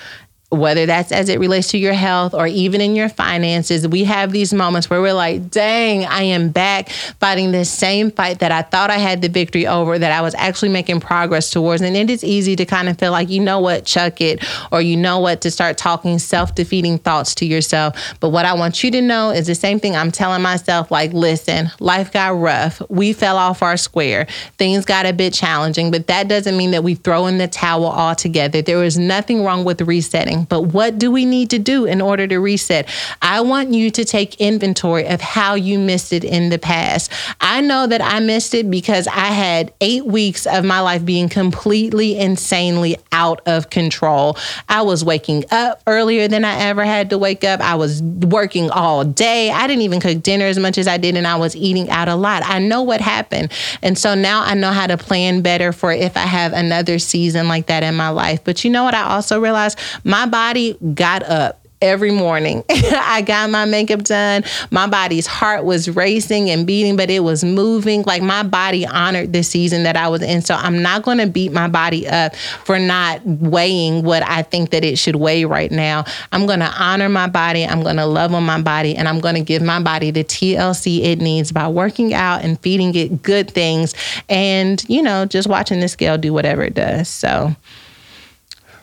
[0.49, 4.31] whether that's as it relates to your health or even in your finances, we have
[4.31, 8.63] these moments where we're like, dang, I am back fighting this same fight that I
[8.63, 11.83] thought I had the victory over, that I was actually making progress towards.
[11.83, 14.81] And it is easy to kind of feel like, you know what, chuck it, or
[14.81, 18.15] you know what, to start talking self defeating thoughts to yourself.
[18.19, 21.13] But what I want you to know is the same thing I'm telling myself like,
[21.13, 22.81] listen, life got rough.
[22.89, 24.25] We fell off our square.
[24.57, 27.85] Things got a bit challenging, but that doesn't mean that we throw in the towel
[27.85, 28.63] altogether.
[28.63, 30.38] There is nothing wrong with resetting.
[30.43, 32.87] But what do we need to do in order to reset?
[33.21, 37.11] I want you to take inventory of how you missed it in the past.
[37.41, 41.29] I know that I missed it because I had eight weeks of my life being
[41.29, 44.37] completely, insanely out of control.
[44.67, 47.59] I was waking up earlier than I ever had to wake up.
[47.59, 49.51] I was working all day.
[49.51, 52.07] I didn't even cook dinner as much as I did, and I was eating out
[52.07, 52.43] a lot.
[52.45, 53.51] I know what happened.
[53.81, 57.47] And so now I know how to plan better for if I have another season
[57.47, 58.43] like that in my life.
[58.43, 58.93] But you know what?
[58.93, 62.63] I also realized my body got up every morning.
[62.69, 64.43] I got my makeup done.
[64.69, 68.03] My body's heart was racing and beating, but it was moving.
[68.03, 70.41] Like my body honored the season that I was in.
[70.41, 74.71] So I'm not going to beat my body up for not weighing what I think
[74.71, 76.03] that it should weigh right now.
[76.31, 77.65] I'm going to honor my body.
[77.65, 80.23] I'm going to love on my body and I'm going to give my body the
[80.23, 83.93] TLC it needs by working out and feeding it good things
[84.27, 87.07] and, you know, just watching the scale do whatever it does.
[87.07, 87.55] So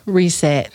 [0.05, 0.71] reset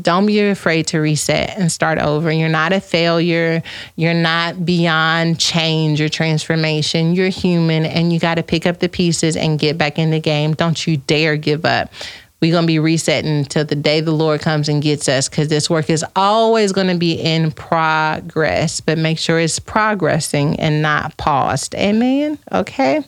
[0.00, 2.30] don't be afraid to reset and start over.
[2.32, 3.62] You're not a failure.
[3.96, 7.14] You're not beyond change or transformation.
[7.14, 10.20] You're human and you got to pick up the pieces and get back in the
[10.20, 10.54] game.
[10.54, 11.92] Don't you dare give up.
[12.40, 15.48] We're going to be resetting until the day the Lord comes and gets us because
[15.48, 20.82] this work is always going to be in progress, but make sure it's progressing and
[20.82, 21.74] not paused.
[21.74, 22.38] Amen.
[22.52, 23.02] Okay.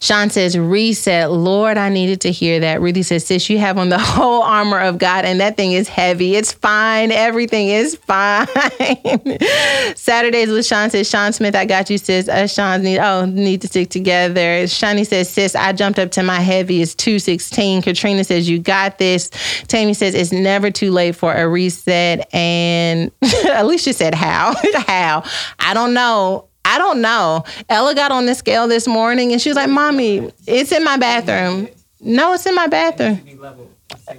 [0.00, 1.30] Sean says, reset.
[1.30, 2.80] Lord, I needed to hear that.
[2.80, 5.88] Ruthie says, sis, you have on the whole armor of God, and that thing is
[5.88, 6.34] heavy.
[6.34, 7.12] It's fine.
[7.12, 8.46] Everything is fine.
[9.94, 12.28] Saturdays with Sean says, Sean Smith, I got you, sis.
[12.28, 14.64] Uh, Us Sean need oh, need to stick together.
[14.64, 16.80] Shani says, sis, I jumped up to my heavy.
[16.82, 17.82] It's 216.
[17.82, 19.30] Katrina says, you got this.
[19.68, 22.32] Tammy says, it's never too late for a reset.
[22.34, 23.10] And
[23.50, 24.54] Alicia said, how?
[24.86, 25.24] how?
[25.58, 26.47] I don't know.
[26.68, 27.44] I don't know.
[27.70, 30.98] Ella got on the scale this morning and she was like, Mommy, it's in my
[30.98, 31.66] bathroom.
[32.00, 33.16] No, it's in my bathroom.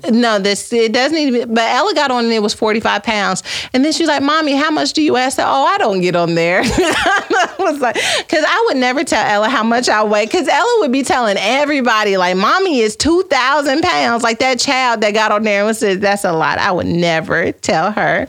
[0.10, 1.46] No, this it does need to be.
[1.46, 3.44] But Ella got on and it was forty five pounds,
[3.74, 6.36] and then she's like, "Mommy, how much do you ask?" "Oh, I don't get on
[6.36, 10.48] there." I was like, because I would never tell Ella how much I weigh, because
[10.48, 15.12] Ella would be telling everybody like, "Mommy is two thousand pounds." Like that child that
[15.12, 18.26] got on there and said, "That's a lot." I would never tell her.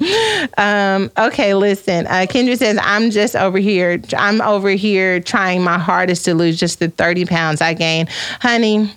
[0.59, 2.07] Um, okay, listen.
[2.07, 4.01] Uh, Kendra says, "I'm just over here.
[4.17, 8.09] I'm over here trying my hardest to lose just the thirty pounds I gained,
[8.41, 8.91] honey."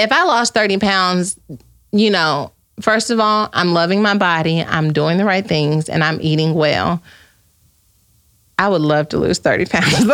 [0.00, 1.38] If I lost 30 pounds,
[1.92, 6.02] you know, first of all, I'm loving my body, I'm doing the right things, and
[6.02, 7.00] I'm eating well.
[8.58, 9.96] I would love to lose 30 pounds.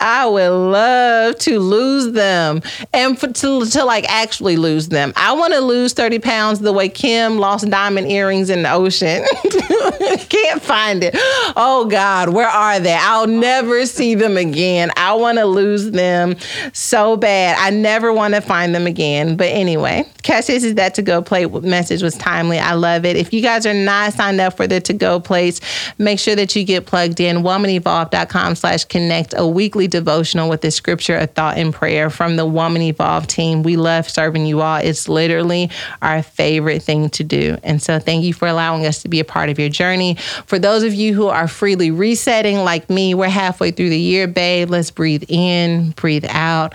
[0.00, 2.62] I would love to lose them
[2.92, 5.12] and for, to, to like actually lose them.
[5.16, 9.24] I want to lose 30 pounds the way Kim lost diamond earrings in the ocean.
[10.28, 11.14] Can't find it.
[11.56, 12.96] Oh God, where are they?
[12.98, 14.90] I'll never see them again.
[14.96, 16.36] I want to lose them
[16.72, 17.56] so bad.
[17.58, 19.36] I never want to find them again.
[19.36, 22.58] But anyway, Cash is that to go play message was timely.
[22.58, 23.16] I love it.
[23.16, 25.60] If you guys are not signed up for the to go place,
[25.98, 27.38] make sure that you get plugged in.
[27.38, 32.46] Womanevolve.com slash connect a weekly devotional with a scripture, a thought, and prayer from the
[32.46, 33.62] Woman Evolve team.
[33.62, 34.76] We love serving you all.
[34.76, 37.58] It's literally our favorite thing to do.
[37.62, 40.16] And so thank you for allowing us to be a part of your journey.
[40.46, 44.26] For those of you who are freely resetting like me, we're halfway through the year,
[44.26, 44.70] babe.
[44.70, 46.74] Let's breathe in, breathe out,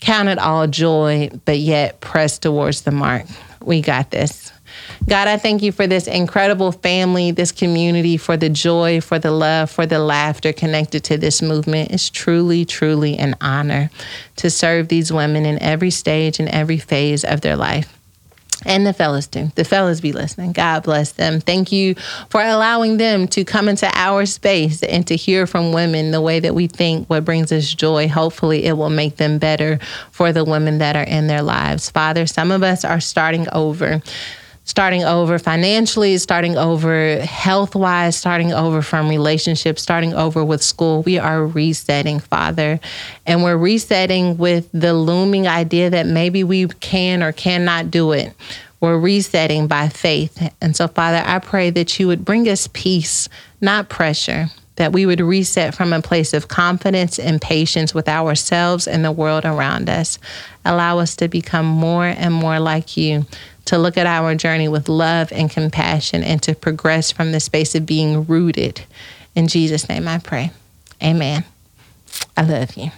[0.00, 3.26] count it all joy, but yet press towards the mark.
[3.60, 4.47] We got this.
[5.08, 9.30] God, I thank you for this incredible family, this community, for the joy, for the
[9.30, 11.92] love, for the laughter connected to this movement.
[11.92, 13.90] It's truly, truly an honor
[14.36, 17.98] to serve these women in every stage and every phase of their life.
[18.66, 19.50] And the fellas too.
[19.54, 20.52] The fellas be listening.
[20.52, 21.40] God bless them.
[21.40, 21.94] Thank you
[22.28, 26.40] for allowing them to come into our space and to hear from women the way
[26.40, 28.08] that we think, what brings us joy.
[28.08, 29.78] Hopefully, it will make them better
[30.10, 31.88] for the women that are in their lives.
[31.88, 34.02] Father, some of us are starting over
[34.68, 41.02] starting over financially, starting over health wise, starting over from relationships, starting over with school.
[41.04, 42.78] We are resetting, Father.
[43.24, 48.34] And we're resetting with the looming idea that maybe we can or cannot do it.
[48.78, 50.52] We're resetting by faith.
[50.60, 53.26] And so, Father, I pray that you would bring us peace,
[53.62, 58.86] not pressure that we would reset from a place of confidence and patience with ourselves
[58.86, 60.20] and the world around us.
[60.64, 63.26] Allow us to become more and more like you,
[63.68, 67.74] to look at our journey with love and compassion, and to progress from the space
[67.74, 68.82] of being rooted.
[69.34, 70.50] In Jesus' name I pray.
[71.02, 71.44] Amen.
[72.36, 72.90] I love you.